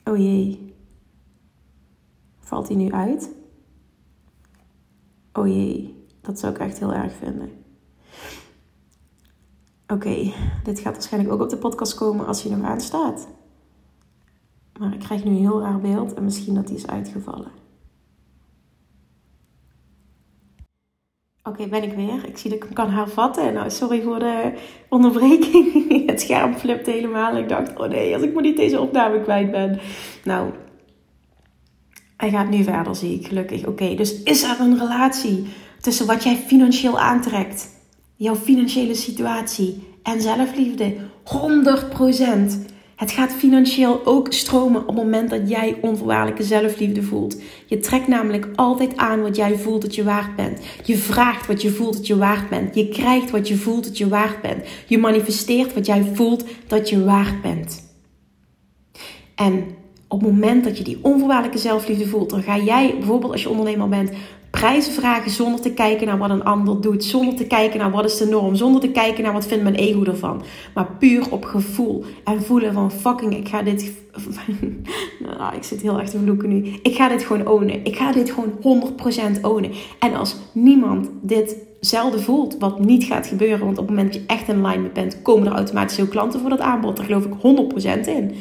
Oh 0.04 0.18
jee. 0.18 0.74
Valt 2.40 2.68
hij 2.68 2.78
nu 2.78 2.92
uit? 2.92 3.30
Oh 5.34 5.48
jee, 5.48 6.06
dat 6.22 6.40
zou 6.40 6.54
ik 6.54 6.60
echt 6.60 6.80
heel 6.80 6.94
erg 6.94 7.14
vinden. 7.14 7.52
Oké, 9.88 10.34
dit 10.64 10.80
gaat 10.80 10.94
waarschijnlijk 10.94 11.34
ook 11.34 11.42
op 11.42 11.50
de 11.50 11.58
podcast 11.58 11.96
komen 11.96 12.28
als 12.28 12.44
hij 12.44 12.56
nog 12.56 12.66
aanstaat. 12.66 13.28
Maar 14.80 14.94
ik 14.94 15.00
krijg 15.00 15.24
nu 15.24 15.30
een 15.32 15.38
heel 15.38 15.62
raar 15.62 15.80
beeld 15.80 16.14
en 16.14 16.24
misschien 16.24 16.56
dat 16.56 16.68
hij 16.68 16.76
is 16.76 16.88
uitgevallen. 16.88 17.52
Oké, 21.50 21.68
ben 21.68 21.84
ik 21.84 21.94
weer. 21.94 22.26
Ik 22.28 22.38
zie 22.38 22.50
dat 22.50 22.60
ik 22.60 22.64
hem 22.64 22.74
kan 22.74 22.90
hervatten. 22.90 23.54
Nou, 23.54 23.70
sorry 23.70 24.02
voor 24.02 24.20
de 24.20 24.54
onderbreking. 24.90 25.88
Het 26.10 26.22
scherm 26.22 26.54
flipt 26.54 26.86
helemaal. 26.86 27.38
Ik 27.38 27.50
dacht, 27.50 27.80
oh 27.80 27.88
nee, 27.88 28.14
als 28.14 28.24
ik 28.24 28.34
maar 28.34 28.44
niet 28.44 28.58
deze 28.58 28.80
opname 28.80 29.22
kwijt 29.22 29.52
ben. 29.52 29.80
Nou, 30.24 30.50
hij 32.18 32.30
gaat 32.30 32.50
nu 32.50 32.64
verder, 32.64 32.96
zie 32.96 33.20
ik 33.20 33.28
gelukkig. 33.28 33.66
Oké, 33.66 33.96
dus 33.96 34.24
is 34.24 34.44
er 34.44 34.60
een 34.60 34.78
relatie 34.78 35.48
tussen 35.82 36.06
wat 36.06 36.24
jij 36.24 36.36
financieel 36.36 37.00
aantrekt, 37.00 37.70
jouw 38.16 38.36
financiële 38.36 38.96
situatie 38.96 39.84
en 40.04 40.22
zelfliefde? 40.22 40.96
100%. 40.96 42.79
Het 43.00 43.12
gaat 43.12 43.34
financieel 43.34 44.02
ook 44.06 44.34
stromen 44.34 44.82
op 44.82 44.88
het 44.88 44.96
moment 44.96 45.30
dat 45.30 45.50
jij 45.50 45.78
onvoorwaardelijke 45.82 46.44
zelfliefde 46.44 47.04
voelt. 47.04 47.42
Je 47.66 47.80
trekt 47.80 48.08
namelijk 48.08 48.48
altijd 48.56 48.98
aan 48.98 49.22
wat 49.22 49.36
jij 49.36 49.58
voelt 49.58 49.82
dat 49.82 49.96
je 49.96 50.04
waard 50.04 50.36
bent. 50.36 50.60
Je 50.84 50.98
vraagt 50.98 51.48
wat 51.48 51.62
je 51.62 51.70
voelt 51.70 51.94
dat 51.94 52.08
je 52.08 52.18
waard 52.18 52.50
bent. 52.50 52.76
Je 52.76 52.90
krijgt 52.90 53.32
wat 53.32 53.48
je 53.48 53.56
voelt 53.56 53.84
dat 53.84 53.98
je 53.98 54.08
waard 54.08 54.42
bent. 54.42 54.66
Je 54.88 54.98
manifesteert 54.98 55.74
wat 55.74 55.86
jij 55.86 56.12
voelt 56.14 56.46
dat 56.68 56.90
je 56.90 57.04
waard 57.04 57.42
bent. 57.42 57.94
En 59.36 59.64
op 60.08 60.22
het 60.22 60.32
moment 60.32 60.64
dat 60.64 60.78
je 60.78 60.84
die 60.84 61.00
onvoorwaardelijke 61.02 61.62
zelfliefde 61.62 62.08
voelt, 62.08 62.30
dan 62.30 62.44
ga 62.44 62.58
jij 62.58 62.96
bijvoorbeeld 62.98 63.32
als 63.32 63.44
je 63.44 63.50
ondernemer 63.50 63.90
bent, 63.90 64.12
prijzen 64.52 64.94
vragen 64.94 65.32
zonder 65.32 65.62
te 65.62 65.72
kijken 65.72 66.08
naar 66.08 66.18
wat 66.18 66.30
een 66.30 66.44
ander 66.44 66.82
doet. 66.82 67.04
Zonder 67.04 67.36
te 67.36 67.48
kijken 67.48 67.80
naar 67.80 67.92
wat 67.92 68.06
is 68.06 68.18
de 68.18 68.26
norm. 68.26 68.56
Zonder 68.56 68.82
te 68.82 68.90
kijken 68.90 69.24
naar 69.24 69.34
wat 69.34 69.48
vindt 69.48 69.64
mijn 69.64 69.76
ego 69.76 70.04
ervan. 70.04 70.42
Maar 70.74 70.88
puur 71.00 71.32
op 71.32 71.46
gevoel. 71.46 72.04
En 72.24 72.44
voelen 72.44 72.74
van 72.74 72.92
fucking 72.92 73.38
ik 73.38 73.48
ga 73.48 73.62
dit... 73.62 73.92
nou, 75.38 75.56
ik 75.56 75.64
zit 75.64 75.82
heel 75.82 76.00
erg 76.00 76.10
te 76.10 76.20
vloeken 76.20 76.50
nu. 76.50 76.74
Ik 76.82 76.96
ga 76.96 77.10
dit 77.10 77.24
gewoon 77.24 77.48
ownen. 77.48 77.86
Ik 77.86 77.96
ga 77.96 78.12
dit 78.12 78.32
gewoon 78.32 78.92
100% 79.38 79.42
ownen. 79.42 79.72
En 80.00 80.16
als 80.16 80.36
niemand 80.52 81.10
ditzelfde 81.22 82.20
voelt, 82.20 82.56
wat 82.60 82.80
niet 82.80 83.04
gaat 83.04 83.28
gebeuren. 83.28 83.66
Want 83.66 83.78
op 83.78 83.88
het 83.88 83.96
moment 83.96 84.14
dat 84.14 84.22
je 84.22 84.28
echt 84.28 84.48
in 84.48 84.66
alignment 84.66 84.94
bent, 84.94 85.22
komen 85.22 85.48
er 85.48 85.54
automatisch 85.54 86.00
ook 86.00 86.10
klanten 86.10 86.40
voor 86.40 86.50
dat 86.50 86.60
aanbod. 86.60 86.98
Daar 86.98 87.06
geloof 87.06 87.26
ik 87.26 87.34
100% 88.06 88.08
in 88.08 88.36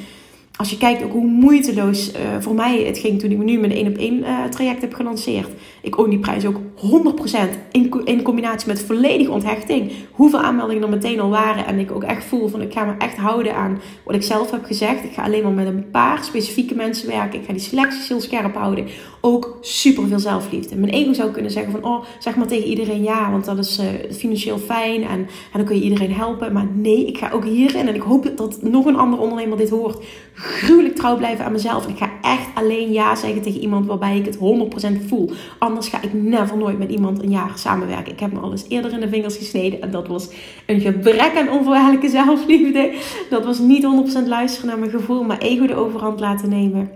als 0.58 0.70
je 0.70 0.76
kijkt 0.76 1.02
ook 1.02 1.12
hoe 1.12 1.26
moeiteloos 1.26 2.12
uh, 2.12 2.20
voor 2.40 2.54
mij 2.54 2.82
het 2.82 2.98
ging 2.98 3.20
toen 3.20 3.30
ik 3.30 3.38
nu 3.38 3.58
mijn 3.58 3.72
1 3.72 3.86
op 3.86 3.96
1 3.96 4.18
uh, 4.18 4.44
traject 4.44 4.80
heb 4.80 4.94
gelanceerd. 4.94 5.48
Ik 5.82 5.98
own 5.98 6.10
die 6.10 6.18
prijs 6.18 6.46
ook 6.46 6.56
100% 6.56 6.60
in, 7.70 8.04
in 8.04 8.22
combinatie 8.22 8.68
met 8.68 8.82
volledige 8.82 9.30
onthechting. 9.30 9.92
Hoeveel 10.10 10.40
aanmeldingen 10.40 10.82
er 10.82 10.88
meteen 10.88 11.20
al 11.20 11.30
waren. 11.30 11.66
En 11.66 11.78
ik 11.78 11.90
ook 11.90 12.02
echt 12.02 12.24
voel 12.24 12.48
van 12.48 12.62
ik 12.62 12.72
ga 12.72 12.84
me 12.84 12.92
echt 12.98 13.16
houden 13.16 13.54
aan 13.54 13.80
wat 14.04 14.14
ik 14.14 14.22
zelf 14.22 14.50
heb 14.50 14.64
gezegd. 14.64 15.04
Ik 15.04 15.12
ga 15.12 15.22
alleen 15.22 15.42
maar 15.42 15.52
met 15.52 15.66
een 15.66 15.90
paar 15.90 16.24
specifieke 16.24 16.74
mensen 16.74 17.08
werken. 17.08 17.38
Ik 17.38 17.46
ga 17.46 17.52
die 17.52 17.60
selecties 17.60 18.08
heel 18.08 18.20
scherp 18.20 18.54
houden. 18.54 18.86
Ook 19.20 19.58
super 19.60 20.08
veel 20.08 20.18
zelfliefde. 20.18 20.76
Mijn 20.76 20.92
ego 20.92 21.12
zou 21.12 21.30
kunnen 21.30 21.50
zeggen 21.50 21.72
van 21.72 21.84
oh 21.84 22.04
zeg 22.18 22.36
maar 22.36 22.46
tegen 22.46 22.68
iedereen 22.68 23.02
ja. 23.02 23.30
Want 23.30 23.44
dat 23.44 23.58
is 23.58 23.78
uh, 23.78 24.12
financieel 24.12 24.58
fijn 24.58 25.02
en, 25.02 25.18
en 25.18 25.28
dan 25.52 25.64
kun 25.64 25.76
je 25.76 25.82
iedereen 25.82 26.12
helpen. 26.12 26.52
Maar 26.52 26.66
nee, 26.74 27.06
ik 27.06 27.18
ga 27.18 27.30
ook 27.30 27.44
hierin. 27.44 27.88
En 27.88 27.94
ik 27.94 28.02
hoop 28.02 28.32
dat 28.36 28.62
nog 28.62 28.86
een 28.86 28.96
ander 28.96 29.18
ondernemer 29.18 29.56
dit 29.56 29.70
hoort 29.70 30.04
gruwelijk 30.34 30.94
trouw 30.94 31.16
blijven 31.16 31.44
aan 31.44 31.52
mezelf. 31.52 31.84
En 31.84 31.90
ik 31.90 31.98
ga 31.98 32.10
echt 32.28 32.48
alleen 32.54 32.92
ja 32.92 33.14
zeggen 33.14 33.42
tegen 33.42 33.60
iemand 33.60 33.86
waarbij 33.86 34.18
ik 34.18 34.24
het 34.24 34.36
100% 34.36 35.06
voel. 35.06 35.30
Anders 35.58 35.88
ga 35.88 36.02
ik 36.02 36.12
never 36.12 36.56
nooit 36.56 36.78
met 36.78 36.90
iemand 36.90 37.22
een 37.22 37.30
jaar 37.30 37.52
samenwerken. 37.54 38.12
Ik 38.12 38.20
heb 38.20 38.32
me 38.32 38.38
al 38.38 38.50
eens 38.50 38.64
eerder 38.68 38.92
in 38.92 39.00
de 39.00 39.08
vingers 39.08 39.36
gesneden. 39.36 39.82
En 39.82 39.90
dat 39.90 40.08
was 40.08 40.28
een 40.66 40.80
gebrek 40.80 41.36
aan 41.36 41.50
onvoorwaardelijke 41.50 42.08
zelfliefde. 42.08 42.92
Dat 43.30 43.44
was 43.44 43.58
niet 43.58 43.86
100% 44.24 44.28
luisteren 44.28 44.68
naar 44.68 44.78
mijn 44.78 44.90
gevoel, 44.90 45.22
maar 45.22 45.38
ego 45.38 45.66
de 45.66 45.74
overhand 45.74 46.20
laten 46.20 46.48
nemen. 46.48 46.90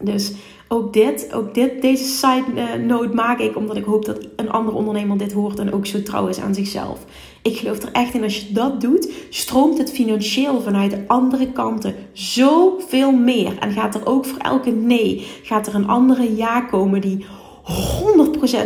Dus 0.00 0.32
ook 0.68 0.92
dit, 0.92 1.32
ook 1.32 1.54
dit, 1.54 1.82
deze 1.82 2.04
side 2.04 2.44
eh, 2.54 2.74
note 2.86 3.14
maak 3.14 3.38
ik 3.38 3.56
omdat 3.56 3.76
ik 3.76 3.84
hoop 3.84 4.04
dat 4.04 4.28
een 4.36 4.50
andere 4.50 4.76
ondernemer 4.76 5.18
dit 5.18 5.32
hoort 5.32 5.58
en 5.58 5.72
ook 5.72 5.86
zo 5.86 6.02
trouw 6.02 6.26
is 6.26 6.40
aan 6.40 6.54
zichzelf. 6.54 7.04
Ik 7.42 7.56
geloof 7.56 7.82
er 7.82 7.92
echt 7.92 8.14
in, 8.14 8.22
als 8.22 8.40
je 8.40 8.52
dat 8.52 8.80
doet, 8.80 9.12
stroomt 9.30 9.78
het 9.78 9.92
financieel 9.92 10.60
vanuit 10.60 10.90
de 10.90 11.04
andere 11.06 11.52
kanten 11.52 11.94
zoveel 12.12 13.12
meer. 13.12 13.58
En 13.58 13.72
gaat 13.72 13.94
er 13.94 14.06
ook 14.06 14.24
voor 14.24 14.38
elke 14.38 14.70
nee, 14.70 15.26
gaat 15.42 15.66
er 15.66 15.74
een 15.74 15.88
andere 15.88 16.36
ja 16.36 16.60
komen 16.60 17.00
die 17.00 17.24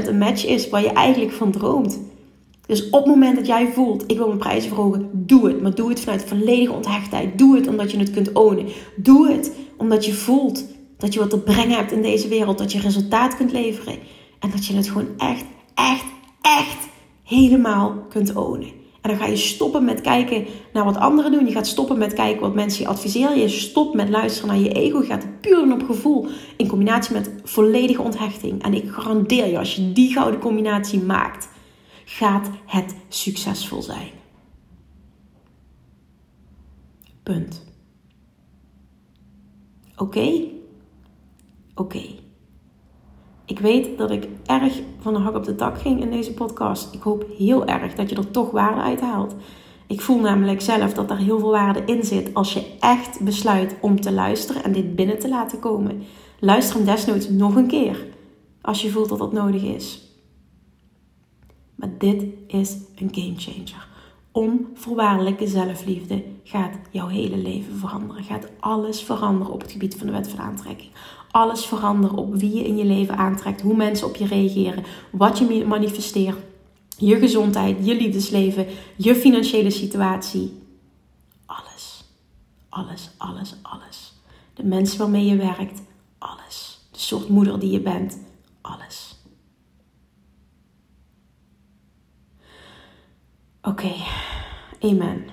100% 0.04 0.06
een 0.06 0.18
match 0.18 0.46
is 0.46 0.68
waar 0.68 0.82
je 0.82 0.92
eigenlijk 0.92 1.32
van 1.32 1.50
droomt. 1.50 2.00
Dus 2.66 2.90
op 2.90 3.04
het 3.04 3.06
moment 3.06 3.36
dat 3.36 3.46
jij 3.46 3.72
voelt, 3.72 4.04
ik 4.06 4.16
wil 4.16 4.26
mijn 4.26 4.38
prijzen 4.38 4.68
verhogen, 4.68 5.10
doe 5.12 5.46
het. 5.46 5.62
Maar 5.62 5.74
doe 5.74 5.88
het 5.88 6.00
vanuit 6.00 6.24
volledige 6.24 6.72
onthechtheid. 6.72 7.38
Doe 7.38 7.56
het 7.56 7.68
omdat 7.68 7.90
je 7.90 7.98
het 7.98 8.10
kunt 8.10 8.32
ownen. 8.32 8.66
Doe 8.96 9.30
het 9.32 9.52
omdat 9.76 10.04
je 10.04 10.12
voelt 10.14 10.64
dat 11.00 11.12
je 11.12 11.18
wat 11.18 11.30
te 11.30 11.38
brengen 11.38 11.76
hebt 11.76 11.92
in 11.92 12.02
deze 12.02 12.28
wereld. 12.28 12.58
Dat 12.58 12.72
je 12.72 12.80
resultaat 12.80 13.36
kunt 13.36 13.52
leveren. 13.52 13.98
En 14.38 14.50
dat 14.50 14.66
je 14.66 14.74
het 14.74 14.88
gewoon 14.88 15.08
echt, 15.18 15.44
echt, 15.74 16.04
echt 16.40 16.88
helemaal 17.24 18.06
kunt 18.08 18.36
ownen. 18.36 18.78
En 19.00 19.10
dan 19.10 19.18
ga 19.18 19.26
je 19.26 19.36
stoppen 19.36 19.84
met 19.84 20.00
kijken 20.00 20.46
naar 20.72 20.84
wat 20.84 20.96
anderen 20.96 21.32
doen. 21.32 21.46
Je 21.46 21.52
gaat 21.52 21.66
stoppen 21.66 21.98
met 21.98 22.12
kijken 22.12 22.40
wat 22.40 22.54
mensen 22.54 22.82
je 22.82 22.88
adviseren. 22.88 23.38
Je 23.38 23.48
stopt 23.48 23.94
met 23.94 24.08
luisteren 24.08 24.48
naar 24.48 24.58
je 24.62 24.72
ego. 24.72 24.98
Je 24.98 25.06
gaat 25.06 25.40
puur 25.40 25.72
op 25.72 25.82
gevoel. 25.82 26.26
In 26.56 26.66
combinatie 26.66 27.14
met 27.14 27.30
volledige 27.42 28.02
onthechting. 28.02 28.62
En 28.62 28.74
ik 28.74 28.90
garandeer 28.90 29.46
je, 29.46 29.58
als 29.58 29.74
je 29.74 29.92
die 29.92 30.12
gouden 30.12 30.40
combinatie 30.40 31.00
maakt, 31.00 31.48
gaat 32.04 32.50
het 32.66 32.94
succesvol 33.08 33.82
zijn. 33.82 34.10
Punt. 37.22 37.64
Oké? 39.96 40.58
Oké. 41.74 42.02
Ik 43.44 43.58
weet 43.58 43.98
dat 43.98 44.10
ik 44.10 44.28
erg 44.46 44.80
van 45.00 45.14
de 45.14 45.20
hak 45.20 45.34
op 45.34 45.44
de 45.44 45.54
tak 45.54 45.80
ging 45.80 46.00
in 46.00 46.10
deze 46.10 46.34
podcast. 46.34 46.94
Ik 46.94 47.02
hoop 47.02 47.26
heel 47.38 47.66
erg 47.66 47.94
dat 47.94 48.10
je 48.10 48.16
er 48.16 48.30
toch 48.30 48.50
waarde 48.50 48.80
uit 48.80 49.00
haalt. 49.00 49.34
Ik 49.86 50.00
voel 50.00 50.20
namelijk 50.20 50.60
zelf 50.60 50.94
dat 50.94 51.10
er 51.10 51.16
heel 51.16 51.38
veel 51.38 51.50
waarde 51.50 51.82
in 51.84 52.04
zit 52.04 52.34
als 52.34 52.52
je 52.52 52.76
echt 52.80 53.20
besluit 53.20 53.76
om 53.80 54.00
te 54.00 54.12
luisteren 54.12 54.64
en 54.64 54.72
dit 54.72 54.94
binnen 54.94 55.18
te 55.18 55.28
laten 55.28 55.58
komen. 55.58 56.02
Luister 56.40 56.76
hem 56.76 56.84
desnoods 56.84 57.28
nog 57.28 57.54
een 57.54 57.66
keer 57.66 58.06
als 58.60 58.82
je 58.82 58.90
voelt 58.90 59.08
dat 59.08 59.18
dat 59.18 59.32
nodig 59.32 59.62
is. 59.62 60.02
Maar 61.74 61.90
dit 61.98 62.24
is 62.46 62.76
een 62.94 63.08
game 63.10 63.34
changer. 63.36 63.88
Onvoorwaardelijke 64.32 65.46
zelfliefde 65.46 66.24
gaat 66.44 66.78
jouw 66.90 67.06
hele 67.06 67.36
leven 67.36 67.76
veranderen. 67.76 68.24
Gaat 68.24 68.48
alles 68.60 69.02
veranderen 69.02 69.52
op 69.52 69.60
het 69.60 69.72
gebied 69.72 69.96
van 69.96 70.06
de 70.06 70.12
wet 70.12 70.28
van 70.28 70.38
aantrekking. 70.38 70.90
Alles 71.30 71.66
veranderen 71.66 72.16
op 72.16 72.34
wie 72.34 72.54
je 72.54 72.64
in 72.64 72.76
je 72.76 72.84
leven 72.84 73.16
aantrekt, 73.16 73.60
hoe 73.60 73.76
mensen 73.76 74.06
op 74.06 74.16
je 74.16 74.26
reageren, 74.26 74.84
wat 75.10 75.38
je 75.38 75.64
manifesteert, 75.66 76.38
je 76.96 77.16
gezondheid, 77.16 77.86
je 77.86 77.94
liefdesleven, 77.94 78.66
je 78.96 79.14
financiële 79.14 79.70
situatie. 79.70 80.62
Alles. 81.46 82.04
Alles, 82.68 83.10
alles, 83.16 83.54
alles. 83.62 84.12
De 84.54 84.64
mensen 84.64 84.98
waarmee 84.98 85.24
je 85.24 85.36
werkt, 85.36 85.82
alles. 86.18 86.88
De 86.92 86.98
soort 86.98 87.28
moeder 87.28 87.60
die 87.60 87.70
je 87.70 87.80
bent, 87.80 88.18
alles. 88.60 89.18
Oké, 93.62 93.92
amen. 94.80 95.24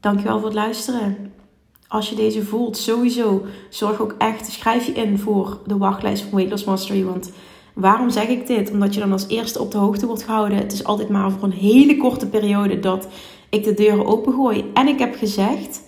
Dankjewel 0.00 0.36
voor 0.38 0.46
het 0.46 0.54
luisteren. 0.54 1.33
Als 1.94 2.08
je 2.08 2.14
deze 2.14 2.44
voelt, 2.44 2.76
sowieso 2.76 3.42
zorg 3.68 4.00
ook 4.00 4.14
echt, 4.18 4.52
schrijf 4.52 4.86
je 4.86 4.92
in 4.92 5.18
voor 5.18 5.58
de 5.66 5.76
wachtlijst 5.76 6.22
van 6.22 6.30
Weight 6.32 6.50
Loss 6.50 6.64
Mastery. 6.64 7.04
Want 7.04 7.32
waarom 7.74 8.10
zeg 8.10 8.28
ik 8.28 8.46
dit? 8.46 8.70
Omdat 8.70 8.94
je 8.94 9.00
dan 9.00 9.12
als 9.12 9.28
eerste 9.28 9.60
op 9.60 9.70
de 9.70 9.78
hoogte 9.78 10.06
wordt 10.06 10.22
gehouden. 10.22 10.56
Het 10.56 10.72
is 10.72 10.84
altijd 10.84 11.08
maar 11.08 11.30
voor 11.30 11.42
een 11.42 11.52
hele 11.52 11.96
korte 11.96 12.26
periode 12.26 12.78
dat 12.78 13.08
ik 13.48 13.64
de 13.64 13.74
deuren 13.74 14.06
opengooi. 14.06 14.64
En 14.72 14.88
ik 14.88 14.98
heb 14.98 15.14
gezegd 15.14 15.82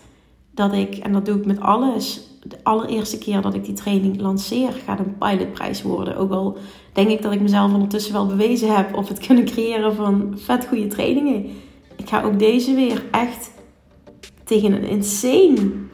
dat 0.54 0.72
ik, 0.72 0.96
en 0.96 1.12
dat 1.12 1.26
doe 1.26 1.36
ik 1.36 1.46
met 1.46 1.60
alles, 1.60 2.20
de 2.42 2.58
allereerste 2.62 3.18
keer 3.18 3.40
dat 3.40 3.54
ik 3.54 3.64
die 3.64 3.74
training 3.74 4.20
lanceer, 4.20 4.72
gaat 4.84 4.98
een 4.98 5.18
pilotprijs 5.18 5.82
worden. 5.82 6.16
Ook 6.16 6.30
al 6.30 6.56
denk 6.92 7.08
ik 7.08 7.22
dat 7.22 7.32
ik 7.32 7.40
mezelf 7.40 7.72
ondertussen 7.72 8.12
wel 8.12 8.26
bewezen 8.26 8.76
heb 8.76 8.96
of 8.96 9.08
het 9.08 9.26
kunnen 9.26 9.44
creëren 9.44 9.94
van 9.94 10.34
vet 10.36 10.66
goede 10.66 10.86
trainingen. 10.86 11.44
Ik 11.96 12.08
ga 12.08 12.22
ook 12.22 12.38
deze 12.38 12.74
weer 12.74 13.04
echt 13.10 13.50
tegen 14.44 14.72
een 14.72 14.88
insane 14.88 15.84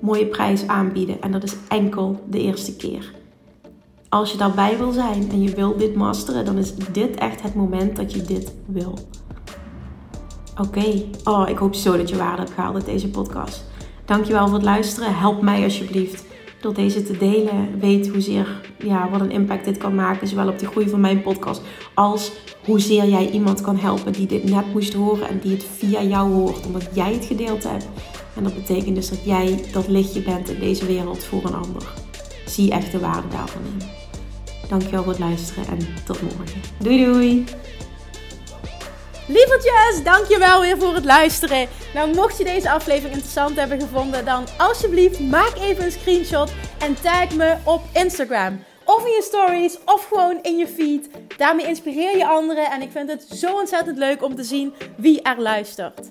mooie 0.00 0.26
prijs 0.26 0.66
aanbieden. 0.66 1.22
En 1.22 1.32
dat 1.32 1.42
is 1.42 1.56
enkel 1.68 2.20
de 2.28 2.40
eerste 2.40 2.76
keer. 2.76 3.12
Als 4.08 4.32
je 4.32 4.38
daarbij 4.38 4.78
wil 4.78 4.92
zijn 4.92 5.30
en 5.30 5.42
je 5.42 5.54
wilt 5.54 5.78
dit 5.78 5.94
masteren, 5.94 6.44
dan 6.44 6.58
is 6.58 6.74
dit 6.74 7.16
echt 7.16 7.42
het 7.42 7.54
moment 7.54 7.96
dat 7.96 8.12
je 8.12 8.22
dit 8.22 8.54
wil. 8.66 8.98
Oké, 10.60 11.02
oh, 11.24 11.48
ik 11.48 11.58
hoop 11.58 11.74
zo 11.74 11.96
dat 11.96 12.08
je 12.08 12.16
waarde 12.16 12.42
hebt 12.42 12.54
gehaald 12.54 12.74
uit 12.74 12.84
deze 12.84 13.08
podcast. 13.08 13.64
Dankjewel 14.04 14.46
voor 14.46 14.56
het 14.56 14.64
luisteren. 14.64 15.16
Help 15.16 15.42
mij 15.42 15.62
alsjeblieft 15.62 16.24
door 16.60 16.74
deze 16.74 17.02
te 17.02 17.16
delen. 17.18 17.78
Weet 17.78 18.08
hoezeer, 18.08 18.60
ja, 18.78 19.10
wat 19.10 19.20
een 19.20 19.30
impact 19.30 19.64
dit 19.64 19.78
kan 19.78 19.94
maken. 19.94 20.28
Zowel 20.28 20.48
op 20.48 20.58
de 20.58 20.66
groei 20.66 20.88
van 20.88 21.00
mijn 21.00 21.22
podcast 21.22 21.62
als 21.94 22.32
hoezeer 22.64 23.08
jij 23.08 23.30
iemand 23.30 23.60
kan 23.60 23.76
helpen 23.76 24.12
die 24.12 24.26
dit 24.26 24.44
net 24.44 24.72
moest 24.72 24.92
horen 24.92 25.28
en 25.28 25.38
die 25.38 25.52
het 25.52 25.64
via 25.64 26.02
jou 26.02 26.32
hoort. 26.32 26.66
Omdat 26.66 26.88
jij 26.92 27.12
het 27.12 27.24
gedeeld 27.24 27.62
hebt. 27.62 27.88
En 28.36 28.42
dat 28.42 28.54
betekent 28.54 28.94
dus 28.94 29.08
dat 29.08 29.24
jij 29.24 29.64
dat 29.72 29.88
lichtje 29.88 30.22
bent 30.22 30.48
in 30.48 30.60
deze 30.60 30.86
wereld 30.86 31.24
voor 31.24 31.44
een 31.44 31.54
ander. 31.54 31.82
Zie 32.46 32.70
echt 32.70 32.92
de 32.92 32.98
waarde 32.98 33.28
daarvan 33.28 33.62
in. 33.64 33.88
Dankjewel 34.68 35.02
voor 35.02 35.12
het 35.12 35.20
luisteren 35.20 35.66
en 35.66 35.78
tot 36.04 36.22
morgen. 36.22 36.60
Doei 36.78 37.04
doei! 37.04 37.44
Lievertjes, 39.26 40.04
dankjewel 40.04 40.60
weer 40.60 40.78
voor 40.78 40.94
het 40.94 41.04
luisteren. 41.04 41.68
Nou, 41.94 42.14
mocht 42.14 42.38
je 42.38 42.44
deze 42.44 42.70
aflevering 42.70 43.12
interessant 43.12 43.56
hebben 43.56 43.80
gevonden, 43.80 44.24
dan 44.24 44.44
alsjeblieft 44.58 45.20
maak 45.20 45.52
even 45.60 45.84
een 45.84 45.92
screenshot 45.92 46.52
en 46.78 46.94
tag 47.02 47.34
me 47.34 47.56
op 47.64 47.82
Instagram. 47.92 48.64
Of 48.84 49.04
in 49.04 49.12
je 49.12 49.22
stories, 49.22 49.78
of 49.84 50.08
gewoon 50.08 50.38
in 50.42 50.56
je 50.56 50.66
feed. 50.66 51.08
Daarmee 51.36 51.66
inspireer 51.66 52.16
je 52.16 52.26
anderen 52.26 52.70
en 52.70 52.82
ik 52.82 52.90
vind 52.90 53.10
het 53.10 53.26
zo 53.38 53.58
ontzettend 53.58 53.98
leuk 53.98 54.22
om 54.22 54.34
te 54.34 54.44
zien 54.44 54.74
wie 54.96 55.22
er 55.22 55.40
luistert. 55.40 56.10